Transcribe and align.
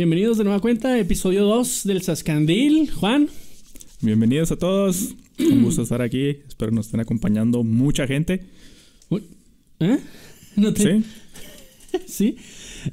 Bienvenidos 0.00 0.38
de 0.38 0.44
nueva 0.44 0.60
cuenta, 0.60 0.98
episodio 0.98 1.44
2 1.44 1.82
del 1.84 2.00
Sascandil. 2.00 2.90
Juan. 2.90 3.28
Bienvenidos 4.00 4.50
a 4.50 4.56
todos. 4.56 5.14
Un 5.38 5.62
gusto 5.62 5.82
estar 5.82 6.00
aquí. 6.00 6.38
Espero 6.48 6.72
nos 6.72 6.86
estén 6.86 7.00
acompañando 7.00 7.62
mucha 7.64 8.06
gente. 8.06 8.40
¿Eh? 9.78 9.98
¿No 10.56 10.72
te... 10.72 11.02
Sí. 11.02 11.04
sí. 12.06 12.36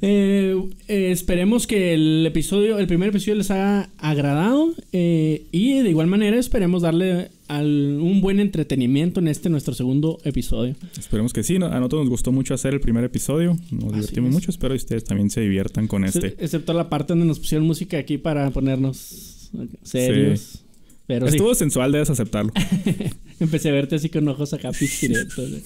Eh, 0.02 0.54
eh, 0.88 1.10
esperemos 1.10 1.66
que 1.66 1.94
el 1.94 2.26
episodio, 2.26 2.78
el 2.78 2.86
primer 2.86 3.08
episodio 3.08 3.36
les 3.36 3.50
haya 3.50 3.88
agradado 3.96 4.74
eh, 4.92 5.46
y 5.50 5.80
de 5.80 5.88
igual 5.88 6.08
manera 6.08 6.36
esperemos 6.36 6.82
darle 6.82 7.30
un 7.48 8.20
buen 8.20 8.40
entretenimiento 8.40 9.20
en 9.20 9.28
este 9.28 9.48
nuestro 9.48 9.74
segundo 9.74 10.18
episodio. 10.24 10.76
Esperemos 10.98 11.32
que 11.32 11.42
sí, 11.42 11.56
a 11.56 11.58
nosotros 11.58 12.02
nos 12.02 12.10
gustó 12.10 12.32
mucho 12.32 12.54
hacer 12.54 12.74
el 12.74 12.80
primer 12.80 13.04
episodio, 13.04 13.56
nos 13.70 13.92
divertimos 13.92 14.30
mucho, 14.32 14.50
espero 14.50 14.74
que 14.74 14.78
ustedes 14.78 15.04
también 15.04 15.30
se 15.30 15.40
diviertan 15.40 15.88
con 15.88 16.04
este. 16.04 16.34
excepto 16.38 16.72
la 16.72 16.88
parte 16.88 17.12
donde 17.12 17.26
nos 17.26 17.38
pusieron 17.38 17.66
música 17.66 17.98
aquí 17.98 18.18
para 18.18 18.50
ponernos 18.50 19.50
serios. 19.82 20.64
Pero 21.06 21.26
Estuvo 21.26 21.54
sensual, 21.54 21.90
debes 21.90 22.10
aceptarlo. 22.10 22.52
Empecé 23.40 23.70
a 23.70 23.72
verte 23.72 23.96
así 23.96 24.10
con 24.10 24.28
ojos 24.28 24.52
acá 24.52 24.72
pispiretos. 24.72 25.50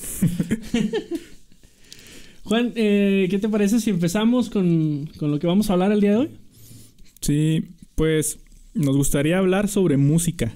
Juan, 2.45 2.73
eh, 2.77 3.27
¿qué 3.29 3.39
te 3.41 3.49
parece 3.49 3.81
si 3.81 3.91
empezamos 3.91 4.51
con, 4.51 5.11
lo 5.21 5.39
que 5.41 5.47
vamos 5.49 5.69
a 5.69 5.73
hablar 5.73 5.91
el 5.91 6.01
día 6.01 6.11
de 6.11 6.17
hoy? 6.17 6.29
Sí, 7.21 7.65
pues 7.97 8.39
nos 8.75 8.97
gustaría 8.97 9.39
hablar 9.39 9.67
sobre 9.67 9.97
música. 9.97 10.53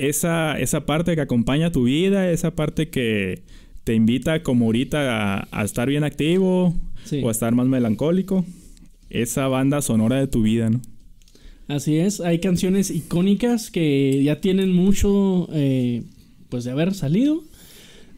Esa, 0.00 0.58
esa 0.58 0.86
parte 0.86 1.14
que 1.14 1.20
acompaña 1.20 1.72
tu 1.72 1.84
vida, 1.84 2.30
esa 2.30 2.54
parte 2.54 2.88
que 2.88 3.42
te 3.84 3.94
invita 3.94 4.42
como 4.42 4.66
ahorita 4.66 5.48
a, 5.50 5.64
estar 5.64 5.88
bien 5.88 6.04
activo 6.04 6.74
o 7.22 7.28
a 7.28 7.30
estar 7.30 7.54
más 7.54 7.66
melancólico. 7.66 8.44
Esa 9.10 9.46
banda 9.48 9.82
sonora 9.82 10.16
de 10.16 10.26
tu 10.26 10.42
vida, 10.42 10.70
¿no? 10.70 10.80
Así 11.68 11.98
es, 11.98 12.20
hay 12.20 12.40
canciones 12.40 12.90
icónicas 12.90 13.70
que 13.70 14.22
ya 14.24 14.40
tienen 14.40 14.72
mucho 14.72 15.48
eh, 15.52 16.02
pues 16.48 16.64
de 16.64 16.72
haber 16.72 16.94
salido 16.94 17.44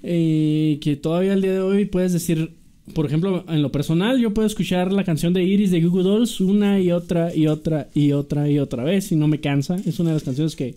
eh, 0.03 0.79
que 0.81 0.97
todavía 0.97 1.33
al 1.33 1.42
día 1.42 1.53
de 1.53 1.61
hoy 1.61 1.85
puedes 1.85 2.12
decir, 2.12 2.53
por 2.95 3.07
ejemplo, 3.07 3.45
en 3.48 3.62
lo 3.62 3.70
personal, 3.70 4.20
yo 4.20 4.35
puedo 4.35 4.47
escuchar 4.47 4.92
la 4.92 5.05
canción 5.05 5.33
de 5.33 5.45
Iris 5.45 5.70
de 5.70 5.81
Google 5.81 6.05
Dolls 6.05 6.41
una 6.41 6.81
y 6.81 6.92
otra 6.92 7.35
y 7.35 7.47
otra 7.47 7.89
y 7.92 8.12
otra 8.12 8.48
y 8.48 8.59
otra 8.59 8.85
vez 8.85 9.12
y 9.12 9.17
no 9.17 9.29
me 9.29 9.41
cansa. 9.41 9.77
Es 9.85 10.01
una 10.01 10.11
de 10.11 10.14
las 10.14 10.25
canciones 10.25 10.57
que, 10.57 10.77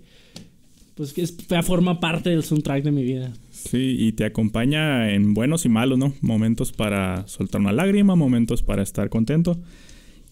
pues, 0.96 1.14
que 1.14 1.28
forma 1.64 2.00
parte 2.00 2.30
del 2.30 2.44
soundtrack 2.44 2.84
de 2.84 2.92
mi 2.92 3.04
vida. 3.04 3.34
Sí, 3.52 3.96
y 4.00 4.12
te 4.14 4.26
acompaña 4.26 5.12
en 5.12 5.34
buenos 5.34 5.66
y 5.66 5.70
malos, 5.70 5.98
¿no? 5.98 6.14
Momentos 6.22 6.72
para 6.72 7.28
soltar 7.28 7.62
una 7.62 7.74
lágrima, 7.74 8.16
momentos 8.16 8.62
para 8.62 8.84
estar 8.84 9.10
contento. 9.10 9.58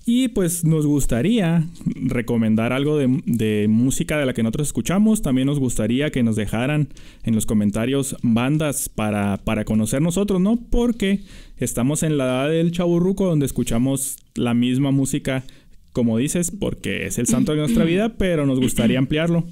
Y 0.05 0.28
pues 0.30 0.66
nos 0.66 0.86
gustaría 0.86 1.66
recomendar 1.95 2.73
algo 2.73 2.97
de, 2.97 3.67
música 3.70 4.17
de 4.17 4.25
la 4.25 4.33
que 4.33 4.44
nosotros 4.44 4.67
escuchamos. 4.67 5.22
También 5.22 5.47
nos 5.47 5.59
gustaría 5.59 6.11
que 6.11 6.23
nos 6.23 6.36
dejaran 6.36 6.89
en 7.23 7.36
los 7.36 7.45
comentarios 7.45 8.17
bandas 8.22 8.89
para, 8.89 9.38
para 9.38 9.64
conocer 9.64 10.02
nosotros, 10.02 10.42
¿no? 10.42 10.59
Porque 10.70 11.22
estamos 11.58 12.03
en 12.03 12.17
la 12.17 12.25
edad 12.25 12.50
del 12.50 12.72
chaburruco 12.72 13.27
donde 13.27 13.45
escuchamos 13.45 14.17
la 14.36 14.53
misma 14.53 14.92
música, 14.92 15.45
como 15.94 16.17
dices, 16.17 16.52
porque 16.52 17.05
es 17.05 17.17
el 17.17 17.27
santo 17.27 17.53
de 17.53 17.59
nuestra 17.59 17.83
vida, 17.86 18.16
pero 18.17 18.45
nos 18.45 18.59
gustaría 18.59 19.00
ampliarlo. 19.00 19.45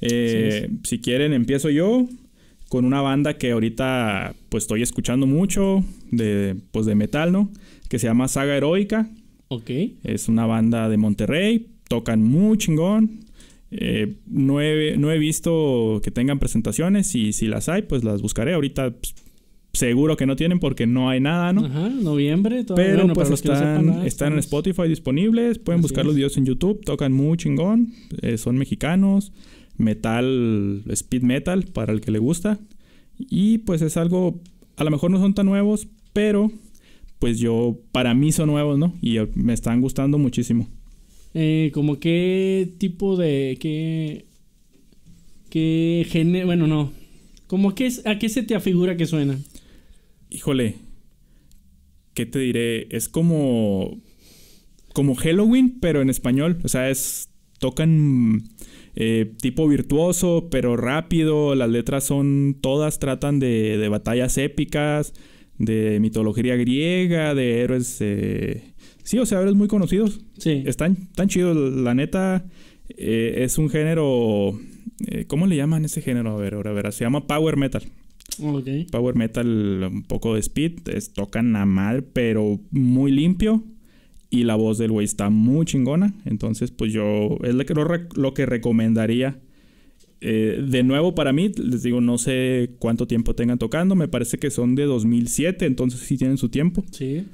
Eh, 0.00 0.68
si 0.84 0.98
quieren, 1.00 1.32
empiezo 1.32 1.70
yo 1.70 2.06
con 2.68 2.84
una 2.84 3.00
banda 3.00 3.36
que 3.36 3.50
ahorita 3.50 4.34
pues 4.48 4.64
estoy 4.64 4.82
escuchando 4.82 5.26
mucho 5.26 5.84
de, 6.10 6.56
pues, 6.72 6.86
de 6.86 6.94
metal, 6.94 7.32
¿no? 7.32 7.50
Que 7.88 7.98
se 7.98 8.06
llama 8.06 8.28
Saga 8.28 8.56
Heroica 8.56 9.10
Ok. 9.52 9.70
Es 10.04 10.28
una 10.28 10.46
banda 10.46 10.88
de 10.88 10.96
Monterrey, 10.96 11.66
tocan 11.88 12.22
muy 12.22 12.56
chingón. 12.56 13.24
Eh, 13.72 14.14
no, 14.26 14.60
he, 14.60 15.18
visto 15.18 16.00
que 16.04 16.12
tengan 16.12 16.38
presentaciones 16.38 17.14
y 17.16 17.32
si 17.32 17.48
las 17.48 17.68
hay, 17.68 17.82
pues 17.82 18.04
las 18.04 18.22
buscaré. 18.22 18.54
Ahorita 18.54 18.92
pues, 18.92 19.12
seguro 19.72 20.16
que 20.16 20.24
no 20.24 20.36
tienen 20.36 20.60
porque 20.60 20.86
no 20.86 21.10
hay 21.10 21.18
nada, 21.18 21.52
¿no? 21.52 21.64
Ajá, 21.64 21.88
noviembre. 21.88 22.64
Pero 22.76 23.12
pues 23.12 23.28
están, 23.30 24.06
están 24.06 24.34
en 24.34 24.38
Spotify 24.38 24.86
disponibles. 24.86 25.58
Pueden 25.58 25.82
buscar 25.82 26.06
los 26.06 26.14
videos 26.14 26.36
en 26.36 26.46
YouTube. 26.46 26.84
Tocan 26.84 27.12
muy 27.12 27.36
chingón. 27.36 27.92
Eh, 28.22 28.38
son 28.38 28.56
mexicanos. 28.56 29.32
Metal, 29.80 30.84
speed 30.90 31.22
metal 31.22 31.64
para 31.64 31.92
el 31.92 32.00
que 32.00 32.10
le 32.10 32.18
gusta. 32.18 32.58
Y 33.18 33.58
pues 33.58 33.82
es 33.82 33.96
algo, 33.96 34.40
a 34.76 34.84
lo 34.84 34.90
mejor 34.90 35.10
no 35.10 35.18
son 35.18 35.34
tan 35.34 35.46
nuevos, 35.46 35.88
pero 36.12 36.50
pues 37.18 37.38
yo, 37.38 37.78
para 37.92 38.14
mí 38.14 38.32
son 38.32 38.48
nuevos, 38.48 38.78
¿no? 38.78 38.94
Y 39.02 39.18
me 39.34 39.52
están 39.52 39.80
gustando 39.82 40.16
muchísimo. 40.18 40.68
Eh, 41.34 41.70
como 41.74 42.00
qué 42.00 42.72
tipo 42.78 43.16
de, 43.16 43.58
qué, 43.60 44.24
qué 45.50 46.06
género, 46.08 46.46
bueno, 46.46 46.66
no. 46.66 46.92
Como 47.46 47.74
qué, 47.74 47.92
a 48.06 48.18
qué 48.18 48.28
se 48.30 48.42
te 48.42 48.54
afigura 48.54 48.96
que 48.96 49.06
suena. 49.06 49.38
Híjole, 50.30 50.76
¿qué 52.14 52.24
te 52.24 52.38
diré? 52.38 52.88
Es 52.90 53.08
como, 53.08 53.98
como 54.94 55.14
Halloween, 55.14 55.78
pero 55.78 56.00
en 56.00 56.08
español. 56.08 56.58
O 56.64 56.68
sea, 56.68 56.88
es, 56.88 57.28
tocan 57.58 58.44
eh, 58.96 59.32
tipo 59.40 59.68
virtuoso, 59.68 60.48
pero 60.50 60.76
rápido. 60.76 61.54
Las 61.54 61.70
letras 61.70 62.04
son, 62.04 62.56
todas 62.60 62.98
tratan 62.98 63.38
de, 63.38 63.78
de 63.78 63.88
batallas 63.88 64.38
épicas 64.38 65.12
de 65.60 66.00
mitología 66.00 66.56
griega, 66.56 67.34
de 67.34 67.60
héroes. 67.60 67.98
Eh, 68.00 68.72
sí, 69.02 69.18
o 69.18 69.26
sea, 69.26 69.40
héroes 69.40 69.54
muy 69.54 69.68
conocidos. 69.68 70.20
Sí. 70.38 70.62
Están 70.66 70.96
tan 71.14 71.28
chidos. 71.28 71.56
La 71.56 71.94
neta, 71.94 72.46
eh, 72.88 73.34
es 73.44 73.58
un 73.58 73.68
género. 73.68 74.58
Eh, 75.06 75.26
¿Cómo 75.26 75.46
le 75.46 75.56
llaman 75.56 75.84
ese 75.84 76.00
género? 76.00 76.30
A 76.30 76.36
ver, 76.36 76.54
a 76.54 76.72
ver, 76.72 76.92
se 76.92 77.04
llama 77.04 77.26
Power 77.26 77.56
Metal. 77.56 77.82
Okay. 78.42 78.84
Power 78.84 79.14
Metal, 79.14 79.90
un 79.92 80.02
poco 80.04 80.34
de 80.34 80.40
speed. 80.40 80.88
Es, 80.88 81.12
tocan 81.12 81.54
a 81.56 81.66
madre, 81.66 82.02
pero 82.02 82.58
muy 82.70 83.12
limpio. 83.12 83.62
Y 84.30 84.44
la 84.44 84.54
voz 84.54 84.78
del 84.78 84.92
güey 84.92 85.04
está 85.04 85.28
muy 85.28 85.66
chingona. 85.66 86.14
Entonces, 86.24 86.70
pues 86.70 86.92
yo. 86.92 87.36
Es 87.42 87.54
lo 87.54 87.66
que, 87.66 87.74
lo 88.14 88.34
que 88.34 88.46
recomendaría 88.46 89.40
eh, 90.20 90.62
de 90.66 90.82
nuevo, 90.82 91.14
para 91.14 91.32
mí, 91.32 91.50
les 91.56 91.82
digo, 91.82 92.00
no 92.00 92.18
sé 92.18 92.70
cuánto 92.78 93.06
tiempo 93.06 93.34
tengan 93.34 93.58
tocando. 93.58 93.94
Me 93.94 94.08
parece 94.08 94.38
que 94.38 94.50
son 94.50 94.74
de 94.74 94.84
2007, 94.84 95.66
entonces 95.66 96.00
sí 96.00 96.16
tienen 96.18 96.36
su 96.36 96.48
tiempo. 96.48 96.84
Sí. 96.90 97.24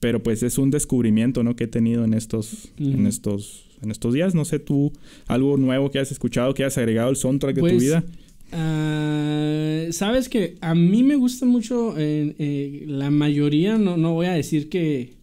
Pero 0.00 0.22
pues 0.22 0.42
es 0.42 0.58
un 0.58 0.70
descubrimiento, 0.70 1.42
¿no? 1.42 1.56
Que 1.56 1.64
he 1.64 1.68
tenido 1.68 2.04
en 2.04 2.12
estos, 2.12 2.72
en 2.78 3.06
estos, 3.06 3.70
en 3.82 3.90
estos 3.90 4.12
días. 4.12 4.34
No 4.34 4.44
sé 4.44 4.58
tú, 4.58 4.92
algo 5.26 5.56
nuevo 5.56 5.90
que 5.90 5.98
has 5.98 6.12
escuchado, 6.12 6.52
que 6.52 6.64
has 6.64 6.76
agregado 6.76 7.08
al 7.08 7.16
soundtrack 7.16 7.54
de 7.54 7.62
tu 7.62 7.68
pues, 7.68 7.82
vida. 7.82 8.04
Uh, 8.52 9.90
Sabes 9.92 10.28
que 10.28 10.56
a 10.60 10.74
mí 10.74 11.02
me 11.02 11.16
gusta 11.16 11.46
mucho 11.46 11.94
eh, 11.98 12.34
eh, 12.38 12.84
la 12.86 13.10
mayoría, 13.10 13.78
no, 13.78 13.96
no 13.96 14.12
voy 14.12 14.26
a 14.26 14.32
decir 14.32 14.68
que, 14.68 15.14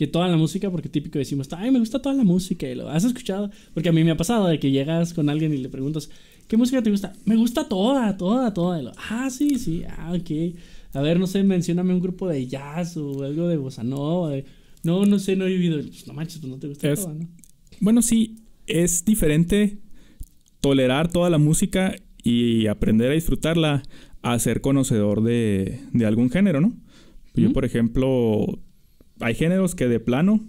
que 0.00 0.06
toda 0.06 0.28
la 0.28 0.38
música, 0.38 0.70
porque 0.70 0.88
típico 0.88 1.18
decimos, 1.18 1.46
ay, 1.52 1.70
me 1.70 1.78
gusta 1.78 2.00
toda 2.00 2.14
la 2.14 2.24
música 2.24 2.66
y 2.66 2.74
lo 2.74 2.88
has 2.88 3.04
escuchado, 3.04 3.50
porque 3.74 3.90
a 3.90 3.92
mí 3.92 4.02
me 4.02 4.12
ha 4.12 4.16
pasado 4.16 4.46
de 4.46 4.58
que 4.58 4.70
llegas 4.70 5.12
con 5.12 5.28
alguien 5.28 5.52
y 5.52 5.58
le 5.58 5.68
preguntas, 5.68 6.08
¿Qué 6.48 6.56
música 6.56 6.82
te 6.82 6.90
gusta? 6.90 7.12
Me 7.26 7.36
gusta 7.36 7.68
toda, 7.68 8.16
toda, 8.16 8.54
toda. 8.54 8.92
ah, 9.10 9.28
sí, 9.28 9.58
sí, 9.58 9.84
ah, 9.86 10.14
ok. 10.18 10.56
A 10.94 11.02
ver, 11.02 11.20
no 11.20 11.26
sé, 11.26 11.42
mencióname 11.42 11.92
un 11.92 12.00
grupo 12.00 12.26
de 12.28 12.46
jazz 12.46 12.96
o 12.96 13.22
algo 13.22 13.46
de 13.46 13.58
bossa 13.58 13.84
nova. 13.84 14.32
No, 14.82 15.04
no 15.04 15.18
sé, 15.18 15.36
no 15.36 15.44
he 15.44 15.50
vivido. 15.50 15.76
Pues, 15.82 16.06
no 16.06 16.14
manches, 16.14 16.38
pues 16.38 16.50
no 16.50 16.58
te 16.58 16.68
gusta 16.68 16.94
toda, 16.94 17.12
¿no? 17.12 17.28
Bueno, 17.78 18.00
sí, 18.00 18.38
es 18.66 19.04
diferente 19.04 19.80
tolerar 20.62 21.12
toda 21.12 21.28
la 21.28 21.38
música 21.38 21.94
y 22.22 22.68
aprender 22.68 23.10
a 23.10 23.14
disfrutarla 23.14 23.82
a 24.22 24.38
ser 24.38 24.62
conocedor 24.62 25.22
de, 25.22 25.78
de 25.92 26.06
algún 26.06 26.30
género, 26.30 26.62
¿no? 26.62 26.72
Yo, 27.34 27.52
por 27.52 27.66
ejemplo, 27.66 28.58
hay 29.20 29.34
géneros 29.34 29.74
que 29.74 29.88
de 29.88 30.00
plano 30.00 30.40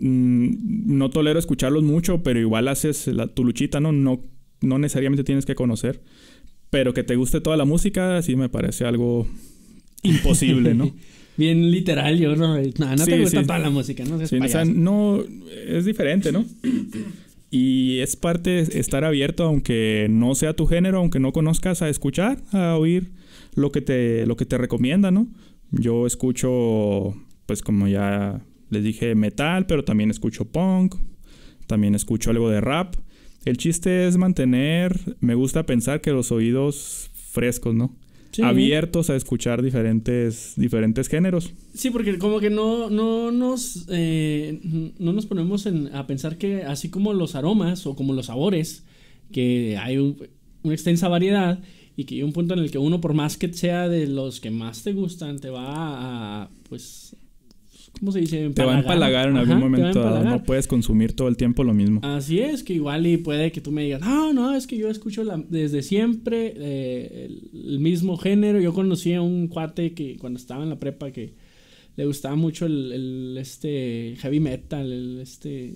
mm, 0.00 0.96
no 0.96 1.10
tolero 1.10 1.38
escucharlos 1.38 1.82
mucho, 1.82 2.22
pero 2.22 2.40
igual 2.40 2.68
haces 2.68 3.06
la, 3.06 3.28
tu 3.28 3.44
luchita, 3.44 3.80
¿no? 3.80 3.92
No 3.92 4.22
no 4.64 4.78
necesariamente 4.78 5.24
tienes 5.24 5.46
que 5.46 5.54
conocer, 5.54 6.02
pero 6.70 6.92
que 6.92 7.04
te 7.04 7.16
guste 7.16 7.40
toda 7.40 7.56
la 7.56 7.64
música, 7.64 8.20
sí 8.22 8.34
me 8.34 8.48
parece 8.48 8.84
algo 8.84 9.26
imposible, 10.02 10.74
¿no? 10.74 10.92
Bien 11.36 11.70
literal, 11.72 12.16
yo 12.18 12.36
no, 12.36 12.56
no, 12.56 13.04
te 13.04 13.20
gusta 13.20 13.42
toda 13.42 13.58
la 13.58 13.70
música, 13.70 14.04
¿no? 14.04 14.24
Sí, 14.24 14.38
o 14.38 14.48
sea, 14.48 14.64
no, 14.64 15.20
es 15.66 15.84
diferente, 15.84 16.30
¿no? 16.30 16.44
Y 17.50 17.98
es 17.98 18.14
parte 18.14 18.64
de 18.64 18.78
estar 18.78 19.04
abierto, 19.04 19.42
aunque 19.42 20.06
no 20.10 20.36
sea 20.36 20.54
tu 20.54 20.66
género, 20.66 20.98
aunque 20.98 21.18
no 21.18 21.32
conozcas, 21.32 21.82
a 21.82 21.88
escuchar, 21.88 22.40
a 22.52 22.76
oír 22.76 23.10
lo 23.56 23.72
que 23.72 23.80
te, 23.80 24.26
lo 24.26 24.36
que 24.36 24.46
te 24.46 24.58
recomienda, 24.58 25.10
¿no? 25.10 25.26
Yo 25.72 26.06
escucho, 26.06 27.16
pues 27.46 27.62
como 27.62 27.88
ya 27.88 28.44
les 28.70 28.84
dije, 28.84 29.14
metal, 29.14 29.66
pero 29.66 29.84
también 29.84 30.10
escucho 30.10 30.46
punk, 30.46 30.96
también 31.66 31.94
escucho 31.94 32.30
algo 32.30 32.50
de 32.50 32.60
rap. 32.60 32.96
El 33.44 33.56
chiste 33.56 34.06
es 34.06 34.16
mantener, 34.16 34.98
me 35.20 35.34
gusta 35.34 35.66
pensar 35.66 36.00
que 36.00 36.12
los 36.12 36.32
oídos 36.32 37.10
frescos, 37.14 37.74
¿no? 37.74 37.94
abiertos 38.42 39.10
a 39.10 39.16
escuchar 39.16 39.62
diferentes, 39.62 40.54
diferentes 40.56 41.08
géneros. 41.08 41.52
Sí, 41.74 41.90
porque 41.90 42.18
como 42.18 42.40
que 42.40 42.50
no, 42.50 42.90
no, 42.90 43.30
nos, 43.30 43.86
eh, 43.88 44.60
no 44.98 45.12
nos 45.12 45.26
ponemos 45.26 45.68
a 45.92 46.06
pensar 46.06 46.36
que 46.38 46.62
así 46.64 46.88
como 46.88 47.12
los 47.12 47.34
aromas 47.34 47.86
o 47.86 47.94
como 47.94 48.12
los 48.12 48.26
sabores, 48.26 48.84
que 49.30 49.76
hay 49.80 49.98
una 49.98 50.74
extensa 50.74 51.08
variedad 51.08 51.60
y 51.96 52.04
que 52.04 52.16
hay 52.16 52.22
un 52.22 52.32
punto 52.32 52.54
en 52.54 52.60
el 52.60 52.70
que 52.70 52.78
uno, 52.78 53.00
por 53.00 53.14
más 53.14 53.36
que 53.36 53.52
sea 53.52 53.88
de 53.88 54.06
los 54.06 54.40
que 54.40 54.50
más 54.50 54.82
te 54.82 54.92
gustan, 54.92 55.38
te 55.38 55.50
va 55.50 56.42
a, 56.42 56.50
pues, 56.68 57.16
¿cómo 57.98 58.12
se 58.12 58.20
dice? 58.20 58.50
Te 58.50 58.64
va 58.64 58.76
a 58.76 58.78
empalagar 58.80 59.28
en 59.28 59.36
algún 59.36 59.58
momento. 59.58 60.22
No 60.22 60.42
puedes 60.42 60.66
consumir 60.66 61.14
todo 61.14 61.28
el 61.28 61.36
tiempo 61.36 61.64
lo 61.64 61.74
mismo. 61.74 62.00
Así 62.02 62.40
es, 62.40 62.62
que 62.62 62.74
igual 62.74 63.06
y 63.06 63.16
puede 63.16 63.52
que 63.52 63.60
tú 63.60 63.72
me 63.72 63.84
digas, 63.84 64.00
no, 64.00 64.32
no, 64.32 64.54
es 64.54 64.66
que 64.66 64.76
yo 64.76 64.88
escucho 64.88 65.24
desde 65.48 65.82
siempre 65.82 66.54
eh, 66.56 67.30
el, 67.52 67.78
mismo 67.78 68.16
género. 68.16 68.60
Yo 68.60 68.72
conocí 68.72 69.14
a 69.14 69.22
un 69.22 69.48
cuate 69.48 69.92
que 69.92 70.16
cuando 70.16 70.38
estaba 70.38 70.62
en 70.62 70.70
la 70.70 70.78
prepa 70.78 71.10
que 71.10 71.34
le 71.96 72.06
gustaba 72.06 72.34
mucho 72.34 72.66
el, 72.66 73.36
este 73.38 74.16
heavy 74.18 74.40
metal, 74.40 74.90
el 74.90 75.20
este 75.20 75.74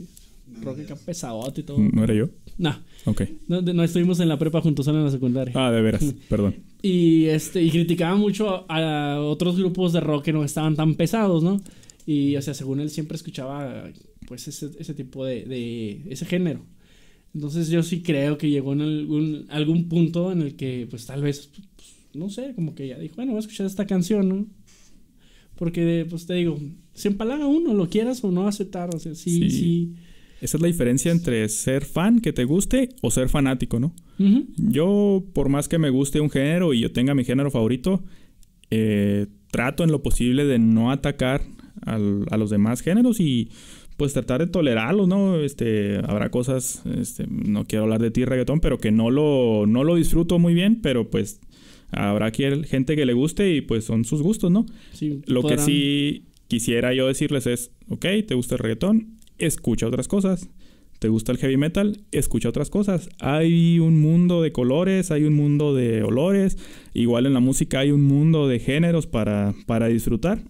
rock 0.62 0.78
que 0.86 0.96
pesadote 0.96 1.60
y 1.60 1.64
todo. 1.64 1.78
¿No 1.78 2.04
era 2.04 2.14
yo? 2.14 2.28
No. 2.56 2.74
Ok. 3.04 3.22
No, 3.46 3.62
no, 3.62 3.84
estuvimos 3.84 4.18
en 4.20 4.28
la 4.28 4.38
prepa 4.38 4.60
juntos 4.60 4.86
en 4.88 5.02
la 5.02 5.10
secundaria. 5.10 5.52
Ah, 5.56 5.70
de 5.70 5.80
veras, 5.80 6.14
perdón. 6.28 6.56
Y 6.82 7.26
este, 7.26 7.62
y 7.62 7.70
criticaba 7.70 8.16
mucho 8.16 8.64
a 8.68 9.18
otros 9.20 9.56
grupos 9.56 9.92
de 9.92 10.00
rock 10.00 10.24
que 10.24 10.32
no 10.32 10.44
estaban 10.44 10.76
tan 10.76 10.94
pesados, 10.94 11.42
¿no? 11.42 11.60
Y, 12.08 12.37
o 12.37 12.40
sea, 12.40 12.55
según 12.55 12.81
él 12.81 12.88
siempre 12.88 13.16
escuchaba, 13.16 13.84
pues, 14.26 14.49
ese, 14.49 14.70
ese 14.78 14.94
tipo 14.94 15.26
de, 15.26 15.44
de, 15.44 16.06
ese 16.08 16.25
género. 16.25 16.64
Entonces 17.34 17.69
yo 17.69 17.82
sí 17.82 18.00
creo 18.00 18.38
que 18.38 18.49
llegó 18.49 18.72
en 18.72 18.81
algún, 18.81 19.46
algún 19.50 19.90
punto 19.90 20.32
en 20.32 20.40
el 20.40 20.56
que, 20.56 20.87
pues, 20.88 21.05
tal 21.05 21.20
vez, 21.20 21.50
pues, 21.76 21.96
no 22.14 22.31
sé, 22.31 22.55
como 22.55 22.75
que 22.75 22.88
ya 22.88 22.99
dijo, 22.99 23.16
bueno, 23.16 23.32
voy 23.32 23.40
a 23.40 23.40
escuchar 23.40 23.66
esta 23.66 23.87
canción, 23.87 24.26
¿no? 24.26 24.46
Porque, 25.56 26.06
pues, 26.08 26.25
te 26.25 26.32
digo, 26.32 26.58
se 26.94 27.08
empalaga 27.08 27.46
uno, 27.46 27.75
lo 27.75 27.90
quieras 27.90 28.25
o 28.25 28.31
no 28.31 28.49
aceptar, 28.49 28.88
o 28.94 28.99
sea, 28.99 29.14
sí, 29.14 29.50
sí. 29.50 29.94
Esa 30.40 30.56
es 30.56 30.62
la 30.62 30.69
diferencia 30.69 31.12
entre 31.12 31.46
ser 31.50 31.84
fan, 31.84 32.20
que 32.20 32.32
te 32.32 32.44
guste, 32.44 32.88
o 33.02 33.11
ser 33.11 33.28
fanático, 33.28 33.81
¿no? 33.81 33.94
Yo, 34.56 35.26
por 35.34 35.50
más 35.50 35.69
que 35.69 35.76
me 35.76 35.90
guste 35.90 36.22
un 36.22 36.31
género 36.31 36.72
y 36.72 36.81
yo 36.81 36.90
tenga 36.90 37.14
mi 37.14 37.25
género 37.26 37.50
favorito, 37.50 38.02
eh, 38.70 39.26
trato 39.50 39.84
en 39.84 39.90
lo 39.90 40.02
posible 40.02 40.46
de 40.46 40.58
no 40.58 40.90
atacar 40.90 41.43
a 41.84 42.36
los 42.36 42.50
demás 42.50 42.80
géneros 42.80 43.20
y 43.20 43.50
pues 43.98 44.12
tratar 44.12 44.40
de 44.40 44.46
tolerarlos, 44.46 45.08
¿no? 45.08 45.40
Este, 45.40 45.98
habrá 46.06 46.30
cosas, 46.30 46.84
este, 46.98 47.26
no 47.28 47.64
quiero 47.64 47.82
hablar 47.82 48.00
de 48.00 48.12
ti 48.12 48.25
reggaetón, 48.25 48.60
pero 48.60 48.78
que 48.78 48.92
no 48.92 49.10
lo, 49.10 49.66
no 49.66 49.82
lo 49.82 49.96
disfruto 49.96 50.38
muy 50.38 50.54
bien, 50.54 50.80
pero 50.80 51.10
pues 51.10 51.40
habrá 51.90 52.30
gente 52.30 52.94
que 52.94 53.04
le 53.04 53.12
guste 53.12 53.54
y 53.54 53.60
pues 53.60 53.84
son 53.84 54.04
sus 54.04 54.22
gustos, 54.22 54.52
¿no? 54.52 54.66
lo 55.26 55.42
que 55.42 55.58
sí 55.58 56.26
quisiera 56.46 56.94
yo 56.94 57.08
decirles 57.08 57.48
es, 57.48 57.72
ok, 57.88 58.06
¿te 58.26 58.34
gusta 58.34 58.54
el 58.54 58.60
reggaetón? 58.60 59.19
Escucha 59.36 59.88
otras 59.88 60.06
cosas. 60.06 60.48
¿Te 61.00 61.08
gusta 61.08 61.30
el 61.30 61.38
heavy 61.38 61.56
metal? 61.56 62.00
Escucha 62.10 62.48
otras 62.48 62.70
cosas. 62.70 63.08
Hay 63.20 63.78
un 63.78 64.00
mundo 64.00 64.42
de 64.42 64.50
colores, 64.50 65.12
hay 65.12 65.25
un 65.25 65.34
mundo 65.34 65.75
de 65.75 66.02
olores. 66.02 66.58
Igual 66.92 67.26
en 67.26 67.34
la 67.34 67.40
música 67.40 67.80
hay 67.80 67.92
un 67.92 68.02
mundo 68.02 68.48
de 68.48 68.58
géneros 68.58 69.06
para, 69.06 69.54
para 69.66 69.86
disfrutar. 69.86 70.40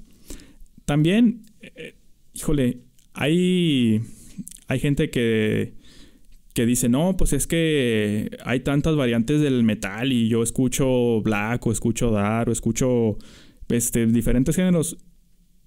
También, 0.89 1.43
eh, 1.61 1.97
híjole, 2.33 2.79
hay, 3.13 4.01
hay 4.69 4.79
gente 4.81 5.11
que, 5.11 5.75
que 6.55 6.65
dice, 6.65 6.89
no, 6.89 7.15
pues 7.15 7.35
es 7.35 7.47
que 7.47 8.31
hay 8.43 8.61
tantas 8.61 8.97
variantes 8.97 9.43
del 9.43 9.65
metal 9.65 10.15
y 10.15 10.31
yo 10.31 10.43
escucho 10.43 11.21
black 11.21 11.67
o 11.67 11.73
escucho 11.73 12.11
dark 12.11 12.49
o 12.49 12.53
escucho 12.53 13.19
este, 13.69 14.07
diferentes 14.07 14.57
géneros. 14.57 14.97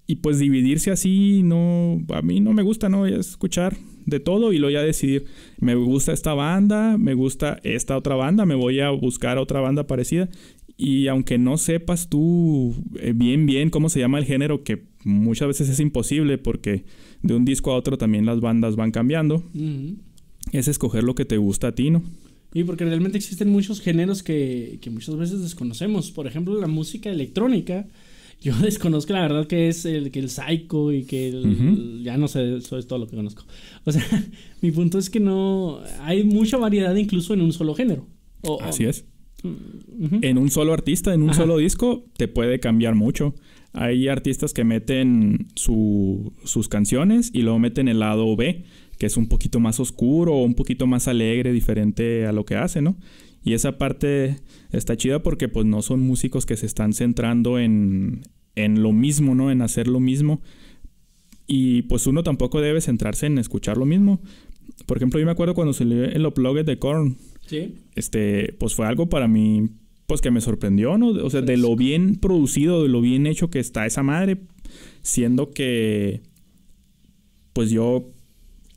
Y 0.08 0.16
pues 0.16 0.40
dividirse 0.40 0.90
así, 0.90 1.42
no, 1.44 2.02
a 2.12 2.20
mí 2.22 2.40
no 2.40 2.52
me 2.52 2.64
gusta, 2.64 2.88
¿no? 2.88 3.06
Es 3.06 3.28
escuchar 3.28 3.76
de 4.06 4.18
todo 4.18 4.52
y 4.52 4.58
luego 4.58 4.72
ya 4.72 4.82
decidir, 4.82 5.26
me 5.60 5.76
gusta 5.76 6.12
esta 6.12 6.34
banda, 6.34 6.98
me 6.98 7.14
gusta 7.14 7.60
esta 7.62 7.96
otra 7.96 8.16
banda, 8.16 8.44
me 8.44 8.56
voy 8.56 8.80
a 8.80 8.90
buscar 8.90 9.38
otra 9.38 9.60
banda 9.60 9.86
parecida. 9.86 10.28
Y 10.84 11.06
aunque 11.06 11.38
no 11.38 11.58
sepas 11.58 12.08
tú 12.08 12.74
eh, 12.98 13.12
bien, 13.14 13.46
bien 13.46 13.70
cómo 13.70 13.88
se 13.88 14.00
llama 14.00 14.18
el 14.18 14.24
género, 14.24 14.64
que 14.64 14.82
muchas 15.04 15.46
veces 15.46 15.68
es 15.68 15.78
imposible 15.78 16.38
porque 16.38 16.84
de 17.22 17.34
un 17.36 17.44
disco 17.44 17.70
a 17.70 17.76
otro 17.76 17.98
también 17.98 18.26
las 18.26 18.40
bandas 18.40 18.74
van 18.74 18.90
cambiando, 18.90 19.44
es 20.50 20.66
escoger 20.66 21.04
lo 21.04 21.14
que 21.14 21.24
te 21.24 21.36
gusta 21.36 21.68
a 21.68 21.72
ti, 21.76 21.90
¿no? 21.90 22.02
Y 22.52 22.64
porque 22.64 22.84
realmente 22.84 23.16
existen 23.16 23.48
muchos 23.48 23.80
géneros 23.80 24.24
que, 24.24 24.80
que 24.82 24.90
muchas 24.90 25.16
veces 25.16 25.40
desconocemos. 25.40 26.10
Por 26.10 26.26
ejemplo, 26.26 26.60
la 26.60 26.66
música 26.66 27.10
electrónica. 27.10 27.86
Yo 28.42 28.56
desconozco 28.56 29.12
la 29.12 29.20
verdad 29.20 29.46
que 29.46 29.68
es 29.68 29.84
el 29.84 30.10
que 30.10 30.18
el 30.18 30.30
psycho 30.30 30.90
y 30.90 31.04
que 31.04 31.28
el, 31.28 32.02
ya 32.02 32.16
no 32.16 32.26
sé, 32.26 32.56
eso 32.56 32.76
es 32.76 32.88
todo 32.88 32.98
lo 32.98 33.06
que 33.06 33.14
conozco. 33.14 33.44
O 33.84 33.92
sea, 33.92 34.04
mi 34.60 34.72
punto 34.72 34.98
es 34.98 35.10
que 35.10 35.20
no 35.20 35.78
hay 36.00 36.24
mucha 36.24 36.56
variedad 36.56 36.92
incluso 36.96 37.34
en 37.34 37.40
un 37.42 37.52
solo 37.52 37.72
género. 37.76 38.08
Así 38.60 38.82
es. 38.82 39.04
En 39.44 40.38
un 40.38 40.50
solo 40.50 40.72
artista, 40.72 41.12
en 41.14 41.22
un 41.22 41.34
solo 41.34 41.56
disco, 41.56 42.04
te 42.16 42.28
puede 42.28 42.60
cambiar 42.60 42.94
mucho. 42.94 43.34
Hay 43.72 44.08
artistas 44.08 44.52
que 44.52 44.64
meten 44.64 45.48
sus 45.54 46.68
canciones 46.68 47.30
y 47.32 47.42
luego 47.42 47.58
meten 47.58 47.88
el 47.88 48.00
lado 48.00 48.36
B, 48.36 48.64
que 48.98 49.06
es 49.06 49.16
un 49.16 49.28
poquito 49.28 49.60
más 49.60 49.80
oscuro 49.80 50.34
o 50.34 50.44
un 50.44 50.54
poquito 50.54 50.86
más 50.86 51.08
alegre, 51.08 51.52
diferente 51.52 52.26
a 52.26 52.32
lo 52.32 52.44
que 52.44 52.56
hace, 52.56 52.82
¿no? 52.82 52.96
Y 53.44 53.54
esa 53.54 53.78
parte 53.78 54.36
está 54.70 54.96
chida 54.96 55.22
porque 55.22 55.48
pues 55.48 55.66
no 55.66 55.82
son 55.82 56.00
músicos 56.00 56.46
que 56.46 56.56
se 56.56 56.66
están 56.66 56.92
centrando 56.92 57.58
en, 57.58 58.20
en 58.54 58.82
lo 58.82 58.92
mismo, 58.92 59.34
¿no? 59.34 59.50
En 59.50 59.62
hacer 59.62 59.88
lo 59.88 60.00
mismo. 60.00 60.40
Y 61.46 61.82
pues 61.82 62.06
uno 62.06 62.22
tampoco 62.22 62.60
debe 62.60 62.80
centrarse 62.80 63.26
en 63.26 63.38
escuchar 63.38 63.76
lo 63.76 63.86
mismo. 63.86 64.20
Por 64.86 64.96
ejemplo, 64.98 65.18
yo 65.18 65.26
me 65.26 65.32
acuerdo 65.32 65.54
cuando 65.54 65.72
se 65.72 65.84
le 65.84 66.12
el 66.12 66.24
upload 66.24 66.64
de 66.64 66.78
Korn, 66.78 67.16
este, 67.94 68.54
pues 68.58 68.74
fue 68.74 68.86
algo 68.86 69.08
para 69.08 69.28
mí, 69.28 69.68
pues 70.06 70.20
que 70.20 70.30
me 70.30 70.40
sorprendió, 70.40 70.98
¿no? 70.98 71.08
O 71.08 71.30
sea, 71.30 71.42
de 71.42 71.56
lo 71.56 71.76
bien 71.76 72.16
producido, 72.16 72.82
de 72.82 72.88
lo 72.88 73.00
bien 73.00 73.26
hecho 73.26 73.50
que 73.50 73.58
está 73.58 73.86
esa 73.86 74.02
madre, 74.02 74.38
siendo 75.02 75.50
que, 75.50 76.22
pues 77.52 77.70
yo 77.70 78.12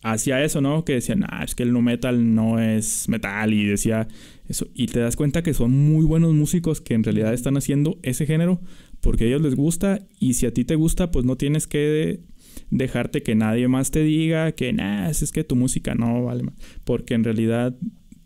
hacía 0.03 0.43
eso, 0.43 0.61
¿no? 0.61 0.85
Que 0.85 0.93
decían, 0.93 1.25
ah, 1.27 1.43
es 1.43 1.55
que 1.55 1.63
el 1.63 1.73
no 1.73 1.81
metal 1.81 2.35
no 2.35 2.59
es 2.59 3.09
metal 3.09 3.53
y 3.53 3.65
decía 3.65 4.07
eso. 4.47 4.67
Y 4.75 4.87
te 4.87 4.99
das 4.99 5.15
cuenta 5.15 5.41
que 5.41 5.53
son 5.53 5.71
muy 5.71 6.05
buenos 6.05 6.33
músicos 6.33 6.79
que 6.79 6.93
en 6.93 7.03
realidad 7.03 7.33
están 7.33 7.57
haciendo 7.57 7.97
ese 8.03 8.25
género 8.25 8.61
porque 9.01 9.25
a 9.25 9.27
ellos 9.27 9.41
les 9.41 9.55
gusta 9.55 10.05
y 10.19 10.33
si 10.35 10.45
a 10.45 10.53
ti 10.53 10.63
te 10.63 10.75
gusta, 10.75 11.11
pues 11.11 11.25
no 11.25 11.37
tienes 11.37 11.67
que 11.67 12.21
dejarte 12.69 13.23
que 13.23 13.35
nadie 13.35 13.67
más 13.67 13.91
te 13.91 14.01
diga 14.01 14.51
que, 14.53 14.73
nah, 14.73 15.09
es 15.09 15.31
que 15.31 15.43
tu 15.43 15.55
música 15.55 15.95
no 15.95 16.23
vale 16.23 16.43
más. 16.43 16.55
Porque 16.83 17.15
en 17.15 17.23
realidad 17.23 17.75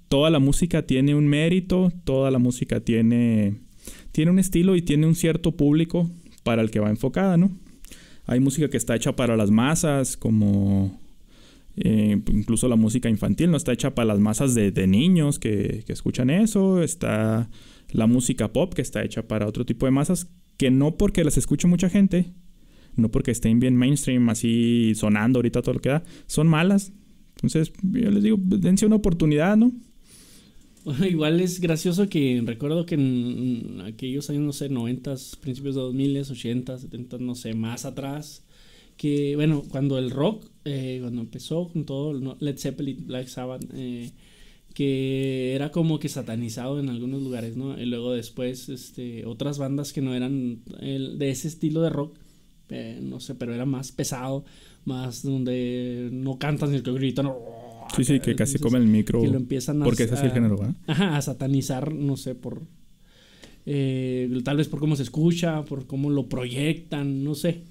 toda 0.09 0.29
la 0.29 0.39
música 0.39 0.85
tiene 0.85 1.15
un 1.15 1.27
mérito, 1.27 1.91
toda 2.03 2.31
la 2.31 2.39
música 2.39 2.81
tiene, 2.81 3.55
tiene 4.11 4.31
un 4.31 4.39
estilo 4.39 4.75
y 4.75 4.81
tiene 4.81 5.07
un 5.07 5.15
cierto 5.15 5.55
público 5.55 6.09
para 6.43 6.61
el 6.61 6.71
que 6.71 6.79
va 6.79 6.89
enfocada, 6.89 7.37
¿no? 7.37 7.51
Hay 8.25 8.39
música 8.39 8.69
que 8.69 8.77
está 8.77 8.95
hecha 8.95 9.15
para 9.15 9.37
las 9.37 9.49
masas, 9.51 10.17
como 10.17 10.99
eh, 11.75 12.21
incluso 12.31 12.67
la 12.67 12.75
música 12.75 13.09
infantil 13.09 13.51
no 13.51 13.57
está 13.57 13.71
hecha 13.71 13.95
para 13.95 14.07
las 14.07 14.19
masas 14.19 14.53
de, 14.53 14.87
niños 14.87 15.39
que, 15.39 15.83
que, 15.85 15.93
escuchan 15.93 16.29
eso. 16.29 16.83
Está 16.83 17.49
la 17.91 18.05
música 18.05 18.51
pop 18.51 18.73
que 18.73 18.81
está 18.81 19.03
hecha 19.03 19.27
para 19.27 19.47
otro 19.47 19.65
tipo 19.65 19.85
de 19.85 19.91
masas 19.91 20.27
que 20.57 20.71
no 20.71 20.97
porque 20.97 21.23
las 21.23 21.37
escuche 21.37 21.67
mucha 21.67 21.89
gente, 21.89 22.33
no 22.95 23.09
porque 23.09 23.31
estén 23.31 23.59
bien 23.59 23.75
mainstream 23.75 24.29
así 24.29 24.93
sonando 24.95 25.39
ahorita 25.39 25.61
todo 25.61 25.75
lo 25.75 25.81
que 25.81 25.89
da, 25.89 26.03
son 26.27 26.47
malas. 26.47 26.91
Entonces 27.35 27.71
yo 27.81 28.11
les 28.11 28.23
digo, 28.23 28.37
dense 28.39 28.85
una 28.85 28.97
oportunidad, 28.97 29.55
¿no? 29.55 29.71
Igual 31.09 31.39
es 31.41 31.59
gracioso 31.59 32.09
que 32.09 32.41
recuerdo 32.45 32.85
que 32.85 32.95
en 32.95 33.81
aquellos 33.85 34.29
años, 34.29 34.41
no 34.43 34.53
sé, 34.53 34.69
90, 34.69 35.15
principios 35.41 35.75
de 35.75 35.81
2000, 35.81 36.17
80, 36.31 36.77
70, 36.77 37.17
no 37.19 37.35
sé, 37.35 37.53
más 37.53 37.85
atrás, 37.85 38.43
que 38.97 39.35
bueno, 39.35 39.63
cuando 39.69 39.97
el 39.97 40.11
rock, 40.11 40.45
eh, 40.65 40.99
cuando 41.01 41.21
empezó 41.21 41.69
con 41.69 41.85
todo, 41.85 42.13
Led 42.39 42.57
Zeppelin, 42.57 43.07
Black 43.07 43.27
Sabbath, 43.27 43.63
eh, 43.73 44.11
que 44.73 45.55
era 45.55 45.71
como 45.71 45.99
que 45.99 46.09
satanizado 46.09 46.79
en 46.79 46.89
algunos 46.89 47.21
lugares, 47.21 47.57
¿no? 47.57 47.79
Y 47.79 47.85
luego 47.85 48.13
después, 48.13 48.69
este, 48.69 49.25
otras 49.25 49.57
bandas 49.57 49.93
que 49.93 50.01
no 50.01 50.15
eran 50.15 50.63
de 50.65 51.29
ese 51.29 51.47
estilo 51.47 51.81
de 51.81 51.89
rock, 51.89 52.15
eh, 52.69 52.99
no 53.01 53.19
sé, 53.19 53.35
pero 53.35 53.53
era 53.53 53.65
más 53.65 53.91
pesado, 53.91 54.45
más 54.85 55.23
donde 55.23 56.09
no 56.11 56.37
cantan 56.37 56.73
el 56.73 56.83
que 56.83 56.91
gritan, 56.91 57.31
Sí, 57.95 58.03
sí, 58.03 58.19
que 58.19 58.35
casi 58.35 58.59
come 58.59 58.77
el 58.77 58.87
micro. 58.87 59.21
Que 59.21 59.27
lo 59.27 59.37
empiezan 59.37 59.81
a... 59.81 59.85
Porque 59.85 60.03
es 60.03 60.11
así 60.11 60.25
el 60.25 60.31
género, 60.31 60.57
¿verdad? 60.57 60.75
Ajá, 60.87 61.17
a 61.17 61.21
satanizar, 61.21 61.93
no 61.93 62.17
sé, 62.17 62.35
por... 62.35 62.61
Eh, 63.65 64.29
tal 64.43 64.57
vez 64.57 64.67
por 64.67 64.79
cómo 64.79 64.95
se 64.95 65.03
escucha, 65.03 65.63
por 65.63 65.85
cómo 65.85 66.09
lo 66.09 66.27
proyectan, 66.27 67.23
no 67.23 67.35
sé. 67.35 67.61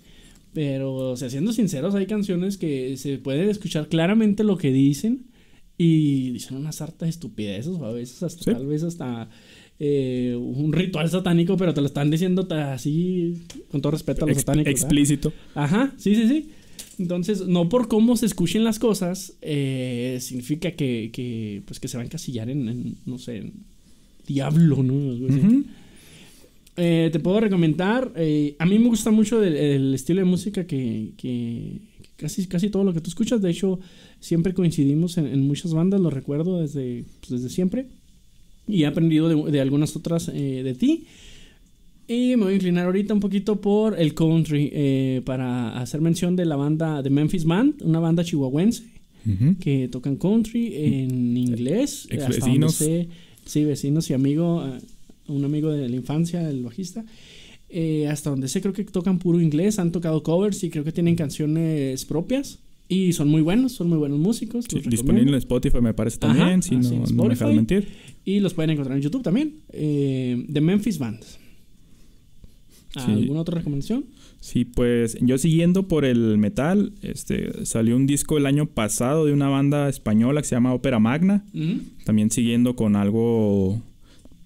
Pero, 0.52 0.94
o 0.94 1.16
sea, 1.16 1.30
siendo 1.30 1.52
sinceros, 1.52 1.94
hay 1.94 2.06
canciones 2.06 2.56
que 2.56 2.96
se 2.96 3.18
puede 3.18 3.50
escuchar 3.50 3.88
claramente 3.88 4.44
lo 4.44 4.56
que 4.58 4.72
dicen 4.72 5.26
y 5.76 6.30
dicen 6.30 6.56
unas 6.56 6.80
hartas 6.80 7.08
estupideces 7.08 7.68
o 7.68 7.84
a 7.84 7.92
veces 7.92 8.22
hasta, 8.22 8.52
tal 8.52 8.66
vez 8.66 8.82
hasta 8.82 9.28
eh, 9.78 10.37
un 10.37 10.72
ritual 10.72 11.08
satánico, 11.08 11.56
pero 11.56 11.75
te 11.75 11.80
lo 11.80 11.87
están 11.87 12.10
diciendo 12.10 12.46
así, 12.50 13.42
con 13.70 13.80
todo 13.80 13.92
respeto 13.92 14.25
a 14.25 14.28
los 14.28 14.37
Ex- 14.38 14.42
satánicos. 14.42 14.70
explícito. 14.70 15.32
Ajá, 15.54 15.92
sí, 15.96 16.14
sí, 16.14 16.28
sí. 16.28 16.50
Entonces, 16.99 17.47
no 17.47 17.69
por 17.69 17.87
cómo 17.88 18.17
se 18.17 18.26
escuchen 18.26 18.64
las 18.64 18.78
cosas, 18.78 19.35
eh, 19.40 20.19
significa 20.21 20.73
que, 20.73 21.11
que, 21.12 21.62
pues, 21.67 21.78
que 21.78 21.87
se 21.88 21.97
va 21.97 22.02
a 22.02 22.07
encasillar 22.07 22.50
en, 22.50 22.69
en, 22.69 22.97
no 23.07 23.19
sé, 23.19 23.37
en 23.38 23.52
diablo, 24.26 24.83
¿no? 24.83 25.14
Eh, 26.76 27.09
te 27.12 27.19
puedo 27.19 27.40
recomendar, 27.40 28.12
eh, 28.17 28.55
a 28.59 28.67
mí 28.67 28.78
me 28.78 28.87
gusta 28.88 29.11
mucho 29.11 29.43
el, 29.43 29.57
el 29.57 29.95
estilo 29.95 30.21
de 30.21 30.25
música 30.26 30.64
que, 30.67 31.11
que- 31.17 31.81
que 32.02 32.09
casi, 32.17 32.47
casi 32.47 32.69
todo 32.71 32.85
lo 32.85 32.93
que 32.95 33.00
tú 33.00 33.11
escuchas, 33.11 33.43
de 33.43 33.50
hecho, 33.50 33.81
siempre 34.21 34.55
coincidimos 34.55 35.19
en, 35.19 35.26
en 35.26 35.40
muchas 35.43 35.73
bandas, 35.75 36.00
lo 36.00 36.11
recuerdo 36.11 36.61
desde, 36.61 37.05
pues, 37.21 37.31
desde 37.43 37.49
siempre, 37.52 37.87
y 38.69 38.83
he 38.83 38.87
aprendido 38.87 39.28
de, 39.28 39.50
de 39.50 39.61
algunas 39.61 39.97
otras 39.97 40.28
eh, 40.28 40.62
de 40.62 40.75
ti. 40.75 41.05
Y 42.09 42.37
me 42.37 42.45
voy 42.45 42.53
a 42.55 42.57
inclinar 42.57 42.87
ahorita 42.87 43.12
un 43.12 43.21
poquito 43.21 43.61
por 43.61 44.00
el 44.00 44.15
country, 44.15 44.71
eh, 44.73 45.21
para 45.27 45.79
hacer 45.79 46.00
mención 46.00 46.37
de 46.37 46.47
la 46.47 46.57
banda 46.57 47.03
de 47.03 47.11
Memphis 47.11 47.45
Band, 47.45 47.83
una 47.83 48.00
banda 48.00 48.25
chihuahuense 48.25 48.83
que 49.61 49.88
tocan 49.88 50.17
country 50.17 50.75
en 50.75 51.37
inglés. 51.37 52.07
Ex 52.09 52.23
hasta 52.23 52.47
vecinos. 52.47 52.79
donde 52.79 53.03
sé. 53.05 53.09
sí, 53.45 53.65
vecinos 53.65 54.09
y 54.09 54.15
amigo, 54.15 54.65
eh, 54.67 54.81
un 55.27 55.45
amigo 55.45 55.71
de 55.71 55.87
la 55.87 55.97
infancia, 55.97 56.49
el 56.49 56.62
bajista. 56.62 57.05
Eh, 57.69 58.09
hasta 58.09 58.31
donde 58.31 58.49
sé, 58.49 58.62
creo 58.62 58.73
que 58.73 58.85
tocan 58.85 59.19
puro 59.19 59.38
inglés, 59.38 59.79
han 59.79 59.93
tocado 59.93 60.23
covers 60.23 60.65
y 60.65 60.71
creo 60.71 60.85
que 60.85 60.93
tienen 60.93 61.15
canciones 61.15 62.07
propias. 62.07 62.59
Y 62.88 63.12
son 63.12 63.29
muy 63.29 63.43
buenos, 63.43 63.73
son 63.73 63.91
muy 63.91 63.99
buenos 63.99 64.19
músicos. 64.19 64.65
Sí, 64.67 64.81
disponible 64.88 65.33
en. 65.33 65.38
Spotify 65.38 65.83
me 65.83 65.93
parece 65.93 66.17
Ajá, 66.23 66.35
también, 66.35 66.62
si 66.62 66.77
así 66.77 66.97
no, 66.97 67.25
no 67.25 67.29
me 67.29 67.55
mentir. 67.55 67.87
Y 68.25 68.41
los 68.41 68.55
pueden 68.55 68.71
encontrar 68.71 68.97
en 68.97 69.03
YouTube 69.03 69.23
también. 69.23 69.57
Eh, 69.71 70.47
The 70.50 70.62
Memphis 70.62 70.99
Band. 70.99 71.21
Sí. 72.90 73.11
¿Alguna 73.11 73.40
otra 73.40 73.57
recomendación? 73.57 74.07
Sí, 74.40 74.64
pues 74.64 75.18
yo 75.21 75.37
siguiendo 75.37 75.88
por 75.88 76.04
el 76.04 76.38
metal, 76.38 76.92
este 77.02 77.66
salió 77.66 77.97
un 77.97 78.07
disco 78.07 78.38
el 78.38 78.47
año 78.47 78.66
pasado 78.66 79.25
de 79.25 79.33
una 79.33 79.49
banda 79.49 79.88
española 79.88 80.40
que 80.40 80.49
se 80.49 80.54
llama 80.54 80.73
Ópera 80.75 80.99
Magna, 80.99 81.45
también 82.04 82.30
siguiendo 82.30 82.76
con 82.76 82.97
algo 82.97 83.83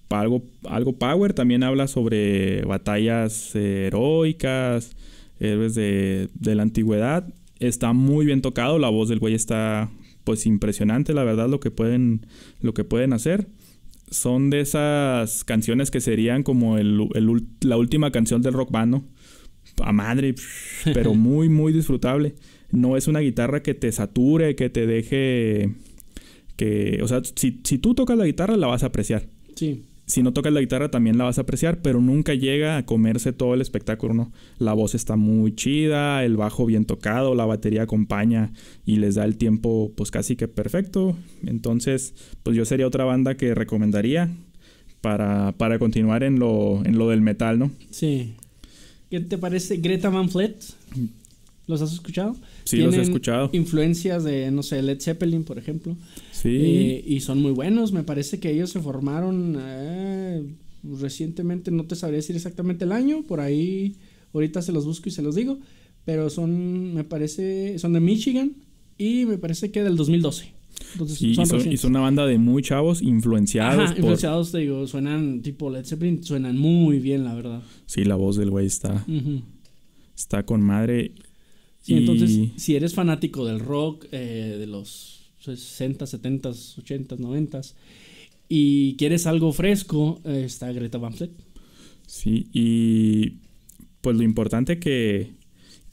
algo 0.09 0.43
algo 0.67 0.93
power, 0.93 1.33
también 1.33 1.63
habla 1.63 1.87
sobre 1.87 2.63
batallas 2.63 3.55
eh, 3.55 3.85
heroicas, 3.87 4.95
héroes 5.39 5.75
de, 5.75 6.29
de 6.33 6.55
la 6.55 6.63
antigüedad. 6.63 7.27
Está 7.59 7.93
muy 7.93 8.25
bien 8.25 8.41
tocado, 8.41 8.79
la 8.79 8.89
voz 8.89 9.09
del 9.09 9.19
güey 9.19 9.35
está 9.35 9.89
pues 10.23 10.45
impresionante, 10.45 11.13
la 11.13 11.23
verdad 11.23 11.49
lo 11.49 11.59
que 11.59 11.71
pueden 11.71 12.25
lo 12.61 12.73
que 12.73 12.83
pueden 12.83 13.13
hacer. 13.13 13.47
Son 14.09 14.49
de 14.49 14.61
esas 14.61 15.43
canciones 15.43 15.91
que 15.91 16.01
serían 16.01 16.43
como 16.43 16.77
el, 16.77 17.09
el 17.15 17.47
la 17.61 17.77
última 17.77 18.11
canción 18.11 18.41
del 18.41 18.53
rock 18.53 18.71
band, 18.71 18.91
¿no? 18.91 19.03
A 19.81 19.91
madre, 19.91 20.35
pero 20.83 21.13
muy, 21.13 21.49
muy 21.49 21.73
disfrutable. 21.73 22.35
No 22.71 22.97
es 22.97 23.07
una 23.07 23.19
guitarra 23.19 23.63
que 23.63 23.73
te 23.73 23.91
sature, 23.91 24.55
que 24.55 24.69
te 24.69 24.85
deje. 24.85 25.73
que. 26.55 26.99
O 27.01 27.07
sea, 27.07 27.21
si, 27.23 27.61
si 27.63 27.77
tú 27.77 27.95
tocas 27.95 28.17
la 28.17 28.25
guitarra, 28.25 28.57
la 28.57 28.67
vas 28.67 28.83
a 28.83 28.87
apreciar. 28.87 29.27
Sí. 29.55 29.85
Si 30.05 30.21
no 30.21 30.33
tocas 30.33 30.51
la 30.51 30.59
guitarra, 30.59 30.91
también 30.91 31.17
la 31.17 31.23
vas 31.23 31.37
a 31.37 31.41
apreciar, 31.41 31.81
pero 31.81 32.01
nunca 32.01 32.33
llega 32.33 32.77
a 32.77 32.85
comerse 32.85 33.31
todo 33.31 33.53
el 33.53 33.61
espectáculo, 33.61 34.13
¿no? 34.13 34.31
La 34.57 34.73
voz 34.73 34.95
está 34.95 35.15
muy 35.15 35.55
chida, 35.55 36.25
el 36.25 36.35
bajo 36.35 36.65
bien 36.65 36.85
tocado, 36.85 37.35
la 37.35 37.45
batería 37.45 37.83
acompaña 37.83 38.51
y 38.85 38.97
les 38.97 39.15
da 39.15 39.23
el 39.23 39.37
tiempo, 39.37 39.93
pues 39.95 40.11
casi 40.11 40.35
que 40.35 40.49
perfecto. 40.49 41.15
Entonces, 41.45 42.13
pues 42.43 42.57
yo 42.57 42.65
sería 42.65 42.85
otra 42.85 43.05
banda 43.05 43.35
que 43.35 43.55
recomendaría 43.55 44.29
para, 44.99 45.53
para 45.53 45.79
continuar 45.79 46.23
en 46.23 46.37
lo, 46.37 46.83
en 46.85 46.97
lo 46.97 47.09
del 47.09 47.21
metal, 47.21 47.57
¿no? 47.57 47.71
Sí. 47.89 48.35
¿Qué 49.09 49.21
te 49.21 49.37
parece 49.37 49.77
Greta 49.77 50.09
Van 50.09 50.29
Fleet? 50.29 50.55
¿Los 51.65 51.81
has 51.81 51.93
escuchado? 51.93 52.35
Sí, 52.65 52.77
los 52.77 52.87
he 52.87 52.89
Tienen 52.89 53.09
escuchado. 53.09 53.49
Influencias 53.53 54.23
de, 54.23 54.51
no 54.51 54.63
sé, 54.63 54.81
Led 54.81 54.99
Zeppelin, 54.99 55.43
por 55.43 55.57
ejemplo. 55.57 55.95
Sí. 56.31 56.49
Eh, 56.49 57.03
y 57.07 57.21
son 57.21 57.41
muy 57.41 57.51
buenos. 57.51 57.93
Me 57.93 58.03
parece 58.03 58.39
que 58.39 58.51
ellos 58.51 58.69
se 58.69 58.81
formaron 58.81 59.55
eh, 59.59 60.43
recientemente, 60.83 61.71
no 61.71 61.85
te 61.85 61.95
sabría 61.95 62.17
decir 62.17 62.35
exactamente 62.35 62.83
el 62.83 62.91
año. 62.91 63.23
Por 63.23 63.39
ahí, 63.39 63.95
ahorita 64.33 64.61
se 64.61 64.73
los 64.73 64.85
busco 64.85 65.07
y 65.07 65.11
se 65.11 65.21
los 65.21 65.35
digo. 65.35 65.59
Pero 66.05 66.29
son, 66.29 66.93
me 66.93 67.05
parece, 67.05 67.79
son 67.79 67.93
de 67.93 68.01
Michigan 68.01 68.53
y 68.97 69.25
me 69.25 69.37
parece 69.37 69.71
que 69.71 69.83
del 69.83 69.95
2012. 69.95 70.51
Entonces, 70.93 71.17
Sí, 71.17 71.31
y, 71.31 71.35
son 71.35 71.45
son, 71.45 71.71
y 71.71 71.77
son 71.77 71.91
una 71.91 72.01
banda 72.01 72.25
de 72.25 72.37
muy 72.37 72.61
chavos 72.61 73.01
influenciados 73.01 73.75
Ajá, 73.79 73.89
por... 73.91 73.97
influenciados, 73.99 74.51
te 74.51 74.57
digo, 74.57 74.85
suenan 74.85 75.41
tipo 75.41 75.69
Led 75.69 75.85
Zeppelin, 75.85 76.23
suenan 76.23 76.57
muy 76.57 76.99
bien, 76.99 77.23
la 77.23 77.33
verdad. 77.35 77.61
Sí, 77.85 78.03
la 78.03 78.15
voz 78.15 78.35
del 78.35 78.49
güey 78.49 78.65
está, 78.65 79.05
está 80.13 80.45
con 80.45 80.61
madre. 80.61 81.13
Sí, 81.83 81.93
Y- 81.93 81.97
entonces, 81.97 82.39
si 82.55 82.75
eres 82.75 82.95
fanático 82.95 83.45
del 83.45 83.59
rock 83.59 84.07
eh, 84.11 84.55
de 84.57 84.67
los 84.67 85.31
60, 85.39 86.07
70, 86.07 86.49
80, 86.79 87.17
90 87.17 87.61
y 88.49 88.95
quieres 88.97 89.27
algo 89.27 89.51
fresco, 89.53 90.21
eh, 90.25 90.43
está 90.45 90.71
Greta 90.71 90.97
Van 90.97 91.13
Fleet. 91.13 91.31
Sí, 92.07 92.47
y 92.53 93.39
pues 94.01 94.15
lo 94.17 94.23
importante 94.23 94.79
que, 94.79 95.33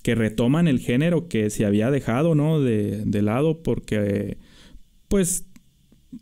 que 0.03 0.15
retoman 0.15 0.69
el 0.69 0.79
género 0.81 1.29
que 1.29 1.51
se 1.51 1.65
había 1.67 1.91
dejado, 1.91 2.35
¿no? 2.35 2.61
De, 2.61 3.05
de 3.05 3.23
lado, 3.23 3.63
porque 3.63 4.39
pues 5.09 5.47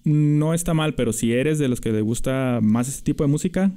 no 0.04 0.54
está 0.54 0.74
mal, 0.74 0.94
pero 0.94 1.12
si 1.12 1.32
eres 1.32 1.58
de 1.58 1.68
los 1.68 1.80
que 1.80 1.92
le 1.92 2.02
gusta 2.02 2.60
más 2.62 2.88
este 2.88 3.02
tipo 3.02 3.24
de 3.24 3.28
música, 3.28 3.72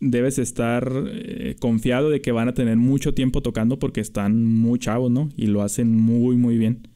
debes 0.00 0.38
estar 0.38 0.90
eh, 1.12 1.56
confiado 1.60 2.10
de 2.10 2.20
que 2.20 2.32
van 2.32 2.48
a 2.48 2.54
tener 2.54 2.76
mucho 2.76 3.14
tiempo 3.14 3.42
tocando 3.42 3.78
porque 3.78 4.00
están 4.00 4.44
muy 4.44 4.78
chavos, 4.78 5.10
¿no? 5.10 5.28
Y 5.36 5.46
lo 5.46 5.62
hacen 5.62 5.94
muy, 5.96 6.36
muy 6.36 6.56
bien. 6.56 6.88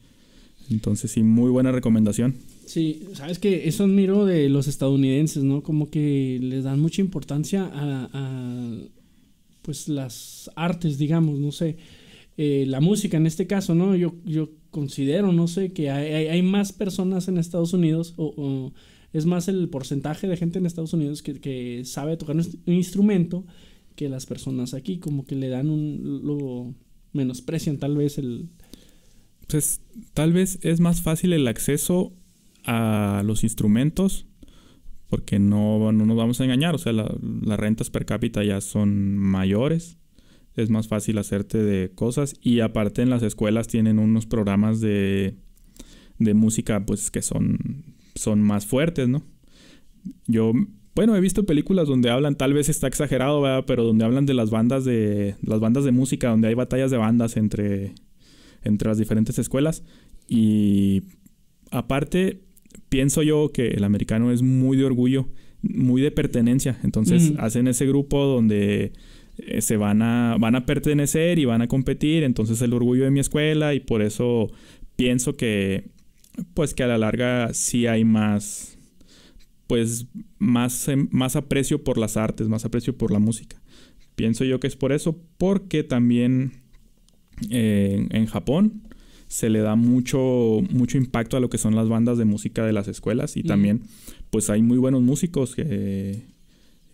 Entonces, 0.71 1.11
sí, 1.11 1.23
muy 1.23 1.51
buena 1.51 1.71
recomendación. 1.73 2.35
Sí, 2.67 3.07
sabes 3.13 3.39
que 3.39 3.69
eso 3.69 3.85
admiro 3.85 4.25
de 4.25 4.49
los 4.49 4.69
estadounidenses, 4.69 5.45
¿no? 5.45 5.63
Como 5.63 5.91
que 5.91 6.39
les 6.41 6.65
dan 6.65 6.81
mucha 6.81 7.03
importancia 7.03 7.71
a, 7.73 8.79
pues 9.61 9.89
las 9.89 10.51
artes, 10.57 10.97
digamos, 10.99 11.39
no 11.39 11.53
sé, 11.53 11.77
eh, 12.37 12.65
la 12.67 12.81
música 12.81 13.19
en 13.19 13.27
este 13.27 13.47
caso, 13.47 13.75
¿no? 13.75 13.95
Yo, 13.95 14.15
yo 14.25 14.51
considero, 14.71 15.33
no 15.33 15.47
sé, 15.47 15.73
que 15.73 15.91
hay, 15.91 16.43
más 16.43 16.73
personas 16.73 17.29
en 17.29 17.39
Estados 17.39 17.75
Unidos 17.75 18.15
o 18.17 18.73
es 19.14 19.25
más 19.25 19.49
el 19.49 19.68
porcentaje 19.71 20.26
de 20.28 20.37
gente 20.37 20.59
en 20.59 20.66
Estados 20.66 20.92
Unidos 20.92 21.23
que, 21.23 21.40
que 21.40 21.83
sabe 21.87 22.18
tocar 22.18 22.37
un, 22.37 22.44
instrumento 22.75 23.47
que 23.97 24.09
las 24.11 24.26
personas 24.26 24.75
aquí, 24.75 24.99
como 24.99 25.25
que 25.25 25.37
le 25.37 25.49
dan 25.49 25.71
un, 25.71 26.21
lo 26.25 26.75
menosprecian 27.12 27.78
tal 27.78 27.97
vez 27.97 28.18
el... 28.18 28.49
Pues 29.49 29.80
tal 30.14 30.33
vez 30.33 30.59
es 30.62 30.80
más 30.80 31.00
fácil 31.00 31.33
el 31.33 31.47
acceso 31.49 32.12
a 32.64 33.23
los 33.25 33.44
instrumentos 33.44 34.26
porque 35.09 35.38
no, 35.38 35.92
no 35.92 36.06
nos 36.06 36.16
vamos 36.16 36.40
a 36.40 36.44
engañar, 36.44 36.75
o 36.75 36.78
sea, 36.78 36.92
la- 36.92 37.14
las 37.42 37.59
rentas 37.61 37.88
per 37.90 38.04
cápita 38.04 38.42
ya 38.42 38.61
son 38.61 39.16
mayores, 39.16 39.97
es 40.56 40.71
más 40.71 40.88
fácil 40.88 41.18
hacerte 41.18 41.59
de 41.62 41.92
cosas 41.94 42.35
y 42.40 42.61
aparte 42.61 43.02
en 43.02 43.11
las 43.11 43.23
escuelas 43.23 43.68
tienen 43.68 44.00
unos 44.00 44.26
programas 44.26 44.80
de, 44.80 45.37
de 46.18 46.35
música 46.35 46.85
pues 46.85 47.12
que 47.12 47.23
son, 47.23 47.94
son 48.14 48.42
más 48.42 48.66
fuertes, 48.66 49.09
¿no? 49.09 49.23
Yo, 50.26 50.52
bueno, 50.94 51.16
he 51.16 51.21
visto 51.21 51.47
películas 51.47 51.88
donde 51.88 52.11
hablan, 52.11 52.37
tal 52.37 52.52
vez 52.52 52.68
está 52.68 52.87
exagerado, 52.87 53.40
¿verdad? 53.40 53.64
Pero 53.66 53.85
donde 53.85 54.04
hablan 54.04 54.26
de 54.26 54.35
las 54.35 54.50
bandas 54.50 54.85
de, 54.85 55.37
las 55.42 55.61
bandas 55.61 55.85
de 55.85 55.92
música, 55.92 56.28
donde 56.28 56.49
hay 56.49 56.54
batallas 56.54 56.90
de 56.90 56.97
bandas 56.99 57.37
entre, 57.37 57.94
entre 58.62 58.88
las 58.88 58.99
diferentes 58.99 59.38
escuelas 59.38 59.83
y 60.28 61.02
aparte 61.71 62.40
pienso 62.88 63.23
yo 63.23 63.50
que 63.52 63.68
el 63.68 63.85
americano 63.85 64.33
es 64.33 64.42
muy 64.42 64.76
de 64.76 64.85
orgullo, 64.85 65.28
muy 65.62 66.00
de 66.02 66.11
pertenencia. 66.11 66.78
Entonces 66.83 67.33
hacen 67.38 67.68
ese 67.68 67.87
grupo 67.87 68.25
donde 68.25 68.92
eh, 69.38 69.61
se 69.61 69.76
van 69.76 70.02
a, 70.02 70.37
van 70.38 70.54
a 70.54 70.66
pertenecer 70.66 71.38
y 71.38 71.44
van 71.44 71.62
a 71.62 71.68
competir. 71.68 72.23
Entonces 72.23 72.61
el 72.62 72.73
orgullo 72.73 73.04
de 73.04 73.11
mi 73.11 73.21
escuela 73.21 73.75
y 73.75 73.80
por 73.80 74.02
eso 74.02 74.50
pienso 74.97 75.37
que 75.37 75.90
pues 76.55 76.75
que 76.75 76.83
a 76.83 76.87
la 76.87 76.99
larga 76.99 77.53
sí 77.55 77.87
hay 77.87 78.05
más 78.05 78.75
pues 79.67 80.07
más, 80.38 80.88
em, 80.88 81.09
más 81.11 81.37
aprecio 81.37 81.83
por 81.83 81.99
las 81.99 82.17
artes, 82.17 82.49
más 82.49 82.64
aprecio 82.64 82.97
por 82.97 83.11
la 83.11 83.19
música. 83.19 83.61
Pienso 84.14 84.45
yo 84.45 84.61
que 84.61 84.67
es 84.67 84.76
por 84.76 84.93
eso, 84.93 85.19
porque 85.38 85.83
también 85.83 86.53
eh, 87.50 88.07
en 88.11 88.26
Japón 88.26 88.83
se 89.26 89.50
le 89.50 89.61
da 89.61 89.75
mucho, 89.75 90.61
mucho 90.71 90.99
impacto 90.99 91.37
a 91.37 91.41
lo 91.41 91.49
que 91.49 91.59
son 91.59 91.75
las 91.75 91.88
bandas 91.88 92.19
de 92.19 92.25
música 92.25 92.64
de 92.64 92.73
las 92.73 92.88
escuelas 92.88 93.37
y 93.37 93.41
Ujú. 93.41 93.49
también 93.49 93.83
pues 94.31 94.50
hay 94.50 94.62
muy 94.62 94.79
buenos 94.79 95.03
músicos 95.03 95.55
que 95.55 96.23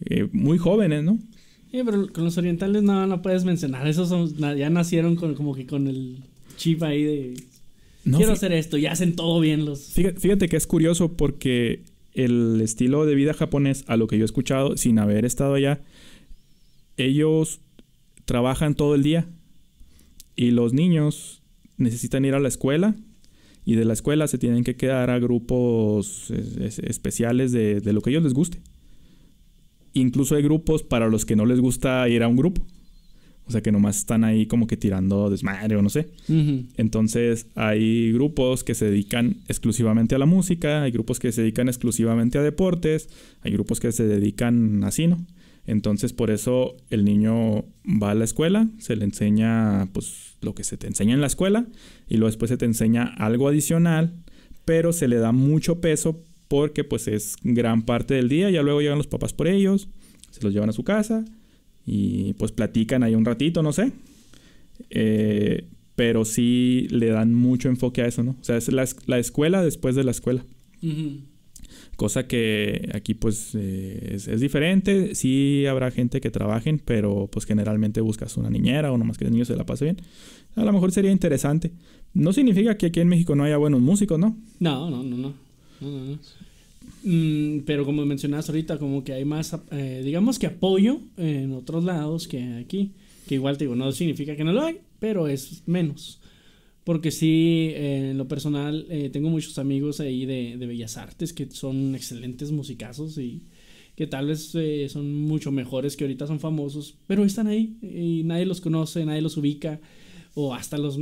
eh, 0.06 0.28
muy 0.32 0.56
jóvenes, 0.56 1.04
¿no? 1.04 1.18
Eh, 1.72 1.82
pero 1.84 2.10
con 2.12 2.24
los 2.24 2.38
orientales 2.38 2.82
no, 2.82 3.06
no 3.06 3.20
puedes 3.20 3.44
mencionar, 3.44 3.86
esos 3.86 4.08
son, 4.08 4.34
ya 4.56 4.70
nacieron 4.70 5.16
con, 5.16 5.34
como 5.34 5.54
que 5.54 5.66
con 5.66 5.86
el 5.86 6.24
chip 6.56 6.82
ahí 6.82 7.02
de... 7.02 7.34
No, 8.04 8.16
quiero 8.16 8.32
hacer 8.32 8.52
esto 8.52 8.78
y 8.78 8.86
hacen 8.86 9.14
todo 9.14 9.40
bien 9.40 9.64
los... 9.64 9.92
fíjate, 9.92 10.18
fíjate 10.20 10.48
que 10.48 10.56
es 10.56 10.66
curioso 10.66 11.16
porque 11.16 11.82
el 12.14 12.60
estilo 12.60 13.06
de 13.06 13.14
vida 13.14 13.34
japonés, 13.34 13.84
a 13.86 13.96
lo 13.96 14.06
que 14.06 14.16
yo 14.16 14.24
he 14.24 14.26
escuchado 14.26 14.76
sin 14.76 14.98
haber 14.98 15.24
estado 15.24 15.54
allá, 15.54 15.82
ellos 16.96 17.60
trabajan 18.24 18.74
todo 18.74 18.94
el 18.94 19.02
día 19.02 19.28
y 20.36 20.50
los 20.50 20.72
niños 20.72 21.42
necesitan 21.76 22.24
ir 22.24 22.34
a 22.34 22.40
la 22.40 22.48
escuela 22.48 22.94
y 23.64 23.74
de 23.74 23.84
la 23.84 23.92
escuela 23.92 24.26
se 24.28 24.38
tienen 24.38 24.64
que 24.64 24.76
quedar 24.76 25.10
a 25.10 25.18
grupos 25.18 26.30
especiales 26.30 27.52
de, 27.52 27.80
de 27.80 27.92
lo 27.92 28.00
que 28.00 28.10
a 28.10 28.12
ellos 28.12 28.24
les 28.24 28.34
guste. 28.34 28.60
Incluso 29.92 30.36
hay 30.36 30.42
grupos 30.42 30.82
para 30.82 31.08
los 31.08 31.26
que 31.26 31.36
no 31.36 31.46
les 31.46 31.60
gusta 31.60 32.08
ir 32.08 32.22
a 32.22 32.28
un 32.28 32.36
grupo. 32.36 32.64
O 33.50 33.52
sea, 33.52 33.62
que 33.62 33.72
nomás 33.72 33.96
están 33.96 34.22
ahí 34.22 34.46
como 34.46 34.68
que 34.68 34.76
tirando 34.76 35.28
desmadre 35.28 35.74
o 35.74 35.82
no 35.82 35.90
sé. 35.90 36.06
Entonces, 36.76 37.48
hay 37.56 38.12
grupos 38.12 38.62
que 38.62 38.76
se 38.76 38.84
dedican 38.84 39.38
exclusivamente 39.48 40.14
a 40.14 40.18
la 40.18 40.26
música, 40.26 40.84
hay 40.84 40.92
grupos 40.92 41.18
que 41.18 41.32
se 41.32 41.40
dedican 41.40 41.66
exclusivamente 41.66 42.38
a 42.38 42.42
deportes, 42.42 43.08
hay 43.42 43.50
grupos 43.50 43.80
que 43.80 43.90
se 43.90 44.06
dedican 44.06 44.84
así, 44.84 45.08
¿no? 45.08 45.26
Entonces, 45.66 46.12
por 46.12 46.30
eso 46.30 46.76
el 46.90 47.04
niño 47.04 47.64
va 47.84 48.12
a 48.12 48.14
la 48.14 48.22
escuela, 48.22 48.68
se 48.78 48.94
le 48.94 49.04
enseña 49.04 49.88
pues 49.92 50.36
lo 50.42 50.54
que 50.54 50.62
se 50.62 50.76
te 50.76 50.86
enseña 50.86 51.14
en 51.14 51.20
la 51.20 51.26
escuela 51.26 51.66
y 52.08 52.18
luego 52.18 52.28
después 52.28 52.50
se 52.50 52.56
te 52.56 52.66
enseña 52.66 53.02
algo 53.02 53.48
adicional, 53.48 54.12
pero 54.64 54.92
se 54.92 55.08
le 55.08 55.16
da 55.16 55.32
mucho 55.32 55.80
peso 55.80 56.22
porque 56.46 56.84
pues 56.84 57.08
es 57.08 57.34
gran 57.42 57.82
parte 57.82 58.14
del 58.14 58.28
día, 58.28 58.48
ya 58.48 58.62
luego 58.62 58.80
llegan 58.80 58.98
los 58.98 59.08
papás 59.08 59.32
por 59.32 59.48
ellos, 59.48 59.88
se 60.30 60.40
los 60.44 60.52
llevan 60.52 60.68
a 60.68 60.72
su 60.72 60.84
casa 60.84 61.24
y 61.92 62.34
pues 62.34 62.52
platican 62.52 63.02
ahí 63.02 63.16
un 63.16 63.24
ratito, 63.24 63.64
no 63.64 63.72
sé. 63.72 63.90
Eh, 64.90 65.66
pero 65.96 66.24
sí 66.24 66.86
le 66.90 67.08
dan 67.08 67.34
mucho 67.34 67.68
enfoque 67.68 68.02
a 68.02 68.06
eso, 68.06 68.22
¿no? 68.22 68.36
O 68.40 68.44
sea, 68.44 68.56
es 68.56 68.68
la, 68.68 69.18
escuela 69.18 69.60
después 69.64 69.96
de 69.96 70.04
la 70.04 70.12
escuela. 70.12 70.44
Cosa 71.96 72.28
que 72.28 72.88
aquí 72.94 73.14
pues 73.14 73.56
eh, 73.56 74.12
es, 74.14 74.40
diferente. 74.40 75.16
Sí 75.16 75.66
habrá 75.66 75.90
gente 75.90 76.20
que 76.20 76.30
trabajen, 76.30 76.78
pero 76.78 77.28
pues 77.30 77.44
generalmente 77.44 78.00
buscas 78.00 78.36
una 78.36 78.50
niñera 78.50 78.92
o 78.92 78.96
nomás 78.96 79.18
que 79.18 79.24
el 79.24 79.32
niño 79.32 79.44
se 79.44 79.56
la 79.56 79.66
pase 79.66 79.86
bien. 79.86 79.96
A 80.54 80.64
lo 80.64 80.72
mejor 80.72 80.92
sería 80.92 81.10
interesante. 81.10 81.72
No 82.14 82.32
significa 82.32 82.78
que 82.78 82.86
aquí 82.86 83.00
en 83.00 83.08
México 83.08 83.34
no 83.34 83.42
haya 83.42 83.56
buenos 83.56 83.80
músicos, 83.80 84.16
¿no? 84.16 84.38
No, 84.60 84.90
no, 84.90 85.02
no, 85.02 85.16
no. 85.16 85.34
no, 85.80 85.90
no. 85.90 86.18
Mm, 87.02 87.60
pero 87.60 87.84
como 87.84 88.04
mencionabas 88.04 88.48
ahorita, 88.48 88.78
como 88.78 89.04
que 89.04 89.12
hay 89.12 89.24
más, 89.24 89.56
eh, 89.70 90.02
digamos 90.04 90.38
que 90.38 90.46
apoyo 90.46 91.00
en 91.16 91.52
otros 91.52 91.84
lados 91.84 92.28
que 92.28 92.42
aquí. 92.54 92.92
Que 93.26 93.36
igual 93.36 93.56
te 93.56 93.64
digo, 93.64 93.76
no 93.76 93.92
significa 93.92 94.36
que 94.36 94.44
no 94.44 94.52
lo 94.52 94.62
hay, 94.62 94.78
pero 94.98 95.28
es 95.28 95.62
menos. 95.66 96.20
Porque 96.84 97.10
sí, 97.10 97.72
en 97.74 98.18
lo 98.18 98.26
personal, 98.26 98.86
eh, 98.90 99.10
tengo 99.10 99.28
muchos 99.28 99.58
amigos 99.58 100.00
ahí 100.00 100.26
de, 100.26 100.56
de, 100.58 100.66
Bellas 100.66 100.96
Artes 100.96 101.32
que 101.32 101.48
son 101.50 101.94
excelentes 101.94 102.50
musicazos 102.50 103.18
y 103.18 103.42
que 103.94 104.06
tal 104.06 104.26
vez 104.26 104.54
eh, 104.54 104.88
son 104.88 105.14
mucho 105.22 105.52
mejores 105.52 105.96
que 105.96 106.04
ahorita 106.04 106.26
son 106.26 106.40
famosos, 106.40 106.96
pero 107.06 107.24
están 107.24 107.46
ahí 107.46 107.76
y 107.82 108.22
nadie 108.24 108.46
los 108.46 108.60
conoce, 108.60 109.04
nadie 109.04 109.20
los 109.20 109.36
ubica 109.36 109.80
o 110.34 110.54
hasta 110.54 110.78
los 110.78 110.98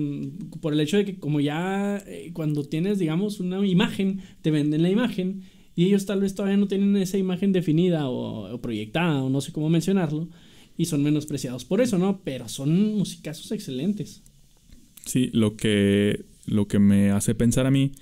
por 0.61 0.73
el 0.73 0.80
hecho 0.80 0.97
de 0.97 1.04
que 1.04 1.18
como 1.18 1.38
ya 1.38 2.02
cuando 2.33 2.64
tienes 2.64 2.99
digamos 2.99 3.40
una 3.40 3.64
imagen 3.66 4.23
te 4.40 4.50
venden 4.50 4.83
la 4.83 4.88
imagen 4.88 5.42
y 5.78 5.85
ellos 5.85 6.06
tal 6.06 6.20
vez 6.20 6.35
todavía 6.35 6.56
no 6.56 6.66
tienen 6.66 6.97
esa 6.97 7.18
imagen 7.18 7.52
definida 7.52 8.08
o, 8.08 8.61
proyectada 8.61 9.23
o 9.23 9.30
no 9.30 9.40
sé 9.40 9.52
cómo 9.52 9.68
mencionarlo 9.68 10.28
y 10.76 10.87
son 10.87 11.04
menospreciados 11.04 11.64
por 11.64 11.80
eso, 11.80 11.99
¿no? 11.99 12.20
Pero 12.25 12.49
son 12.49 12.97
musicazos 12.97 13.52
excelentes. 13.52 14.25
Sí, 15.04 15.30
lo 15.32 15.56
que, 15.56 16.25
lo 16.47 16.66
que 16.66 16.80
me 16.80 17.12
hace 17.12 17.37
pensar 17.37 17.64
a 17.66 17.70
mí 17.70 17.92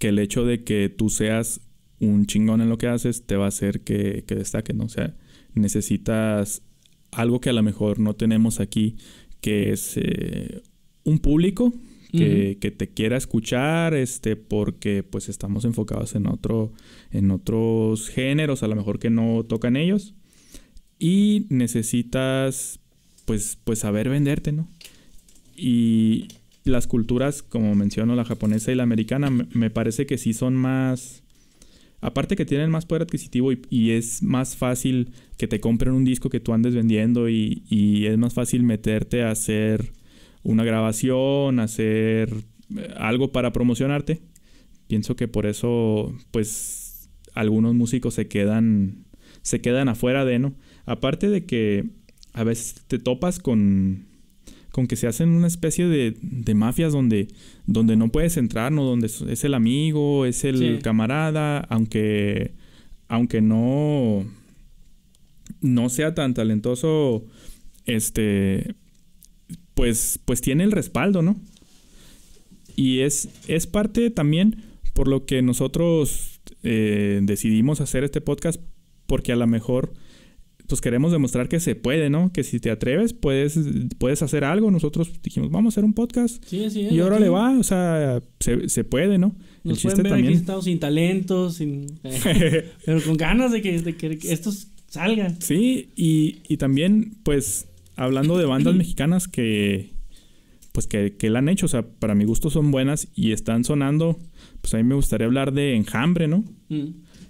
que 0.00 0.08
el 0.08 0.18
hecho 0.18 0.44
de 0.44 0.64
que 0.64 0.88
tú 0.88 1.10
seas 1.10 1.60
un 2.00 2.26
chingón 2.26 2.60
en 2.60 2.68
lo 2.68 2.76
que 2.76 2.88
haces 2.88 3.24
te 3.24 3.36
va 3.36 3.44
a 3.44 3.48
hacer 3.50 3.82
que, 3.82 4.24
que 4.26 4.34
destaque, 4.34 4.72
¿no? 4.72 4.86
O 4.86 4.88
sea, 4.88 5.14
necesitas 5.54 6.62
algo 7.12 7.40
que 7.40 7.50
a 7.50 7.52
lo 7.52 7.62
mejor 7.62 8.00
no 8.00 8.14
tenemos 8.16 8.58
aquí, 8.58 8.96
que 9.40 9.70
es 9.70 9.92
eh, 9.94 10.60
un 11.04 11.20
público 11.20 11.72
que, 12.10 12.74
te 12.76 12.88
quiera 12.88 13.16
escuchar, 13.16 13.94
este, 13.94 14.36
porque 14.36 15.02
pues 15.02 15.28
estamos 15.28 15.64
enfocados 15.64 16.14
en 16.14 16.26
otro, 16.26 16.72
en 17.10 17.30
otros 17.30 18.08
géneros, 18.08 18.62
a 18.62 18.68
lo 18.68 18.76
mejor 18.76 18.98
que 18.98 19.10
no 19.10 19.44
tocan 19.44 19.76
ellos. 19.76 20.14
Y 20.98 21.46
necesitas, 21.48 22.80
pues, 23.24 23.58
pues 23.64 23.78
saber 23.80 24.08
venderte, 24.08 24.52
¿no? 24.52 24.68
Y 25.56 26.28
las 26.64 26.86
culturas, 26.86 27.42
como 27.42 27.74
menciono, 27.74 28.14
la 28.14 28.24
japonesa 28.24 28.72
y 28.72 28.74
la 28.74 28.82
americana, 28.82 29.30
me 29.30 29.70
parece 29.70 30.06
que 30.06 30.18
sí 30.18 30.32
son 30.32 30.54
más... 30.54 31.22
Aparte 32.02 32.34
que 32.34 32.46
tienen 32.46 32.70
más 32.70 32.86
poder 32.86 33.02
adquisitivo 33.02 33.52
y, 33.52 33.90
es 33.90 34.22
más 34.22 34.56
fácil 34.56 35.12
que 35.36 35.46
te 35.46 35.60
compren 35.60 35.92
un 35.92 36.04
disco 36.04 36.30
que 36.30 36.40
tú 36.40 36.54
andes 36.54 36.74
vendiendo 36.74 37.28
y, 37.28 37.62
y 37.68 38.06
es 38.06 38.16
más 38.16 38.32
fácil 38.32 38.62
meterte 38.62 39.22
a 39.22 39.30
hacer 39.30 39.92
una 40.42 40.64
grabación, 40.64 41.60
hacer 41.60 42.32
eh, 42.76 42.94
algo 42.96 43.32
para 43.32 43.52
promocionarte. 43.52 44.20
Pienso 44.86 45.16
que 45.16 45.28
por 45.28 45.46
eso, 45.46 46.14
pues, 46.30 47.10
algunos 47.34 47.74
músicos 47.74 48.14
se 48.14 48.28
quedan, 48.28 49.04
se 49.42 49.60
quedan 49.60 49.88
afuera 49.88 50.24
de, 50.24 50.38
¿no? 50.38 50.54
Aparte 50.86 51.28
de 51.28 51.44
que 51.44 51.84
a 52.32 52.44
veces 52.44 52.84
te 52.86 52.98
topas 52.98 53.38
con, 53.38 54.06
con 54.72 54.86
que 54.86 54.96
se 54.96 55.06
hacen 55.06 55.30
una 55.30 55.46
especie 55.46 55.86
de, 55.86 56.16
de 56.20 56.54
mafias 56.54 56.92
donde, 56.92 57.28
donde 57.66 57.96
no 57.96 58.10
puedes 58.10 58.36
entrar, 58.36 58.72
¿no? 58.72 58.84
Donde 58.84 59.06
es 59.06 59.44
el 59.44 59.54
amigo, 59.54 60.26
es 60.26 60.44
el 60.44 60.80
camarada, 60.82 61.58
aunque, 61.58 62.54
aunque 63.08 63.40
no, 63.40 64.24
no 65.60 65.88
sea 65.88 66.14
tan 66.14 66.34
talentoso, 66.34 67.24
este, 67.84 68.74
pues, 69.74 70.18
pues 70.24 70.40
tiene 70.40 70.64
el 70.64 70.72
respaldo, 70.72 71.22
¿no? 71.22 71.36
Y 72.76 73.00
es, 73.00 73.28
es 73.46 73.66
parte 73.66 74.10
también 74.10 74.64
por 74.94 75.08
lo 75.08 75.26
que 75.26 75.42
nosotros 75.42 76.40
eh, 76.62 77.20
decidimos 77.22 77.80
hacer 77.80 78.04
este 78.04 78.20
podcast, 78.20 78.60
porque 79.06 79.32
a 79.32 79.36
lo 79.36 79.46
mejor 79.46 79.92
pues 80.70 80.80
queremos 80.80 81.10
demostrar 81.10 81.48
que 81.48 81.58
se 81.58 81.74
puede, 81.74 82.10
¿no? 82.10 82.32
Que 82.32 82.44
si 82.44 82.60
te 82.60 82.70
atreves, 82.70 83.12
puedes, 83.12 83.58
puedes 83.98 84.22
hacer 84.22 84.44
algo. 84.44 84.70
Nosotros 84.70 85.10
dijimos, 85.20 85.50
vamos 85.50 85.72
a 85.72 85.74
hacer 85.74 85.84
un 85.84 85.94
podcast. 85.94 86.42
Sí, 86.46 86.70
sí. 86.70 86.82
Y 86.90 87.00
ahora 87.00 87.18
le 87.18 87.28
va, 87.28 87.58
o 87.58 87.62
sea, 87.64 88.20
se, 88.38 88.84
puede, 88.84 89.18
¿no? 89.18 89.34
Nos 89.64 89.78
el 89.78 89.90
chiste 89.90 90.02
también. 90.04 90.28
Aquí 90.28 90.36
estamos 90.36 90.64
sin 90.64 90.78
talento, 90.78 91.50
sin, 91.50 91.98
pero 92.84 93.02
con 93.02 93.16
ganas 93.16 93.50
de 93.50 93.62
que, 93.62 93.82
de 93.82 93.96
que 93.96 94.32
estos 94.32 94.68
salgan. 94.86 95.42
Sí, 95.42 95.90
y, 95.96 96.38
y 96.48 96.56
también, 96.56 97.16
pues, 97.24 97.66
hablando 98.00 98.38
de 98.38 98.46
bandas 98.46 98.74
mexicanas 98.74 99.28
que 99.28 99.90
pues 100.72 100.86
que, 100.86 101.16
que 101.16 101.30
la 101.30 101.40
han 101.40 101.48
hecho, 101.48 101.66
o 101.66 101.68
sea, 101.68 101.82
para 101.82 102.14
mi 102.14 102.24
gusto 102.24 102.48
son 102.48 102.70
buenas 102.70 103.08
y 103.14 103.32
están 103.32 103.64
sonando, 103.64 104.18
pues 104.60 104.72
a 104.72 104.78
mí 104.78 104.84
me 104.84 104.94
gustaría 104.94 105.26
hablar 105.26 105.52
de 105.52 105.74
Enjambre, 105.76 106.28
¿no? 106.28 106.44
Mm. 106.68 106.86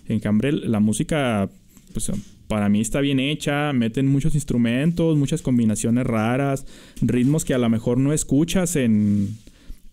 Enjambre, 0.09 0.53
la 0.53 0.79
música, 0.79 1.49
pues 1.93 2.13
para 2.47 2.69
mí 2.69 2.81
está 2.81 3.01
bien 3.01 3.19
hecha, 3.19 3.73
meten 3.73 4.07
muchos 4.07 4.35
instrumentos, 4.35 5.17
muchas 5.17 5.43
combinaciones 5.43 6.07
raras, 6.07 6.67
ritmos 7.01 7.45
que 7.45 7.55
a 7.55 7.59
lo 7.59 7.69
mejor 7.69 7.99
no 7.99 8.13
escuchas 8.13 8.77
en, 8.77 9.39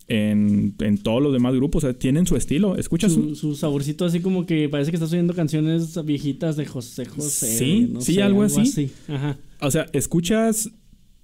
en, 0.07 0.75
en 0.79 0.97
todos 0.97 1.23
los 1.23 1.33
demás 1.33 1.55
grupos, 1.55 1.85
o 1.85 1.87
sea, 1.87 1.97
tienen 1.97 2.27
su 2.27 2.35
estilo, 2.35 2.75
escuchas 2.75 3.13
su, 3.13 3.35
su, 3.35 3.55
saborcito 3.55 4.05
así 4.05 4.19
como 4.19 4.45
que 4.45 4.67
parece 4.69 4.91
que 4.91 4.97
estás 4.97 5.13
oyendo 5.13 5.33
canciones 5.33 6.03
viejitas 6.05 6.57
de 6.57 6.65
José 6.65 7.05
José. 7.05 7.57
Sí, 7.57 7.93
sí, 7.99 8.19
algo, 8.19 8.43
así. 8.43 8.91
Ajá. 9.07 9.37
O 9.61 9.71
sea, 9.71 9.87
escuchas 9.93 10.71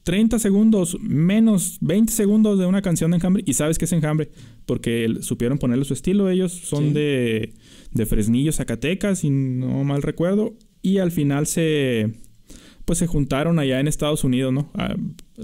30 0.03 0.39
segundos, 0.39 0.97
menos 0.99 1.77
20 1.81 2.11
segundos 2.11 2.59
de 2.59 2.65
una 2.65 2.81
canción 2.81 3.11
de 3.11 3.17
Enjambre 3.17 3.43
y 3.45 3.53
sabes 3.53 3.77
que 3.77 3.85
es 3.85 3.93
Enjambre, 3.93 4.29
porque 4.65 5.13
supieron 5.21 5.57
ponerle 5.57 5.85
su 5.85 5.93
estilo. 5.93 6.29
Ellos 6.29 6.51
son 6.51 6.93
de, 6.93 7.53
de 7.91 8.05
Fresnillo, 8.05 8.51
Zacatecas, 8.51 9.19
si 9.19 9.29
no 9.29 9.83
mal 9.83 10.01
recuerdo, 10.01 10.55
y 10.81 10.97
al 10.97 11.11
final 11.11 11.47
se 11.47 12.11
pues 12.85 12.99
se 12.99 13.07
juntaron 13.07 13.59
allá 13.59 13.79
en 13.79 13.87
Estados 13.87 14.23
Unidos, 14.25 14.51
¿no? 14.51 14.69
Ah, 14.73 14.95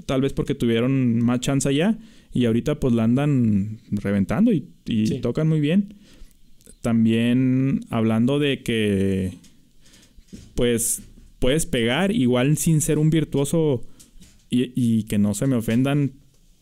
tal 0.04 0.20
vez 0.20 0.32
porque 0.32 0.54
tuvieron 0.54 1.24
más 1.24 1.40
chance 1.40 1.68
allá 1.68 1.96
y 2.32 2.44
ahorita 2.44 2.78
pues 2.78 2.94
la 2.94 3.04
andan 3.04 3.78
reventando 3.90 4.52
y, 4.52 4.68
tocan 5.22 5.48
muy 5.48 5.60
bien. 5.60 5.94
También 6.82 7.80
hablando 7.90 8.38
de 8.38 8.62
que 8.62 9.32
pues 10.54 11.02
puedes 11.40 11.66
pegar 11.66 12.12
igual 12.12 12.56
sin 12.56 12.80
ser 12.80 12.98
un 12.98 13.10
virtuoso 13.10 13.82
y, 14.48 15.04
que 15.04 15.18
no 15.18 15.34
se 15.34 15.46
me 15.46 15.56
ofendan, 15.56 16.12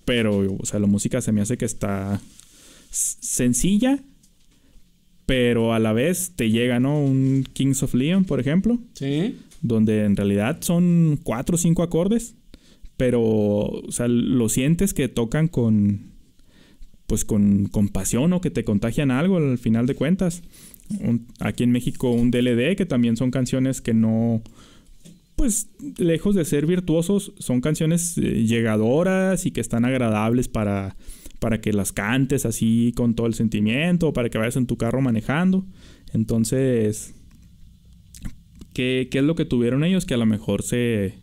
pero, 0.04 0.56
o 0.58 0.64
sea, 0.64 0.78
la 0.78 0.86
música 0.86 1.20
se 1.20 1.32
me 1.32 1.40
hace 1.40 1.56
que 1.56 1.64
está 1.64 2.20
sencilla, 2.90 3.98
pero 5.26 5.74
a 5.74 5.78
la 5.78 5.92
vez 5.92 6.32
te 6.36 6.50
llega, 6.50 6.80
¿no? 6.80 7.02
Un 7.02 7.46
Kings 7.52 7.82
of 7.82 7.94
Leon, 7.94 8.24
por 8.24 8.40
ejemplo. 8.40 8.78
Sí. 8.94 9.36
Donde 9.62 10.04
en 10.04 10.16
realidad 10.16 10.58
son 10.60 11.18
cuatro 11.22 11.56
o 11.56 11.58
cinco 11.58 11.82
acordes, 11.82 12.34
pero, 12.96 13.22
o 13.22 13.90
sea, 13.90 14.06
lo 14.08 14.48
sientes 14.48 14.92
que 14.92 15.08
tocan 15.08 15.48
con, 15.48 16.12
pues 17.06 17.24
con, 17.24 17.66
con 17.66 17.88
pasión 17.88 18.32
o 18.34 18.40
que 18.40 18.50
te 18.50 18.64
contagian 18.64 19.10
algo 19.10 19.38
al 19.38 19.58
final 19.58 19.86
de 19.86 19.94
cuentas. 19.94 20.42
aquí 21.40 21.64
en 21.64 21.72
México 21.72 22.10
un 22.10 22.30
DLD, 22.30 22.76
que 22.76 22.86
también 22.86 23.16
son 23.16 23.30
canciones 23.30 23.80
que 23.80 23.94
no, 23.94 24.42
pues 25.38 25.70
lejos 25.96 26.35
de 26.35 26.44
ser 26.44 26.66
virtuosos, 26.66 27.33
son 27.38 27.62
canciones 27.62 28.18
eh, 28.18 28.44
llegadoras 28.44 29.46
y 29.46 29.53
que 29.53 29.62
están 29.62 29.87
agradables 29.87 30.48
para, 30.48 30.96
para 31.38 31.62
que 31.62 31.72
las 31.72 31.92
cantes 31.92 32.44
así 32.44 32.92
con 32.94 33.14
todo 33.14 33.27
el 33.27 33.35
sentimiento, 33.35 34.12
para 34.12 34.29
que 34.29 34.37
vayas 34.37 34.57
en 34.57 34.66
tu 34.66 34.77
carro 34.77 35.01
manejando. 35.01 35.64
Entonces, 36.12 37.14
¿qué, 38.74 39.09
qué 39.11 39.18
es 39.18 39.24
lo 39.24 39.35
que 39.35 39.46
tuvieron 39.46 39.85
ellos? 39.85 40.05
Que 40.05 40.14
a 40.14 40.18
lo 40.18 40.27
mejor 40.27 40.62
se, 40.62 41.14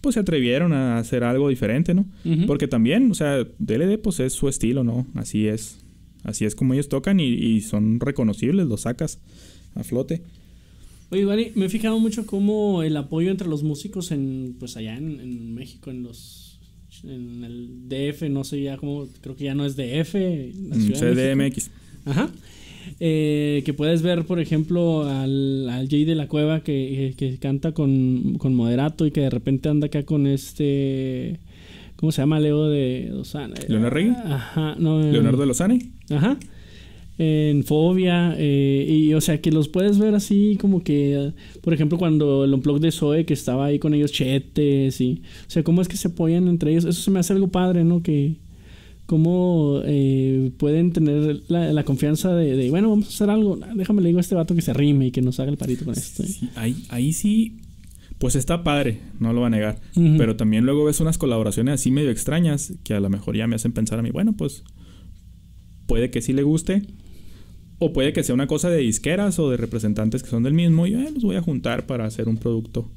pues 0.00 0.14
se 0.14 0.20
atrevieron 0.20 0.72
a 0.72 0.98
hacer 0.98 1.24
algo 1.24 1.48
diferente, 1.48 1.94
¿no? 1.94 2.06
Porque 2.46 2.68
también, 2.68 3.10
o 3.10 3.14
sea, 3.14 3.44
DLD 3.58 3.98
pues 4.02 4.20
es 4.20 4.32
su 4.32 4.48
estilo, 4.48 4.84
¿no? 4.84 5.06
Así 5.14 5.48
es. 5.48 5.84
Así 6.22 6.44
es 6.44 6.54
como 6.54 6.74
ellos 6.74 6.88
tocan 6.88 7.20
y, 7.20 7.60
son 7.62 8.00
reconocibles, 8.00 8.66
los 8.66 8.82
sacas 8.82 9.20
a 9.74 9.82
flote. 9.82 10.22
Oye, 11.10 11.24
Dani, 11.24 11.52
me 11.54 11.66
he 11.66 11.68
fijado 11.68 11.98
mucho 11.98 12.26
cómo 12.26 12.82
el 12.82 12.96
apoyo 12.96 13.30
entre 13.30 13.48
los 13.48 13.62
músicos 13.62 14.10
en, 14.10 14.56
pues 14.58 14.76
allá 14.76 14.96
en, 14.96 15.54
México, 15.54 15.90
en 15.90 16.02
los, 16.02 16.60
en 17.02 17.44
el 17.44 17.88
DF, 17.88 18.28
no 18.28 18.44
sé 18.44 18.60
ya 18.60 18.76
cómo, 18.76 19.06
creo 19.22 19.34
que 19.34 19.44
ya 19.44 19.54
no 19.54 19.64
es 19.64 19.76
DF. 19.76 20.14
Mm, 20.54 20.92
CDMX. 20.92 21.70
Ajá. 22.04 22.30
Eh, 23.00 23.62
que 23.64 23.74
puedes 23.74 24.02
ver, 24.02 24.24
por 24.24 24.40
ejemplo, 24.40 25.08
al, 25.08 25.68
al 25.68 25.88
Jay 25.88 26.04
de 26.04 26.14
la 26.14 26.26
Cueva 26.26 26.60
que, 26.60 27.14
que 27.16 27.38
canta 27.38 27.72
con, 27.72 28.34
con, 28.38 28.54
Moderato 28.54 29.06
y 29.06 29.10
que 29.10 29.20
de 29.20 29.30
repente 29.30 29.68
anda 29.68 29.86
acá 29.86 30.04
con 30.04 30.26
este. 30.26 31.40
¿Cómo 31.96 32.12
se 32.12 32.22
llama? 32.22 32.38
Leo 32.38 32.68
de 32.68 33.08
Lozana. 33.10 33.54
¿Leonardo 33.66 33.94
Regui? 33.94 34.10
Ajá, 34.10 34.76
no. 34.78 35.00
¿Leonardo 35.00 35.40
de 35.40 35.46
Lozane? 35.46 35.90
Ajá. 36.10 36.38
En 37.18 37.64
Fobia. 37.64 38.34
Eh, 38.38 38.86
y, 38.88 39.14
o 39.14 39.20
sea, 39.20 39.40
que 39.40 39.50
los 39.50 39.68
puedes 39.68 39.98
ver 39.98 40.14
así 40.14 40.56
como 40.60 40.82
que. 40.82 41.32
Por 41.60 41.74
ejemplo, 41.74 41.98
cuando 41.98 42.44
el 42.44 42.54
Unplug 42.54 42.80
de 42.80 42.92
Zoe, 42.92 43.26
que 43.26 43.34
estaba 43.34 43.66
ahí 43.66 43.78
con 43.78 43.92
ellos 43.92 44.12
chetes 44.12 45.00
y. 45.00 45.22
O 45.46 45.50
sea, 45.50 45.62
cómo 45.62 45.82
es 45.82 45.88
que 45.88 45.96
se 45.96 46.08
apoyan 46.08 46.48
entre 46.48 46.70
ellos. 46.70 46.84
Eso 46.84 47.02
se 47.02 47.10
me 47.10 47.20
hace 47.20 47.32
algo 47.32 47.48
padre, 47.48 47.84
¿no? 47.84 48.02
Que 48.02 48.36
cómo 49.08 49.80
eh, 49.86 50.52
pueden 50.58 50.92
tener 50.92 51.40
la, 51.48 51.82
confianza 51.84 52.34
de, 52.34 52.68
bueno, 52.68 52.90
vamos 52.90 53.06
a 53.06 53.08
hacer 53.08 53.30
algo, 53.30 53.58
déjame 53.74 54.02
le 54.02 54.08
digo 54.08 54.18
a 54.18 54.20
este 54.20 54.34
vato 54.34 54.54
que 54.54 54.60
se 54.60 54.74
rime 54.74 55.06
y 55.06 55.10
que 55.12 55.22
nos 55.22 55.40
haga 55.40 55.50
el 55.50 55.56
parito 55.56 55.86
con 55.86 55.94
esto. 55.94 56.24
Sí, 56.24 56.50
ahí, 56.56 56.84
ahí 56.90 57.14
sí, 57.14 57.56
pues 58.18 58.36
está 58.36 58.62
padre, 58.62 59.00
no 59.18 59.32
lo 59.32 59.40
va 59.40 59.46
a 59.46 59.50
negar, 59.50 59.80
pero 60.18 60.36
también 60.36 60.66
luego 60.66 60.84
ves 60.84 61.00
unas 61.00 61.16
colaboraciones 61.16 61.76
así 61.76 61.90
medio 61.90 62.10
extrañas 62.10 62.74
que 62.84 62.92
a 62.92 63.00
lo 63.00 63.08
mejor 63.08 63.34
ya 63.34 63.46
me 63.46 63.56
hacen 63.56 63.72
pensar 63.72 63.98
a 63.98 64.02
mí, 64.02 64.10
bueno, 64.10 64.34
pues 64.36 64.62
puede 65.86 66.10
que 66.10 66.20
sí 66.20 66.34
le 66.34 66.42
guste. 66.42 66.82
O 67.78 67.92
puede 67.92 68.12
que 68.12 68.24
sea 68.24 68.34
una 68.34 68.46
cosa 68.46 68.70
de 68.70 68.78
disqueras 68.78 69.38
o 69.38 69.50
de 69.50 69.56
representantes 69.56 70.22
que 70.22 70.30
son 70.30 70.42
del 70.42 70.54
mismo 70.54 70.86
y 70.86 70.92
los 70.92 71.22
voy 71.22 71.36
a 71.36 71.42
juntar 71.42 71.86
para 71.86 72.06
hacer 72.06 72.28
un 72.28 72.36
producto 72.36 72.90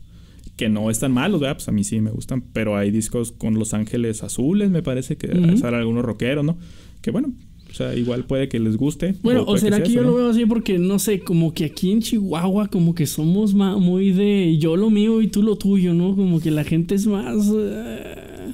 que 0.56 0.70
no 0.70 0.90
están 0.90 1.12
malos, 1.12 1.40
¿verdad? 1.40 1.58
Pues 1.58 1.68
a 1.68 1.72
mí 1.72 1.84
sí 1.84 2.02
me 2.02 2.12
gustan, 2.12 2.42
pero 2.54 2.78
hay 2.78 2.92
discos 2.92 3.32
con 3.32 3.58
Los 3.58 3.74
Ángeles 3.74 4.24
Azules, 4.24 4.70
me 4.70 4.84
parece 4.84 5.18
que 5.18 5.28
uh 5.28 5.66
algunos 5.66 6.04
rockeros, 6.04 6.44
¿no? 6.44 6.58
Que 7.02 7.12
bueno, 7.12 7.34
o 7.72 7.74
sea, 7.74 7.96
igual 7.96 8.26
puede 8.26 8.50
que 8.50 8.60
les 8.60 8.76
guste. 8.76 9.16
Bueno, 9.24 9.44
o, 9.48 9.58
será 9.58 9.82
que, 9.82 9.92
yo 9.92 10.04
lo 10.04 10.14
veo 10.14 10.30
así 10.30 10.46
porque, 10.46 10.78
no 10.78 11.00
sé, 11.00 11.22
como 11.22 11.54
que 11.54 11.66
aquí 11.66 11.92
en 11.92 12.02
Chihuahua 12.02 12.68
como 12.68 12.94
que 12.94 13.08
somos 13.08 13.54
muy 13.54 14.12
de 14.12 14.58
yo 14.58 14.76
lo 14.76 14.90
mío 14.90 15.22
y 15.22 15.28
tú 15.28 15.42
lo 15.42 15.56
tuyo, 15.56 15.94
¿no? 15.94 16.16
Como 16.16 16.42
que 16.42 16.52
la 16.52 16.66
gente 16.66 16.96
es 16.96 17.08
más... 17.08 17.48
Uh, 17.48 18.54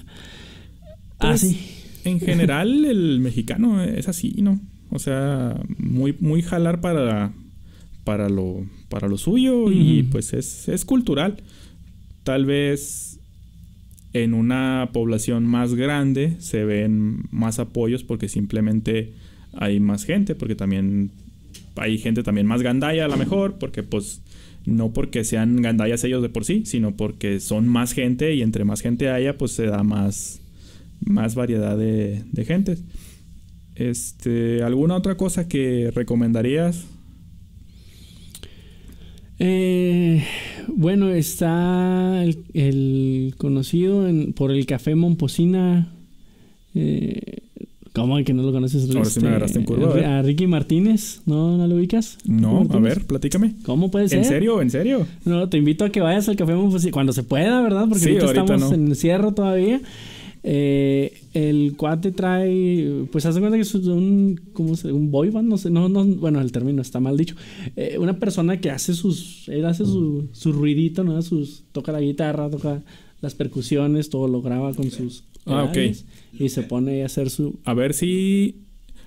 así. 1.18 1.58
En 2.04 2.20
general 2.20 2.86
el 2.86 3.20
mexicano 3.20 3.84
es 3.84 4.08
así, 4.08 4.36
¿no? 4.38 4.62
O 4.90 5.00
sea, 5.00 5.60
muy, 5.78 6.16
muy 6.20 6.42
jalar 6.42 6.82
para, 6.82 7.34
para, 8.04 8.30
lo, 8.30 8.66
para 8.90 9.08
lo 9.08 9.18
suyo 9.18 9.72
y 9.72 10.04
pues 10.04 10.34
es, 10.34 10.68
es 10.70 10.86
cultural. 10.86 11.44
Tal 12.24 12.46
vez 12.46 13.20
en 14.14 14.34
una 14.34 14.90
población 14.94 15.46
más 15.46 15.76
grande 15.76 16.36
se 16.40 16.64
ven 16.64 17.24
más 17.32 17.60
apoyos 17.60 18.04
porque 18.04 18.30
simplemente 18.30 19.14
hay 19.54 19.80
más 19.80 20.06
gente, 20.06 20.36
porque 20.36 20.56
también 20.56 21.12
hay 21.76 21.98
gente 21.98 22.24
también 22.24 22.48
más 22.48 22.62
gandaya 22.62 23.06
a 23.06 23.08
lo 23.08 23.18
mejor, 23.18 23.58
porque 23.60 23.84
pues 23.84 24.22
no 24.66 24.92
porque 24.92 25.24
sean 25.24 25.62
gandayas 25.62 26.04
ellos 26.04 26.22
de 26.22 26.30
por 26.30 26.46
sí, 26.46 26.64
sino 26.66 26.96
porque 26.96 27.40
son 27.40 27.68
más 27.68 27.94
gente 27.94 28.34
y 28.34 28.42
entre 28.42 28.66
más 28.66 28.82
gente 28.82 29.10
haya 29.10 29.38
pues 29.38 29.52
se 29.52 29.66
da 29.66 29.84
más, 29.84 30.42
más 31.00 31.36
variedad 31.36 31.78
de, 31.78 32.24
de 32.32 32.46
gente. 32.46 32.78
Este, 33.78 34.64
¿Alguna 34.64 34.96
otra 34.96 35.16
cosa 35.16 35.48
que 35.48 35.92
recomendarías 35.94 36.86
eh, 39.40 40.24
bueno, 40.68 41.10
está 41.10 42.24
el, 42.24 43.36
conocido 43.38 44.08
por 44.36 44.52
el 44.52 44.66
café 44.66 44.96
Momposina. 44.96 45.94
Eh, 46.74 47.44
¿Cómo 47.94 48.24
que 48.24 48.34
no 48.34 48.44
lo 48.44 48.52
conoces? 48.52 48.90
Ahora 48.96 49.10
sí 49.10 49.20
me 49.20 49.30
agarraste 49.30 49.60
en 49.60 49.66
curva. 49.66 50.00
Eh, 50.00 50.06
a, 50.06 50.22
Ricky 50.22 50.46
Martínez, 50.46 51.22
¿no, 51.26 51.58
¿no 51.58 51.68
lo 51.68 51.76
ubicas? 51.76 52.20
No, 52.26 52.68
a 52.70 52.80
ver, 52.80 53.06
platícame. 53.06 53.56
¿Cómo 53.64 53.90
puede 53.90 54.08
ser? 54.08 54.20
¿En 54.20 54.26
serio? 54.26 54.62
¿En 54.62 54.70
serio? 54.70 55.08
No, 55.26 55.50
te 55.50 55.58
invito 55.58 55.84
a 55.84 55.90
que 55.90 56.02
vayas 56.02 56.30
al 56.30 56.36
café 56.36 56.54
Momposina 56.54 56.92
cuando 56.92 57.14
se 57.14 57.24
pueda, 57.24 57.62
¿verdad? 57.62 57.88
Porque 57.90 58.20
ahorita, 58.20 58.26
estamos 58.28 58.72
en 58.72 58.88
encierro 58.88 59.34
todavía. 59.34 59.82
Eh, 60.50 61.24
el 61.34 61.74
cuate 61.76 62.14
trae, 62.14 63.06
pues 63.12 63.26
hace 63.26 63.42
cuenta 63.42 63.58
que 63.58 63.64
es 63.64 63.76
un, 63.76 64.40
¿cómo 64.54 64.78
se, 64.78 64.94
un 64.94 65.12
boy 65.12 65.30
band, 65.30 65.50
no 65.50 65.58
sé, 65.58 65.70
no, 65.70 65.90
no, 65.90 66.06
bueno, 66.06 66.40
el 66.40 66.54
término 66.54 66.82
está 66.82 67.02
mal 67.02 67.18
dicho. 67.18 67.36
Eh, 67.76 67.98
una 68.00 68.18
persona 68.18 68.62
que 68.62 68.72
hace 68.72 68.94
sus, 68.94 69.50
él 69.50 69.66
hace 69.66 69.84
su, 69.84 70.30
su 70.32 70.54
ruidito, 70.54 71.04
¿no? 71.04 71.22
Sus, 71.22 71.66
toca 71.74 71.92
la 71.92 72.00
guitarra, 72.00 72.50
toca 72.50 72.82
las 73.20 73.36
percusiones, 73.36 74.10
todo 74.10 74.30
lo 74.30 74.42
graba 74.42 74.74
con 74.74 74.90
sus... 74.90 75.26
Ah, 75.46 75.66
ok. 75.66 75.78
Y 76.40 76.48
se 76.48 76.64
pone 76.64 77.04
a 77.04 77.08
hacer 77.08 77.30
su... 77.30 77.60
A 77.66 77.74
ver 77.74 77.94
si, 77.94 78.62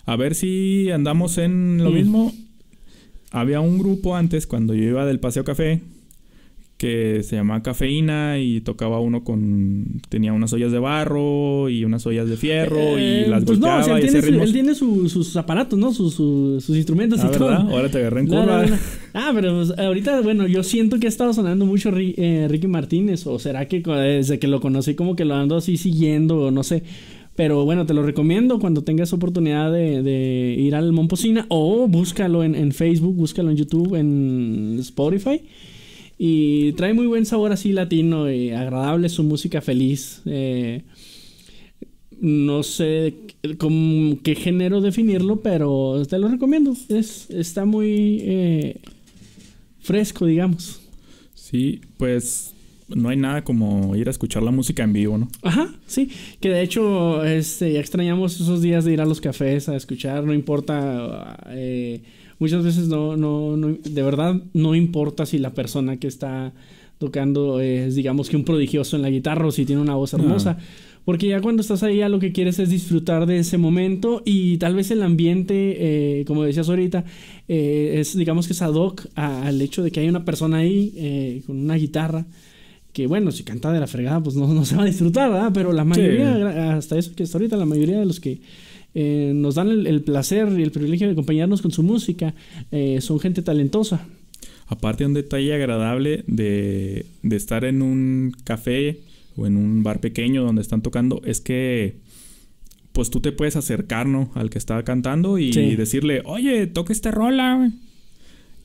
a 0.04 0.16
ver 0.16 0.34
si 0.34 0.90
andamos 0.90 1.38
en 1.38 1.78
lo 1.82 1.90
mm. 1.90 1.94
mismo. 1.94 2.34
Había 3.30 3.60
un 3.60 3.78
grupo 3.78 4.14
antes, 4.14 4.46
cuando 4.46 4.74
yo 4.74 4.82
iba 4.82 5.06
del 5.06 5.20
Paseo 5.20 5.44
Café, 5.44 5.80
que 6.80 7.22
se 7.24 7.36
llamaba 7.36 7.62
Cafeína 7.62 8.38
y 8.38 8.62
tocaba 8.62 9.00
uno 9.00 9.22
con... 9.22 10.00
Tenía 10.08 10.32
unas 10.32 10.50
ollas 10.54 10.72
de 10.72 10.78
barro 10.78 11.68
y 11.68 11.84
unas 11.84 12.06
ollas 12.06 12.26
de 12.26 12.38
fierro 12.38 12.98
y 12.98 13.02
eh, 13.02 13.26
las 13.28 13.44
pues 13.44 13.58
no, 13.58 13.96
él, 13.98 14.50
tiene 14.50 14.74
sus 14.74 15.36
aparatos, 15.36 15.78
¿no? 15.78 15.92
Sus, 15.92 16.14
sus, 16.14 16.70
instrumentos 16.70 17.20
y 17.22 17.26
ah, 17.26 17.30
todo. 17.32 17.50
Ahora 17.50 17.90
te 17.90 17.98
agarré 17.98 18.20
en 18.22 18.28
curva. 18.28 18.64
ah, 19.12 19.30
pero 19.34 19.56
pues, 19.56 19.78
ahorita, 19.78 20.22
bueno, 20.22 20.46
yo 20.46 20.62
siento 20.62 20.98
que 20.98 21.06
ha 21.06 21.10
estado 21.10 21.34
sonando 21.34 21.66
mucho 21.66 21.90
eh, 21.94 22.46
Ricky 22.48 22.66
Martínez 22.66 23.26
o 23.26 23.38
será 23.38 23.68
que 23.68 23.80
desde 23.80 24.38
que 24.38 24.48
lo 24.48 24.62
conocí 24.62 24.94
como 24.94 25.16
que 25.16 25.26
lo 25.26 25.34
ando 25.34 25.56
así 25.56 25.76
siguiendo 25.76 26.44
o 26.44 26.50
no 26.50 26.62
sé. 26.62 26.82
Pero 27.36 27.66
bueno, 27.66 27.84
te 27.84 27.92
lo 27.92 28.02
recomiendo 28.02 28.58
cuando 28.58 28.84
tengas 28.84 29.12
oportunidad 29.12 29.70
de, 29.70 30.56
ir 30.58 30.74
al 30.74 30.92
Momposina 30.92 31.44
o 31.50 31.86
búscalo 31.88 32.42
en, 32.42 32.54
en 32.54 32.72
Facebook, 32.72 33.16
búscalo 33.16 33.50
en 33.50 33.58
YouTube, 33.58 33.96
en 33.96 34.78
Spotify. 34.80 35.42
Y 36.22 36.74
trae 36.74 36.92
muy 36.92 37.06
buen 37.06 37.24
sabor 37.24 37.50
así 37.50 37.72
latino 37.72 38.30
y 38.30 38.50
agradable 38.50 39.08
su 39.08 39.24
música 39.24 39.62
feliz. 39.62 40.20
Eh, 40.26 40.82
no 42.20 42.62
sé 42.62 43.14
con 43.56 44.18
qué 44.18 44.34
género 44.34 44.82
definirlo, 44.82 45.40
pero 45.40 46.02
te 46.06 46.18
lo 46.18 46.28
recomiendo. 46.28 46.76
Es, 46.90 47.30
está 47.30 47.64
muy 47.64 48.18
eh, 48.20 48.80
fresco, 49.78 50.26
digamos. 50.26 50.82
Sí, 51.32 51.80
pues 51.96 52.52
no 52.88 53.08
hay 53.08 53.16
nada 53.16 53.42
como 53.42 53.96
ir 53.96 54.08
a 54.08 54.10
escuchar 54.10 54.42
la 54.42 54.50
música 54.50 54.82
en 54.82 54.92
vivo, 54.92 55.16
¿no? 55.16 55.26
Ajá, 55.40 55.72
sí. 55.86 56.10
Que 56.38 56.50
de 56.50 56.60
hecho, 56.60 57.24
este, 57.24 57.72
ya 57.72 57.80
extrañamos 57.80 58.38
esos 58.38 58.60
días 58.60 58.84
de 58.84 58.92
ir 58.92 59.00
a 59.00 59.06
los 59.06 59.22
cafés 59.22 59.70
a 59.70 59.76
escuchar, 59.76 60.24
no 60.24 60.34
importa. 60.34 61.38
Eh, 61.48 62.02
muchas 62.40 62.64
veces 62.64 62.88
no, 62.88 63.16
no, 63.16 63.56
no, 63.56 63.68
de 63.68 64.02
verdad 64.02 64.42
no 64.52 64.74
importa 64.74 65.26
si 65.26 65.38
la 65.38 65.54
persona 65.54 65.98
que 65.98 66.08
está 66.08 66.52
tocando 66.98 67.60
es, 67.60 67.94
digamos 67.94 68.28
que 68.28 68.36
un 68.36 68.44
prodigioso 68.44 68.96
en 68.96 69.02
la 69.02 69.10
guitarra 69.10 69.46
o 69.46 69.52
si 69.52 69.64
tiene 69.64 69.80
una 69.80 69.94
voz 69.94 70.12
hermosa. 70.12 70.58
Porque 71.04 71.28
ya 71.28 71.40
cuando 71.40 71.62
estás 71.62 71.82
ahí, 71.82 71.98
ya 71.98 72.10
lo 72.10 72.18
que 72.18 72.30
quieres 72.30 72.58
es 72.58 72.68
disfrutar 72.68 73.24
de 73.24 73.38
ese 73.38 73.56
momento 73.56 74.22
y 74.24 74.58
tal 74.58 74.74
vez 74.74 74.90
el 74.90 75.02
ambiente, 75.02 75.76
eh, 76.20 76.24
como 76.26 76.42
decías 76.44 76.68
ahorita, 76.68 77.04
eh, 77.48 77.96
es, 77.98 78.16
digamos 78.16 78.46
que 78.46 78.52
es 78.52 78.60
ad 78.60 78.74
hoc 78.74 79.06
al 79.14 79.60
hecho 79.62 79.82
de 79.82 79.90
que 79.90 80.00
hay 80.00 80.08
una 80.08 80.26
persona 80.26 80.58
ahí 80.58 80.92
eh, 80.96 81.42
con 81.46 81.58
una 81.58 81.76
guitarra 81.76 82.26
que 82.92 83.06
bueno, 83.06 83.30
si 83.30 83.44
canta 83.44 83.72
de 83.72 83.80
la 83.80 83.86
fregada, 83.86 84.22
pues 84.22 84.36
no, 84.36 84.52
no 84.52 84.64
se 84.64 84.76
va 84.76 84.82
a 84.82 84.86
disfrutar, 84.86 85.30
¿verdad? 85.30 85.52
Pero 85.54 85.72
la 85.72 85.84
mayoría, 85.84 86.76
hasta 86.76 86.98
eso 86.98 87.12
que 87.14 87.22
hasta 87.22 87.38
ahorita, 87.38 87.56
la 87.56 87.64
mayoría 87.64 87.98
de 87.98 88.04
los 88.04 88.20
que 88.20 88.40
eh, 88.94 89.32
nos 89.34 89.54
dan 89.54 89.86
el, 89.86 90.02
placer 90.02 90.48
y 90.58 90.62
el 90.62 90.70
privilegio 90.70 91.06
de 91.06 91.12
acompañarnos 91.12 91.62
con 91.62 91.70
su 91.70 91.82
música, 91.82 92.34
eh, 92.70 93.00
son 93.00 93.20
gente 93.20 93.42
talentosa. 93.42 94.06
Aparte, 94.66 95.04
un 95.04 95.14
detalle 95.14 95.54
agradable 95.54 96.24
de, 96.26 97.06
de, 97.22 97.36
estar 97.36 97.64
en 97.64 97.82
un 97.82 98.32
café 98.44 99.00
o 99.36 99.46
en 99.46 99.56
un 99.56 99.82
bar 99.82 100.00
pequeño 100.00 100.44
donde 100.44 100.62
están 100.62 100.82
tocando 100.82 101.22
es 101.24 101.40
que, 101.40 101.96
pues 102.92 103.10
tú 103.10 103.20
te 103.20 103.32
puedes 103.32 103.56
acercar, 103.56 104.06
¿no? 104.06 104.30
Al 104.34 104.50
que 104.50 104.58
está 104.58 104.82
cantando 104.84 105.38
y 105.38 105.52
decirle, 105.76 106.22
oye, 106.24 106.66
toca 106.66 106.92
esta 106.92 107.10
rola, 107.10 107.72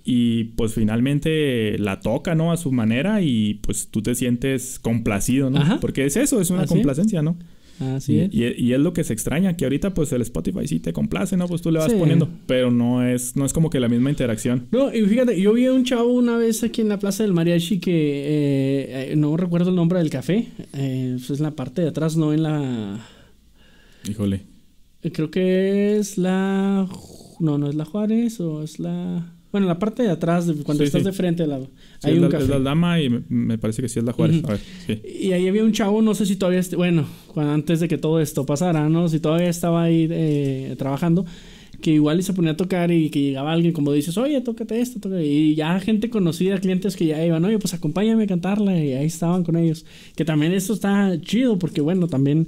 y 0.08 0.46
pues 0.56 0.76
finalmente 0.76 1.80
la 1.80 2.00
toca, 2.00 2.36
¿no? 2.36 2.52
A 2.52 2.58
su 2.58 2.72
manera 2.72 3.22
y 3.22 3.56
pues 3.56 3.88
tú 3.88 4.04
te 4.04 4.14
sientes 4.14 4.78
complacido, 4.78 5.50
¿no? 5.50 5.58
Ajá. 5.58 5.80
Porque 5.82 6.06
es 6.06 6.16
eso, 6.16 6.40
es 6.40 6.52
una 6.52 6.62
Así 6.62 6.76
complacencia, 6.76 7.24
¿no? 7.24 7.36
Así 7.80 8.14
y, 8.14 8.20
es. 8.20 8.30
y- 8.60 8.64
y 8.68 8.74
es 8.74 8.80
lo 8.80 8.94
que 8.94 9.04
se 9.04 9.12
extraña, 9.14 9.58
que 9.58 9.66
ahorita 9.66 9.94
pues 9.94 10.12
el 10.14 10.22
Spotify 10.22 10.68
sí 10.68 10.80
te 10.80 10.94
complace, 10.94 11.36
¿no? 11.36 11.48
Pues 11.48 11.62
tú 11.62 11.72
le 11.72 11.80
vas 11.80 11.92
Sí. 11.92 11.98
poniendo, 11.98 12.30
pero 12.48 12.72
no 12.72 13.06
es, 13.06 13.36
no 13.36 13.46
es 13.46 13.52
como 13.52 13.70
que 13.70 13.80
la 13.82 13.90
misma 13.90 14.10
interacción. 14.10 14.68
No, 14.72 14.94
y 14.94 15.02
fíjate, 15.02 15.40
yo 15.40 15.52
vi 15.54 15.66
a 15.66 15.74
un 15.74 15.84
chavo 15.84 16.14
una 16.14 16.38
vez 16.38 16.64
aquí 16.64 16.82
en 16.82 16.90
la 16.90 17.00
Plaza 17.00 17.24
del 17.24 17.34
Mariachi 17.34 17.80
que 17.80 17.92
eh, 17.92 19.12
eh, 19.12 19.16
no 19.18 19.36
recuerdo 19.36 19.70
el 19.72 19.76
nombre 19.76 20.00
del 20.00 20.10
café. 20.10 20.48
Eh, 20.74 21.16
pues 21.18 21.30
es 21.32 21.38
en 21.40 21.44
la 21.44 21.52
parte 21.52 21.82
de 21.82 21.90
atrás, 21.90 22.16
no 22.16 22.32
en 22.34 22.44
la. 22.44 23.06
Híjole. 24.10 24.42
Creo 25.14 25.30
que 25.30 25.98
es 25.98 26.18
la. 26.18 26.88
No, 27.40 27.58
no 27.58 27.68
es 27.70 27.76
la 27.76 27.86
Juárez 27.86 28.40
o 28.40 28.64
es 28.64 28.80
la. 28.80 29.35
Bueno, 29.56 29.68
en 29.68 29.70
la 29.70 29.80
parte 29.80 30.04
de 30.04 30.10
atrás, 30.10 30.52
cuando 30.66 30.84
Sí, 30.84 30.88
estás 30.88 31.02
sí. 31.02 31.06
de 31.06 31.14
frente 31.14 31.44
a 31.44 31.48
la. 31.48 31.60
Sí, 31.60 31.66
hay 32.04 32.12
es, 32.12 32.18
un 32.18 32.24
la, 32.26 32.30
café. 32.30 32.44
es 32.44 32.50
la 32.50 32.60
Dama 32.60 33.00
y 33.02 33.10
me, 33.10 33.22
me 33.30 33.58
parece 33.58 33.82
que 33.82 33.88
sí 33.88 34.00
es 34.00 34.06
la 34.06 34.12
Juárez. 34.12 34.40
Ujú. 34.40 34.48
A 34.48 34.52
ver, 34.52 34.60
sí. 34.86 35.02
Y 35.22 35.32
ahí 35.32 35.48
había 35.48 35.64
un 35.64 35.72
chavo, 35.72 36.02
no 36.02 36.14
sé 36.14 36.26
si 36.26 36.36
todavía, 36.36 36.60
bueno, 36.76 37.06
cuando, 37.34 37.54
antes 37.54 37.80
de 37.80 37.88
que 37.88 37.98
todo 37.98 38.20
esto 38.20 38.46
pasara, 38.46 38.90
¿no? 38.90 39.08
Si 39.08 39.22
todavía 39.22 39.48
estaba 39.48 39.84
ahí 39.84 40.08
eh, 40.12 40.76
trabajando, 40.78 41.26
que 41.82 41.92
igual 41.92 42.20
y 42.20 42.24
se 42.24 42.34
ponía 42.34 42.52
a 42.52 42.58
tocar 42.58 42.92
y 42.92 43.10
que 43.10 43.22
llegaba 43.22 43.52
alguien 43.54 43.72
como 43.72 43.92
dices, 43.94 44.18
oye, 44.18 44.42
tócate 44.42 44.82
esto, 44.82 45.00
tócate. 45.00 45.26
Y 45.26 45.56
ya 45.56 45.80
gente 45.80 46.10
conocida, 46.10 46.58
clientes 46.60 46.98
que 46.98 47.06
ya 47.06 47.26
iban, 47.26 47.46
oye, 47.46 47.58
pues 47.60 47.74
acompáñame 47.74 48.24
a 48.24 48.28
cantarla 48.28 48.78
y 48.78 48.92
ahí 48.94 49.06
estaban 49.06 49.44
con 49.46 49.56
ellos. 49.56 49.86
Que 50.18 50.26
también 50.26 50.52
esto 50.52 50.74
está 50.74 51.18
chido 51.22 51.58
porque, 51.60 51.80
bueno, 51.80 52.08
también 52.08 52.48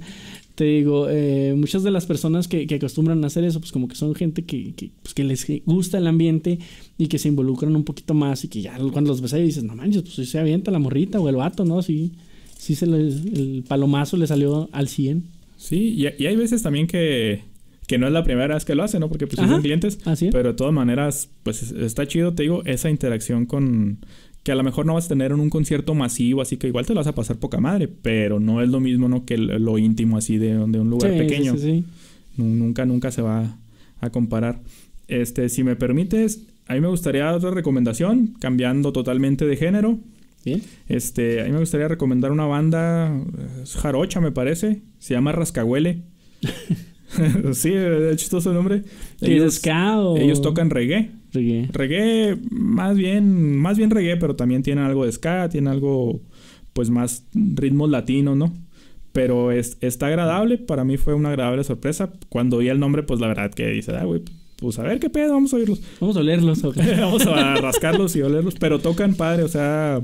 te 0.58 0.64
digo, 0.64 1.06
eh, 1.08 1.54
muchas 1.56 1.84
de 1.84 1.92
las 1.92 2.04
personas 2.04 2.48
que, 2.48 2.66
que 2.66 2.74
acostumbran 2.74 3.22
a 3.22 3.28
hacer 3.28 3.44
eso, 3.44 3.60
pues 3.60 3.70
como 3.70 3.86
que 3.86 3.94
son 3.94 4.12
gente 4.16 4.44
que, 4.44 4.74
que, 4.74 4.90
pues, 5.02 5.14
que 5.14 5.22
les 5.22 5.46
gusta 5.64 5.98
el 5.98 6.06
ambiente 6.08 6.58
y 6.98 7.06
que 7.06 7.18
se 7.18 7.28
involucran 7.28 7.76
un 7.76 7.84
poquito 7.84 8.12
más 8.12 8.42
y 8.42 8.48
que 8.48 8.60
ya 8.60 8.76
cuando 8.92 9.10
los 9.12 9.20
ves 9.20 9.32
ahí 9.34 9.44
dices, 9.44 9.62
no 9.62 9.76
manches, 9.76 10.02
pues 10.02 10.28
se 10.28 10.38
avienta 10.38 10.72
la 10.72 10.80
morrita 10.80 11.20
o 11.20 11.28
el 11.28 11.36
vato, 11.36 11.64
¿no? 11.64 11.80
Sí, 11.80 12.10
sí 12.58 12.74
se 12.74 12.86
le- 12.88 12.98
el 13.06 13.64
palomazo 13.68 14.16
le 14.16 14.26
salió 14.26 14.68
al 14.72 14.88
100. 14.88 15.22
Sí, 15.56 15.94
y, 15.96 16.22
y 16.22 16.26
hay 16.26 16.34
veces 16.34 16.60
también 16.62 16.88
que, 16.88 17.42
que 17.86 17.96
no 17.98 18.06
es 18.08 18.12
la 18.12 18.24
primera 18.24 18.54
vez 18.54 18.64
que 18.64 18.74
lo 18.74 18.82
hace, 18.82 18.98
¿no? 18.98 19.08
Porque 19.08 19.28
pues 19.28 19.38
Ajá. 19.38 19.48
son 19.52 19.62
clientes. 19.62 20.00
Así 20.04 20.26
es. 20.26 20.32
Pero 20.32 20.48
de 20.50 20.54
todas 20.56 20.72
maneras, 20.74 21.30
pues 21.44 21.62
es- 21.62 21.72
está 21.72 22.06
chido, 22.08 22.34
te 22.34 22.42
digo, 22.42 22.62
esa 22.64 22.90
interacción 22.90 23.46
con... 23.46 23.98
Que 24.42 24.52
a 24.52 24.54
lo 24.54 24.62
mejor 24.62 24.86
no 24.86 24.94
vas 24.94 25.06
a 25.06 25.08
tener 25.08 25.32
en 25.32 25.40
un 25.40 25.50
concierto 25.50 25.94
masivo, 25.94 26.40
así 26.40 26.56
que 26.56 26.68
igual 26.68 26.86
te 26.86 26.94
lo 26.94 27.00
vas 27.00 27.06
a 27.06 27.14
pasar 27.14 27.36
poca 27.36 27.60
madre, 27.60 27.88
pero 27.88 28.40
no 28.40 28.62
es 28.62 28.68
lo 28.68 28.80
mismo, 28.80 29.08
¿no? 29.08 29.24
Que 29.26 29.36
lo 29.36 29.78
íntimo 29.78 30.16
así 30.16 30.38
de, 30.38 30.50
de 30.54 30.80
un 30.80 30.90
lugar 30.90 31.12
Sí, 31.12 31.18
pequeño. 31.18 31.56
sí, 31.56 31.60
sí, 31.60 31.84
Nunca, 32.36 32.86
nunca 32.86 33.10
se 33.10 33.20
va 33.20 33.56
a 34.00 34.10
comparar. 34.10 34.60
Este, 35.08 35.48
si 35.48 35.64
me 35.64 35.74
permites, 35.76 36.42
a 36.66 36.74
mí 36.74 36.80
me 36.80 36.88
gustaría 36.88 37.24
dar 37.24 37.34
otra 37.34 37.50
recomendación, 37.50 38.34
cambiando 38.40 38.92
totalmente 38.92 39.44
de 39.44 39.56
género. 39.56 39.98
Bien. 40.44 40.62
Este, 40.88 41.40
a 41.42 41.44
mí 41.44 41.50
me 41.52 41.58
gustaría 41.58 41.88
recomendar 41.88 42.30
una 42.30 42.46
banda, 42.46 43.08
eh, 43.08 43.62
es 43.64 43.74
jarocha 43.74 44.20
me 44.20 44.30
parece, 44.32 44.82
se 44.98 45.14
llama 45.14 45.32
Rascahuele. 45.32 46.02
sí, 47.52 47.72
es 47.74 48.16
chistoso 48.16 48.50
el 48.50 48.56
nombre. 48.56 48.82
¿Qué 49.20 49.44
es 49.44 49.54
ska 49.54 49.98
o...? 49.98 50.16
ellos 50.16 50.42
tocan 50.42 50.70
reggae. 50.70 51.10
Reggae. 51.32 51.68
Reggae, 51.72 52.38
más 52.50 52.96
bien, 52.96 53.56
más 53.56 53.78
bien 53.78 53.90
reggae, 53.90 54.16
pero 54.16 54.36
también 54.36 54.62
tienen 54.62 54.84
algo 54.84 55.04
de 55.04 55.12
ska, 55.12 55.48
tienen 55.48 55.68
algo, 55.68 56.20
pues 56.72 56.90
más 56.90 57.24
ritmos 57.34 57.90
latinos, 57.90 58.36
¿no? 58.36 58.54
Pero 59.12 59.52
es, 59.52 59.78
está 59.80 60.06
agradable, 60.06 60.58
para 60.58 60.84
mí 60.84 60.96
fue 60.96 61.14
una 61.14 61.30
agradable 61.30 61.64
sorpresa. 61.64 62.10
Cuando 62.28 62.58
oí 62.58 62.68
el 62.68 62.78
nombre, 62.78 63.02
pues 63.02 63.20
la 63.20 63.28
verdad 63.28 63.50
que 63.50 63.66
dice, 63.68 63.96
ah, 63.96 64.04
güey, 64.04 64.22
pues 64.56 64.78
a 64.78 64.82
ver 64.82 65.00
qué 65.00 65.10
pedo, 65.10 65.32
vamos 65.32 65.52
a 65.52 65.56
oírlos. 65.56 65.80
Vamos 66.00 66.16
a 66.16 66.20
olerlos. 66.20 66.64
ok. 66.64 66.76
vamos 66.98 67.26
a 67.26 67.56
rascarlos 67.56 68.16
y 68.16 68.22
olerlos, 68.22 68.54
pero 68.58 68.78
tocan 68.78 69.14
padre, 69.14 69.42
o 69.42 69.48
sea, 69.48 70.00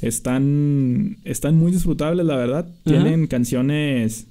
están, 0.00 1.18
están 1.24 1.56
muy 1.56 1.72
disfrutables, 1.72 2.24
la 2.24 2.36
verdad. 2.36 2.68
Tienen 2.84 3.26
canciones 3.26 4.26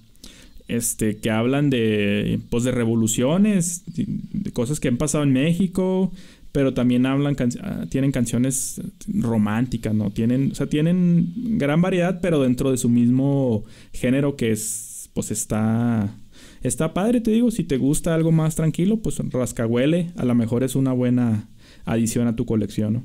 este, 0.70 1.18
que 1.18 1.30
hablan 1.30 1.70
de, 1.70 2.40
pues, 2.50 2.64
de 2.64 2.72
revoluciones, 2.72 3.84
de 3.86 4.52
cosas 4.52 4.80
que 4.80 4.88
han 4.88 4.98
pasado 4.98 5.24
en 5.24 5.34
México, 5.34 6.12
pero 6.52 6.74
también 6.74 7.06
hablan, 7.06 7.36
ah, 7.62 7.86
tienen 7.90 8.12
canciones 8.12 8.82
románticas, 9.08 9.94
¿no? 9.94 10.12
Tienen, 10.12 10.52
o 10.52 10.56
sea, 10.56 10.68
tienen 10.68 11.58
gran 11.58 11.82
variedad, 11.82 12.22
pero 12.22 12.42
dentro 12.42 12.72
de 12.72 12.78
su 12.78 12.90
mismo 12.90 13.66
género 13.94 14.36
que 14.36 14.52
es, 14.52 15.10
pues, 15.14 15.32
está... 15.32 16.16
Está 16.62 16.94
padre, 16.94 17.22
te 17.22 17.32
digo, 17.32 17.52
si 17.52 17.64
te 17.64 17.78
gusta 17.78 18.14
algo 18.14 18.34
más 18.34 18.56
tranquilo, 18.56 18.98
pues 18.98 19.18
Rascahuele 19.18 20.12
a 20.18 20.26
lo 20.26 20.36
mejor 20.36 20.64
es 20.64 20.76
una 20.76 20.92
buena 20.92 21.48
adición 21.86 22.28
a 22.28 22.36
tu 22.36 22.46
colección, 22.46 22.94
¿no? 22.94 23.04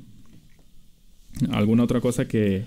¿Alguna 1.52 1.84
otra 1.84 2.00
cosa 2.00 2.26
que 2.26 2.64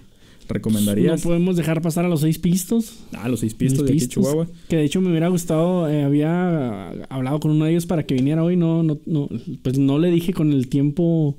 No 0.49 0.53
recomendarías? 0.53 1.21
podemos 1.21 1.55
dejar 1.55 1.81
pasar 1.81 2.05
a 2.05 2.09
los 2.09 2.21
seis 2.21 2.39
pistos. 2.39 2.99
Ah, 3.13 3.27
los 3.29 3.39
seis 3.41 3.53
pistos 3.53 3.79
Los 3.79 3.87
de 3.87 3.93
aquí 3.93 3.99
pistos. 3.99 4.23
Chihuahua. 4.23 4.47
Que 4.69 4.77
de 4.77 4.83
hecho 4.85 5.01
me 5.01 5.09
hubiera 5.09 5.27
gustado, 5.27 5.89
eh, 5.89 6.03
había 6.03 6.89
hablado 7.09 7.39
con 7.39 7.51
uno 7.51 7.65
de 7.65 7.71
ellos 7.71 7.85
para 7.85 8.05
que 8.05 8.13
viniera 8.15 8.43
hoy, 8.43 8.55
no, 8.55 8.83
no, 8.83 8.99
no, 9.05 9.29
pues 9.61 9.77
no 9.77 9.99
le 9.99 10.09
dije 10.11 10.33
con 10.33 10.51
el 10.53 10.67
tiempo, 10.69 11.37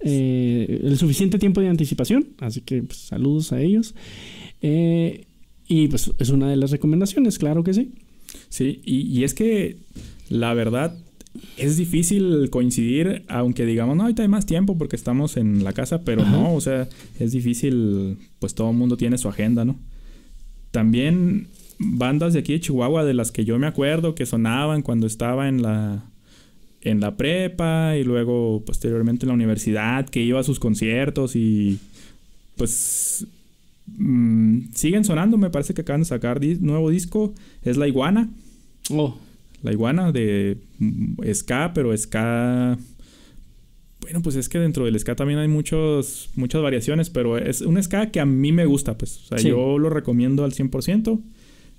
eh, 0.00 0.80
el 0.82 0.96
suficiente 0.98 1.38
tiempo 1.38 1.60
de 1.60 1.68
anticipación, 1.68 2.28
así 2.38 2.60
que 2.62 2.82
pues, 2.82 2.98
saludos 2.98 3.52
a 3.52 3.60
ellos. 3.60 3.94
Eh, 4.62 5.26
y 5.68 5.88
pues 5.88 6.10
es 6.18 6.30
una 6.30 6.48
de 6.50 6.56
las 6.56 6.70
recomendaciones, 6.70 7.38
claro 7.38 7.62
que 7.62 7.74
sí. 7.74 7.92
Sí, 8.48 8.80
y, 8.84 9.02
y 9.18 9.24
es 9.24 9.34
que 9.34 9.76
la 10.28 10.54
verdad 10.54 10.96
es 11.56 11.76
difícil 11.76 12.48
coincidir, 12.50 13.24
aunque 13.28 13.64
digamos, 13.66 13.96
no, 13.96 14.02
ahorita 14.02 14.22
hay 14.22 14.28
más 14.28 14.46
tiempo 14.46 14.76
porque 14.76 14.96
estamos 14.96 15.36
en 15.36 15.62
la 15.64 15.72
casa, 15.72 16.02
pero 16.04 16.22
Ajá. 16.22 16.30
no, 16.32 16.54
o 16.54 16.60
sea, 16.60 16.88
es 17.18 17.32
difícil, 17.32 18.16
pues 18.38 18.54
todo 18.54 18.70
el 18.70 18.76
mundo 18.76 18.96
tiene 18.96 19.16
su 19.18 19.28
agenda, 19.28 19.64
¿no? 19.64 19.76
También 20.70 21.48
bandas 21.78 22.32
de 22.32 22.40
aquí 22.40 22.52
de 22.52 22.60
Chihuahua, 22.60 23.04
de 23.04 23.14
las 23.14 23.32
que 23.32 23.44
yo 23.44 23.58
me 23.58 23.66
acuerdo 23.66 24.14
que 24.14 24.26
sonaban 24.26 24.82
cuando 24.82 25.06
estaba 25.06 25.48
en 25.48 25.62
la 25.62 26.04
en 26.82 27.00
la 27.00 27.16
prepa 27.18 27.96
y 27.98 28.04
luego 28.04 28.62
posteriormente 28.64 29.24
en 29.26 29.28
la 29.28 29.34
universidad, 29.34 30.08
que 30.08 30.22
iba 30.22 30.40
a 30.40 30.44
sus 30.44 30.58
conciertos 30.58 31.36
y 31.36 31.78
pues 32.56 33.26
mm, 33.86 34.60
siguen 34.74 35.04
sonando, 35.04 35.36
me 35.36 35.50
parece 35.50 35.74
que 35.74 35.82
acaban 35.82 36.00
de 36.02 36.06
sacar 36.06 36.40
dis- 36.40 36.58
nuevo 36.60 36.88
disco, 36.90 37.34
es 37.62 37.76
La 37.76 37.86
Iguana, 37.86 38.30
Oh, 38.92 39.16
La 39.62 39.72
Iguana 39.72 40.12
de 40.12 40.58
mm, 40.78 41.14
ska, 41.34 41.72
pero 41.74 41.96
ska 41.96 42.78
bueno, 44.00 44.22
pues 44.22 44.34
es 44.36 44.48
que 44.48 44.58
dentro 44.58 44.84
del 44.86 44.98
ska 44.98 45.14
también 45.14 45.38
hay 45.38 45.48
muchos 45.48 46.30
muchas 46.34 46.62
variaciones, 46.62 47.10
pero 47.10 47.36
es 47.38 47.60
un 47.60 47.80
ska 47.82 48.10
que 48.10 48.18
a 48.20 48.26
mí 48.26 48.50
me 48.50 48.64
gusta, 48.64 48.96
pues, 48.96 49.18
o 49.18 49.26
sea, 49.28 49.38
Sí. 49.38 49.48
yo 49.48 49.78
lo 49.78 49.90
recomiendo 49.90 50.44
al 50.44 50.52
100%. 50.52 51.20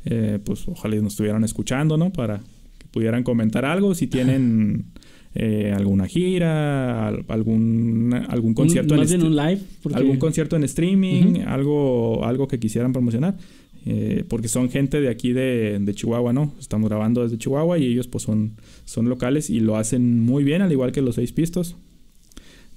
Eh, 0.05 0.39
pues 0.43 0.67
ojalá 0.67 0.95
nos 0.97 1.13
estuvieran 1.13 1.43
escuchando, 1.43 1.95
¿no? 1.97 2.11
Para 2.11 2.37
que 2.77 2.87
pudieran 2.91 3.23
comentar 3.23 3.65
algo, 3.65 3.93
si 3.95 4.07
tienen 4.07 4.85
eh, 5.33 5.71
alguna 5.75 6.07
gira, 6.07 7.07
al- 7.07 7.23
algún, 7.29 8.13
algún 8.27 8.53
concierto 8.53 8.93
un, 8.95 8.99
en 8.99 9.03
más 9.05 9.09
bien 9.13 9.23
un 9.25 9.35
live. 9.35 9.61
porque- 9.81 9.97
algún 9.97 10.17
concierto 10.17 10.55
en 10.57 10.63
streaming, 10.65 11.41
algo, 11.47 12.25
algo 12.25 12.47
que 12.49 12.59
quisieran 12.59 12.91
promocionar. 12.93 13.37
Eh, 13.85 14.23
porque 14.27 14.47
son 14.47 14.69
gente 14.69 15.01
de 15.01 15.09
aquí 15.09 15.33
de, 15.33 15.79
de 15.79 15.95
Chihuahua, 15.95 16.33
¿no? 16.33 16.53
Estamos 16.59 16.89
grabando 16.89 17.23
desde 17.23 17.37
Chihuahua 17.37 17.77
y 17.79 17.85
ellos 17.85 18.07
pues 18.07 18.23
son, 18.23 18.53
son 18.85 19.09
locales 19.09 19.49
y 19.49 19.59
lo 19.59 19.77
hacen 19.77 20.21
muy 20.21 20.43
bien, 20.43 20.61
al 20.61 20.71
igual 20.71 20.91
que 20.91 21.01
los 21.01 21.15
seis 21.15 21.31
pistos. 21.31 21.75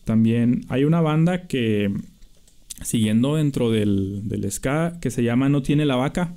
También 0.05 0.65
hay 0.69 0.85
una 0.85 1.01
banda 1.01 1.47
que, 1.47 1.91
siguiendo 2.83 3.37
dentro 3.37 3.71
del, 3.71 4.29
del 4.29 4.51
ska, 4.51 4.99
que 5.01 5.11
se 5.11 5.23
llama 5.23 5.49
No 5.49 5.63
Tiene 5.63 5.87
la 5.87 5.97
Vaca. 5.97 6.35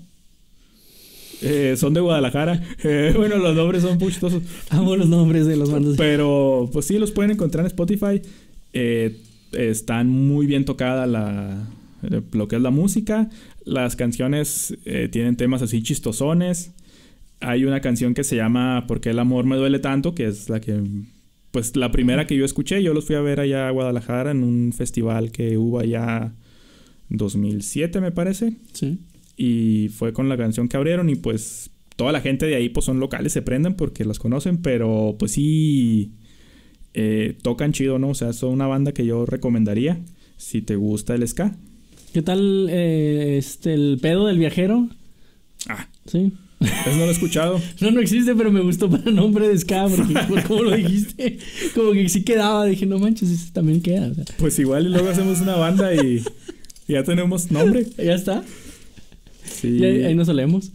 Eh, 1.41 1.75
son 1.77 1.93
de 1.93 2.01
Guadalajara. 2.01 2.63
Eh, 2.83 3.13
bueno, 3.15 3.37
los 3.37 3.55
nombres 3.55 3.83
son 3.83 3.97
muy 3.97 4.11
chistosos. 4.11 4.41
Amo 4.69 4.95
los 4.95 5.09
nombres 5.09 5.45
de 5.45 5.57
los 5.57 5.71
bandos. 5.71 5.95
Pero 5.97 6.69
pues 6.71 6.85
sí, 6.85 6.97
los 6.97 7.11
pueden 7.11 7.31
encontrar 7.31 7.65
en 7.65 7.67
Spotify. 7.67 8.21
Eh, 8.73 9.17
están 9.51 10.09
muy 10.09 10.45
bien 10.45 10.65
tocada 10.65 11.05
la, 11.05 11.67
eh, 12.03 12.21
lo 12.31 12.47
que 12.47 12.55
es 12.55 12.61
la 12.61 12.71
música. 12.71 13.29
Las 13.65 13.95
canciones 13.95 14.77
eh, 14.85 15.09
tienen 15.11 15.35
temas 15.35 15.61
así 15.61 15.81
chistosones. 15.81 16.73
Hay 17.39 17.65
una 17.65 17.81
canción 17.81 18.13
que 18.13 18.23
se 18.23 18.35
llama 18.35 18.85
¿Por 18.87 18.99
qué 18.99 19.11
el 19.11 19.19
amor 19.19 19.45
me 19.45 19.55
duele 19.55 19.79
tanto? 19.79 20.15
Que 20.15 20.27
es 20.27 20.49
la 20.49 20.59
que, 20.59 20.81
pues 21.51 21.75
la 21.75 21.91
primera 21.91 22.27
que 22.27 22.35
yo 22.35 22.45
escuché. 22.45 22.81
Yo 22.81 22.93
los 22.93 23.05
fui 23.05 23.15
a 23.15 23.21
ver 23.21 23.39
allá 23.39 23.67
a 23.67 23.71
Guadalajara 23.71 24.31
en 24.31 24.43
un 24.43 24.73
festival 24.73 25.31
que 25.31 25.57
hubo 25.57 25.79
allá 25.79 26.33
2007 27.09 28.01
me 28.01 28.11
parece. 28.11 28.53
Sí. 28.73 28.99
Y 29.35 29.89
fue 29.89 30.13
con 30.13 30.29
la 30.29 30.37
canción 30.37 30.67
que 30.67 30.77
abrieron 30.77 31.09
y 31.09 31.15
pues 31.15 31.69
toda 31.95 32.11
la 32.11 32.21
gente 32.21 32.45
de 32.45 32.55
ahí 32.55 32.69
pues 32.69 32.85
son 32.85 32.99
locales, 32.99 33.33
se 33.33 33.41
prenden 33.41 33.75
porque 33.75 34.05
las 34.05 34.19
conocen, 34.19 34.61
pero 34.61 35.15
pues 35.19 35.33
sí 35.33 36.13
eh, 36.93 37.37
tocan 37.41 37.73
chido, 37.73 37.99
¿no? 37.99 38.09
O 38.09 38.15
sea, 38.15 38.33
son 38.33 38.51
una 38.51 38.67
banda 38.67 38.93
que 38.93 39.05
yo 39.05 39.25
recomendaría 39.25 39.99
si 40.37 40.61
te 40.61 40.75
gusta 40.75 41.15
el 41.15 41.27
ska. 41.27 41.55
¿Qué 42.13 42.21
tal 42.21 42.67
eh, 42.69 43.35
este, 43.37 43.73
el 43.73 43.99
pedo 44.01 44.27
del 44.27 44.37
viajero? 44.39 44.87
Ah, 45.67 45.87
Sí. 46.05 46.31
Eso 46.59 46.89
no 46.97 46.97
lo 47.03 47.09
he 47.09 47.11
escuchado. 47.11 47.61
no, 47.81 47.91
no 47.91 47.99
existe, 47.99 48.33
pero 48.33 48.51
me 48.51 48.61
gustó 48.61 48.89
para 48.89 49.11
nombre 49.11 49.47
de 49.47 49.55
ska, 49.59 49.87
porque 49.87 50.13
por 50.27 50.43
cómo 50.43 50.63
lo 50.63 50.75
dijiste, 50.75 51.37
como 51.75 51.91
que 51.91 52.09
sí 52.09 52.23
quedaba. 52.23 52.65
Dije, 52.65 52.87
no 52.87 52.97
manches, 52.97 53.29
ese 53.29 53.51
también 53.51 53.81
queda. 53.81 54.07
o 54.07 54.13
sea, 54.15 54.25
Pues 54.39 54.57
igual 54.57 54.87
y 54.87 54.89
luego 54.89 55.07
hacemos 55.09 55.39
una 55.41 55.55
banda 55.55 55.93
y 55.93 56.23
y 56.87 56.93
ya 56.93 57.03
tenemos 57.03 57.51
nombre. 57.51 57.85
ya 57.97 58.15
está. 58.15 58.43
Sí. 59.43 59.67
Y 59.79 59.83
ahí, 59.85 60.03
ahí 60.05 60.15
nos 60.15 60.25
solemos. 60.27 60.71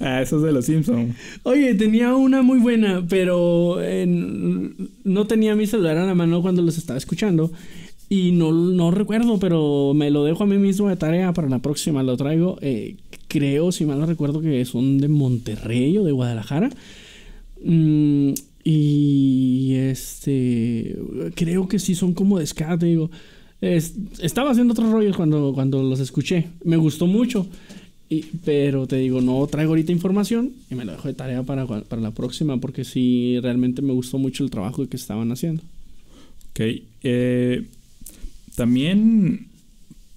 Ah, 0.00 0.20
eso 0.20 0.36
es 0.38 0.42
de 0.42 0.52
los 0.52 0.66
Simpsons. 0.66 1.14
Oye, 1.44 1.74
tenía 1.74 2.14
una 2.14 2.42
muy 2.42 2.58
buena, 2.58 3.06
pero 3.08 3.76
eh, 3.80 4.04
no 5.04 5.26
tenía 5.26 5.54
mi 5.54 5.66
celular 5.66 5.96
a 5.96 6.06
la 6.06 6.14
mano 6.14 6.42
cuando 6.42 6.60
los 6.60 6.76
estaba 6.76 6.98
escuchando. 6.98 7.50
Y 8.08 8.30
no, 8.32 8.52
no 8.52 8.90
recuerdo, 8.92 9.38
pero 9.38 9.92
me 9.94 10.10
lo 10.10 10.22
dejo 10.24 10.44
a 10.44 10.46
mí 10.46 10.58
mismo 10.58 10.88
de 10.88 10.96
tarea 10.96 11.32
para 11.32 11.48
la 11.48 11.58
próxima. 11.58 12.02
Lo 12.04 12.16
traigo, 12.16 12.56
eh, 12.60 12.96
creo, 13.26 13.72
si 13.72 13.84
mal 13.84 13.98
no 13.98 14.06
recuerdo, 14.06 14.40
que 14.40 14.64
son 14.64 14.98
de 14.98 15.08
Monterrey 15.08 15.98
o 15.98 16.04
de 16.04 16.12
Guadalajara. 16.12 16.70
Mm, 17.64 18.32
y 18.62 19.74
este, 19.74 20.96
creo 21.34 21.66
que 21.68 21.78
sí 21.78 21.94
son 21.94 22.14
como 22.14 22.38
de 22.38 22.46
ska, 22.46 22.78
estaba 23.60 24.50
haciendo 24.50 24.72
otros 24.72 24.90
rollos 24.92 25.16
cuando, 25.16 25.52
cuando 25.54 25.82
los 25.82 25.98
escuché. 26.00 26.46
Me 26.64 26.76
gustó 26.76 27.06
mucho. 27.06 27.46
Y- 28.08 28.24
pero 28.44 28.86
te 28.86 28.96
digo, 28.96 29.20
no 29.20 29.44
traigo 29.48 29.70
ahorita 29.72 29.90
información 29.90 30.52
y 30.70 30.76
me 30.76 30.84
lo 30.84 30.92
dejo 30.92 31.08
de 31.08 31.14
tarea 31.14 31.42
para, 31.42 31.66
para 31.66 32.00
la 32.00 32.12
próxima 32.12 32.56
porque 32.58 32.84
sí, 32.84 33.38
realmente 33.42 33.82
me 33.82 33.92
gustó 33.92 34.18
mucho 34.18 34.44
el 34.44 34.50
trabajo 34.50 34.86
que 34.88 34.96
estaban 34.96 35.32
haciendo. 35.32 35.62
Ok. 36.50 36.60
eh, 37.02 37.64
también, 38.56 39.48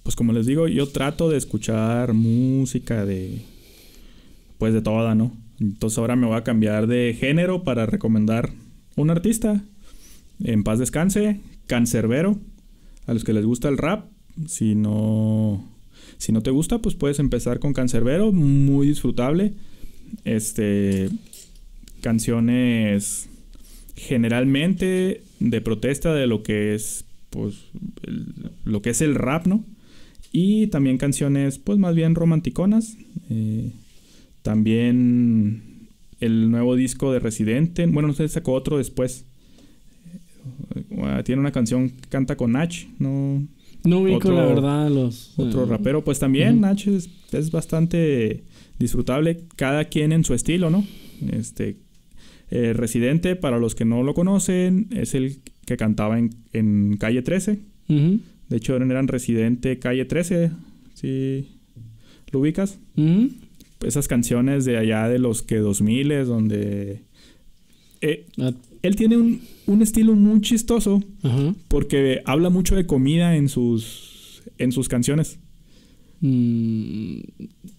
pues 0.02 0.16
como 0.16 0.32
les 0.32 0.46
digo, 0.46 0.66
yo 0.66 0.88
trato 0.88 1.30
de 1.30 1.38
escuchar 1.38 2.14
música 2.14 3.04
de, 3.04 3.42
pues 4.58 4.74
de 4.74 4.82
toda, 4.82 5.14
¿no? 5.14 5.32
Entonces 5.60 5.98
ahora 5.98 6.16
me 6.16 6.26
voy 6.26 6.36
a 6.36 6.44
cambiar 6.44 6.86
de 6.86 7.16
género 7.18 7.62
para 7.62 7.86
recomendar 7.86 8.50
un 8.96 9.10
artista. 9.10 9.62
En 10.42 10.64
paz 10.64 10.78
descanse, 10.78 11.40
Cancerbero. 11.66 12.38
A 13.06 13.12
los 13.12 13.24
que 13.24 13.32
les 13.32 13.44
gusta 13.44 13.68
el 13.68 13.78
rap, 13.78 14.06
si 14.46 14.74
no, 14.74 15.64
si 16.16 16.32
no 16.32 16.42
te 16.42 16.50
gusta, 16.50 16.78
pues 16.78 16.94
puedes 16.94 17.18
empezar 17.18 17.58
con 17.58 17.74
Cancerbero, 17.74 18.32
muy 18.32 18.86
disfrutable. 18.86 19.52
Este, 20.24 21.10
canciones 22.00 23.28
generalmente 23.96 25.22
de 25.40 25.60
protesta 25.60 26.14
de 26.14 26.26
lo 26.26 26.42
que 26.42 26.74
es 26.74 27.04
pues 27.30 27.54
el- 28.02 28.50
lo 28.64 28.82
que 28.82 28.90
es 28.90 29.00
el 29.00 29.14
rap, 29.14 29.46
¿no? 29.46 29.64
Y 30.32 30.66
también 30.68 30.98
canciones 30.98 31.58
pues 31.58 31.78
más 31.78 31.94
bien 31.94 32.14
romanticonas. 32.14 32.96
Eh, 33.30 33.70
también 34.42 35.88
el 36.20 36.50
nuevo 36.50 36.76
disco 36.76 37.12
de 37.12 37.18
Residente, 37.18 37.86
bueno, 37.86 38.08
no 38.08 38.14
sé, 38.14 38.28
sacó 38.28 38.52
otro 38.52 38.78
después. 38.78 39.24
Eh, 40.90 41.22
tiene 41.24 41.40
una 41.40 41.52
canción 41.52 41.90
que 41.90 42.08
canta 42.08 42.36
con 42.36 42.52
Nach, 42.52 42.74
¿no? 42.98 43.46
No 43.84 44.00
ubico 44.00 44.18
Otro- 44.18 44.34
la 44.34 44.44
verdad 44.44 44.90
los... 44.90 45.32
Otro 45.38 45.64
eh, 45.64 45.66
rapero, 45.66 46.04
pues 46.04 46.18
también 46.18 46.52
Ujú. 46.54 46.60
Nach 46.60 46.86
es, 46.86 47.08
es 47.32 47.50
bastante 47.50 48.44
disfrutable, 48.78 49.44
cada 49.56 49.84
quien 49.86 50.12
en 50.12 50.24
su 50.24 50.34
estilo, 50.34 50.68
¿no? 50.70 50.84
Este 51.32 51.76
eh, 52.50 52.72
Residente, 52.74 53.36
para 53.36 53.58
los 53.58 53.74
que 53.74 53.84
no 53.84 54.02
lo 54.02 54.12
conocen, 54.14 54.88
es 54.90 55.14
el 55.14 55.40
que 55.70 55.76
cantaba 55.76 56.18
en, 56.18 56.30
en 56.52 56.96
Calle 56.98 57.22
13. 57.22 57.60
ujú, 57.88 58.20
De 58.48 58.56
hecho, 58.56 58.74
eran 58.74 59.06
Residente 59.06 59.78
Calle 59.78 60.04
13, 60.04 60.50
¿sí 60.94 61.46
lo 62.32 62.40
ubicas? 62.40 62.78
Esas 63.86 64.08
canciones 64.08 64.64
de 64.64 64.76
allá 64.78 65.08
de 65.08 65.18
los 65.20 65.42
que 65.42 65.56
2000 65.58 66.08
donde... 66.26 67.02
eh, 68.00 68.26
Ah, 68.38 68.52
él 68.82 68.96
tiene 68.96 69.16
un, 69.16 69.40
un 69.66 69.82
estilo 69.82 70.14
muy 70.14 70.40
chistoso 70.40 71.02
Ajá. 71.22 71.54
porque 71.68 72.20
habla 72.24 72.50
mucho 72.50 72.74
de 72.74 72.86
comida 72.86 73.36
en 73.36 73.48
sus, 73.48 74.42
en 74.58 74.72
sus 74.72 74.88
canciones. 74.88 75.38
Mm, 76.20 77.20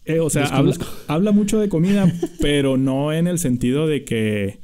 Eh, 0.06 0.20
o 0.20 0.30
sea, 0.30 0.46
habla, 0.46 0.76
habla 1.08 1.32
mucho 1.32 1.60
de 1.60 1.68
comida, 1.70 2.12
pero 2.42 2.78
no 2.78 3.12
en 3.14 3.28
el 3.28 3.38
sentido 3.38 3.86
de 3.88 4.04
que 4.04 4.60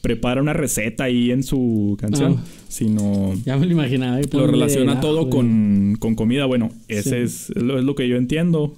prepara 0.00 0.40
una 0.42 0.52
receta 0.52 1.04
ahí 1.04 1.30
en 1.30 1.42
su 1.42 1.96
canción, 2.00 2.36
Ah. 2.38 2.44
sino 2.68 3.34
ya 3.44 3.56
me 3.56 3.66
lo 3.66 3.72
imaginaba. 3.72 4.20
y 4.20 4.24
lo 4.32 4.46
relaciona 4.46 4.92
ajo, 4.92 5.00
todo 5.00 5.30
con, 5.30 5.96
con 5.98 6.14
comida. 6.14 6.46
Bueno, 6.46 6.70
ese 6.88 7.26
Sí. 7.28 7.50
es, 7.54 7.62
lo, 7.62 7.78
es 7.78 7.84
lo 7.84 7.94
que 7.94 8.08
yo 8.08 8.16
entiendo 8.16 8.76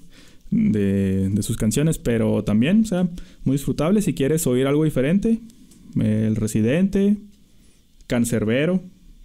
de, 0.51 1.29
de 1.29 1.43
sus 1.43 1.57
canciones, 1.57 1.99
pero 1.99 2.43
también, 2.45 2.81
o 2.83 2.87
sea, 2.87 3.09
muy 3.45 3.55
disfrutable 3.57 4.01
si 4.03 4.15
quieres 4.15 4.47
oír 4.47 4.67
algo 4.67 4.85
diferente. 4.85 5.39
El 6.01 6.37
Residente, 6.37 7.17
Cancerbero, 8.07 8.81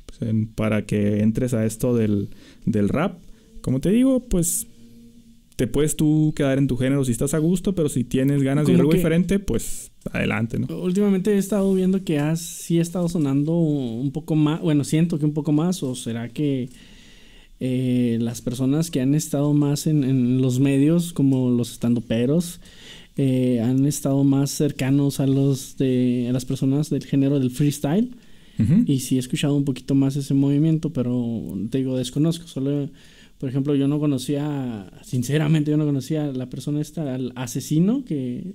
pues, 0.05 0.21
en- 0.29 0.47
para 0.47 0.85
que 0.85 1.21
entres 1.21 1.53
a 1.53 1.65
esto 1.65 1.95
del, 1.95 2.29
del 2.65 2.89
rap. 2.89 3.19
Como 3.61 3.79
te 3.79 3.89
digo, 3.91 4.21
pues 4.27 4.67
te 5.55 5.67
puedes 5.67 5.95
tú 5.95 6.33
quedar 6.35 6.57
en 6.57 6.67
tu 6.67 6.75
género 6.77 7.05
si 7.05 7.11
estás 7.11 7.33
a 7.33 7.37
gusto, 7.37 7.73
pero 7.75 7.87
si 7.89 8.03
tienes 8.03 8.41
ganas 8.43 8.67
de 8.67 8.75
algo 8.75 8.91
diferente, 8.91 9.39
pues 9.39 9.91
adelante, 10.11 10.59
¿no? 10.59 10.67
Últimamente 10.81 11.33
he 11.33 11.37
estado 11.37 11.73
viendo 11.73 12.03
que 12.03 12.19
has, 12.19 12.39
sí 12.39 12.79
ha 12.79 12.81
estado 12.81 13.07
sonando 13.09 13.55
un 13.55 14.11
poco 14.11 14.35
más, 14.35 14.61
bueno, 14.61 14.83
siento 14.83 15.19
que 15.19 15.25
un 15.25 15.33
poco 15.33 15.51
más, 15.51 15.81
o 15.83 15.95
será 15.95 16.29
que 16.29 16.69
eh, 17.59 18.17
las 18.19 18.41
personas 18.41 18.91
que 18.91 19.01
han 19.01 19.15
estado 19.15 19.53
más 19.53 19.87
en, 19.87 20.03
en 20.03 20.41
los 20.41 20.59
medios, 20.59 21.13
como 21.13 21.49
los 21.49 21.71
estandoperos, 21.71 22.59
eh, 23.15 23.61
han 23.61 23.85
estado 23.85 24.23
más 24.23 24.49
cercanos 24.49 25.19
a 25.19 25.27
los 25.27 25.77
de 25.77 26.25
a 26.29 26.33
las 26.33 26.45
personas 26.45 26.89
del 26.89 27.05
género 27.05 27.39
del 27.39 27.51
freestyle. 27.51 28.15
Y 28.85 28.99
sí 28.99 29.15
he 29.15 29.19
escuchado 29.19 29.55
un 29.55 29.65
poquito 29.65 29.95
más 29.95 30.15
ese 30.15 30.35
movimiento, 30.35 30.93
pero 30.93 31.57
te 31.71 31.79
digo, 31.79 31.97
desconozco. 31.97 32.47
Solo, 32.47 32.87
por 33.39 33.49
ejemplo, 33.49 33.75
yo 33.75 33.87
no 33.87 33.99
conocía, 33.99 34.91
sinceramente, 35.01 35.71
yo 35.71 35.77
no 35.77 35.85
conocía 35.85 36.25
a 36.25 36.31
la 36.31 36.49
persona 36.49 36.79
esta, 36.79 37.15
al 37.15 37.33
asesino, 37.35 38.05
que, 38.05 38.53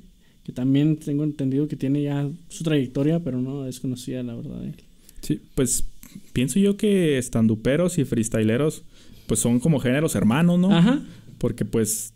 que 0.48 0.52
también 0.54 0.96
tengo 0.96 1.24
entendido 1.24 1.68
que 1.68 1.76
tiene 1.76 2.02
ya 2.02 2.26
su 2.48 2.64
trayectoria, 2.64 3.20
pero 3.20 3.38
no 3.38 3.64
desconocía 3.64 4.22
la 4.22 4.34
verdad 4.34 4.60
de 4.60 4.68
él. 4.68 4.74
Sí, 5.20 5.42
pues 5.54 5.84
pienso 6.32 6.58
yo 6.58 6.78
que 6.78 7.18
estanduperos 7.18 7.98
y 7.98 8.06
freestyleros 8.06 8.82
pues 9.26 9.40
son 9.40 9.60
como 9.60 9.78
géneros 9.78 10.14
hermanos, 10.14 10.58
¿no? 10.58 10.74
Ajá. 10.74 11.02
Porque 11.36 11.66
pues 11.66 12.14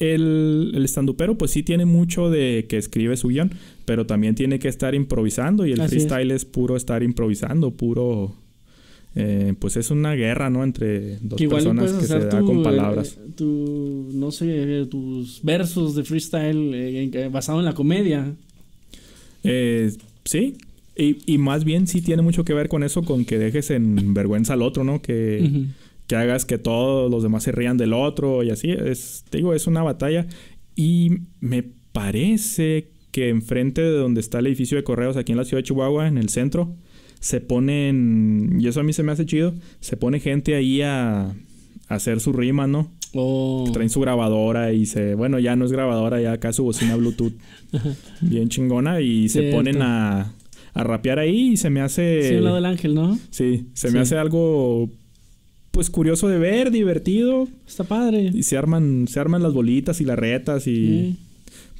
el, 0.00 0.72
el 0.74 0.84
estandupero 0.84 1.38
pues 1.38 1.50
sí 1.50 1.62
tiene 1.62 1.86
mucho 1.86 2.28
de 2.28 2.66
que 2.68 2.76
escribe 2.76 3.16
su 3.16 3.28
guion, 3.28 3.52
pero 3.86 4.04
también 4.04 4.34
tiene 4.34 4.58
que 4.58 4.68
estar 4.68 4.94
improvisando 4.94 5.64
y 5.64 5.72
el 5.72 5.80
Así 5.80 5.96
es. 5.96 6.02
freestyle 6.02 6.30
es. 6.30 6.44
puro 6.44 6.76
estar 6.76 7.02
improvisando, 7.02 7.70
puro... 7.70 8.36
eh, 9.20 9.54
pues 9.58 9.76
es 9.76 9.90
una 9.90 10.14
guerra, 10.14 10.48
¿no? 10.48 10.62
Entre 10.62 11.16
dos 11.18 11.38
Que 11.38 11.48
personas 11.48 11.92
que 11.92 12.06
se 12.06 12.18
da 12.20 12.40
con 12.42 12.62
palabras. 12.62 13.18
eh, 13.18 13.30
tu, 13.34 14.10
no 14.14 14.30
sé, 14.30 14.86
tus 14.88 15.40
versos 15.42 15.96
de 15.96 16.04
freestyle 16.04 16.72
eh, 16.74 17.02
en- 17.02 17.16
eh, 17.16 17.28
basado 17.28 17.58
en 17.58 17.64
la 17.64 17.74
comedia. 17.74 18.32
Eh, 19.44 19.92
sí, 20.24 20.56
y, 20.96 21.16
y 21.32 21.38
más 21.38 21.64
bien 21.64 21.86
sí 21.86 22.00
tiene 22.02 22.22
mucho 22.22 22.44
que 22.44 22.54
ver 22.54 22.68
con 22.68 22.82
eso, 22.82 23.02
con 23.02 23.24
que 23.24 23.38
dejes 23.38 23.70
en 23.70 24.14
vergüenza 24.14 24.54
al 24.54 24.62
otro, 24.62 24.84
¿no? 24.84 25.00
Que, 25.02 25.64
que 26.06 26.16
hagas 26.16 26.44
que 26.44 26.58
todos 26.58 27.10
los 27.10 27.22
demás 27.22 27.42
se 27.42 27.52
rían 27.52 27.76
del 27.76 27.92
otro 27.92 28.42
y 28.42 28.50
así. 28.50 28.70
Es, 28.70 29.24
te 29.30 29.38
digo, 29.38 29.54
es 29.54 29.66
una 29.66 29.82
batalla. 29.82 30.26
Y 30.76 31.10
me 31.40 31.64
parece 31.92 32.88
que 33.10 33.30
enfrente 33.30 33.80
de 33.80 33.90
donde 33.96 34.20
está 34.20 34.38
el 34.38 34.46
edificio 34.46 34.76
de 34.76 34.84
correos 34.84 35.16
aquí 35.16 35.32
en 35.32 35.38
la 35.38 35.44
ciudad 35.44 35.58
de 35.62 35.66
Chihuahua, 35.66 36.06
en 36.08 36.18
el 36.18 36.28
centro, 36.28 36.74
se 37.20 37.40
ponen, 37.40 38.58
y 38.60 38.68
eso 38.68 38.80
a 38.80 38.82
mí 38.82 38.92
se 38.92 39.02
me 39.02 39.12
hace 39.12 39.26
chido, 39.26 39.54
se 39.80 39.96
pone 39.96 40.20
gente 40.20 40.54
ahí 40.54 40.82
a, 40.82 41.22
a 41.22 41.34
hacer 41.88 42.20
su 42.20 42.32
rima, 42.32 42.66
¿no? 42.66 42.90
O- 43.14 43.68
Traen 43.72 43.90
su 43.90 44.00
grabadora 44.00 44.72
y 44.72 44.86
se, 44.86 45.14
bueno, 45.14 45.38
ya 45.38 45.56
no 45.56 45.64
es 45.64 45.72
grabadora, 45.72 46.20
ya 46.20 46.32
acá 46.32 46.52
su 46.52 46.64
bocina 46.64 46.94
Bluetooth 46.96 47.32
bien 48.20 48.48
chingona 48.48 49.00
y 49.00 49.28
se 49.30 49.50
ponen 49.50 49.80
a, 49.82 50.34
a 50.74 50.84
rapear 50.84 51.18
ahí 51.18 51.52
y 51.52 51.56
se 51.56 51.70
me 51.70 51.80
hace... 51.80 52.28
Sí, 52.28 52.34
al 52.36 52.44
lado 52.44 52.56
del 52.56 52.66
ángel, 52.66 52.94
¿no? 52.94 53.18
Sí, 53.30 53.68
se 53.72 53.88
Sí. 53.88 53.94
me 53.94 54.00
hace 54.00 54.16
algo 54.18 54.90
pues 55.70 55.90
curioso 55.90 56.28
de 56.28 56.38
ver, 56.38 56.70
divertido. 56.70 57.46
Está 57.66 57.84
padre. 57.84 58.30
Y 58.34 58.42
se 58.42 58.56
arman, 58.58 59.06
se 59.08 59.20
arman 59.20 59.42
las 59.42 59.52
bolitas 59.54 60.00
y 60.00 60.04
las 60.04 60.18
retas 60.18 60.66
y 60.66 60.74
Sí. 60.76 61.16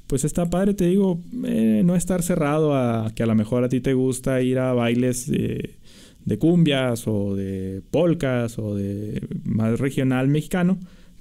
Pues 0.09 0.25
está 0.25 0.49
padre, 0.49 0.75
te 0.75 0.87
digo, 0.87 1.21
eh, 1.45 1.83
no 1.85 1.95
estar 1.95 2.23
cerrado 2.23 2.75
a 2.75 3.13
que 3.15 3.23
a 3.23 3.27
lo 3.27 3.35
mejor 3.35 3.63
a 3.63 3.69
ti 3.69 3.81
te 3.81 3.93
gusta 3.93 4.41
ir 4.41 4.59
a 4.59 4.73
bailes 4.73 5.31
de, 5.31 5.77
de 6.25 6.39
cumbias 6.39 7.07
o 7.07 7.37
de 7.37 7.83
polcas 7.91 8.59
o 8.59 8.75
de 8.75 9.23
más 9.45 9.79
regional 9.79 10.27
mexicano, 10.29 10.79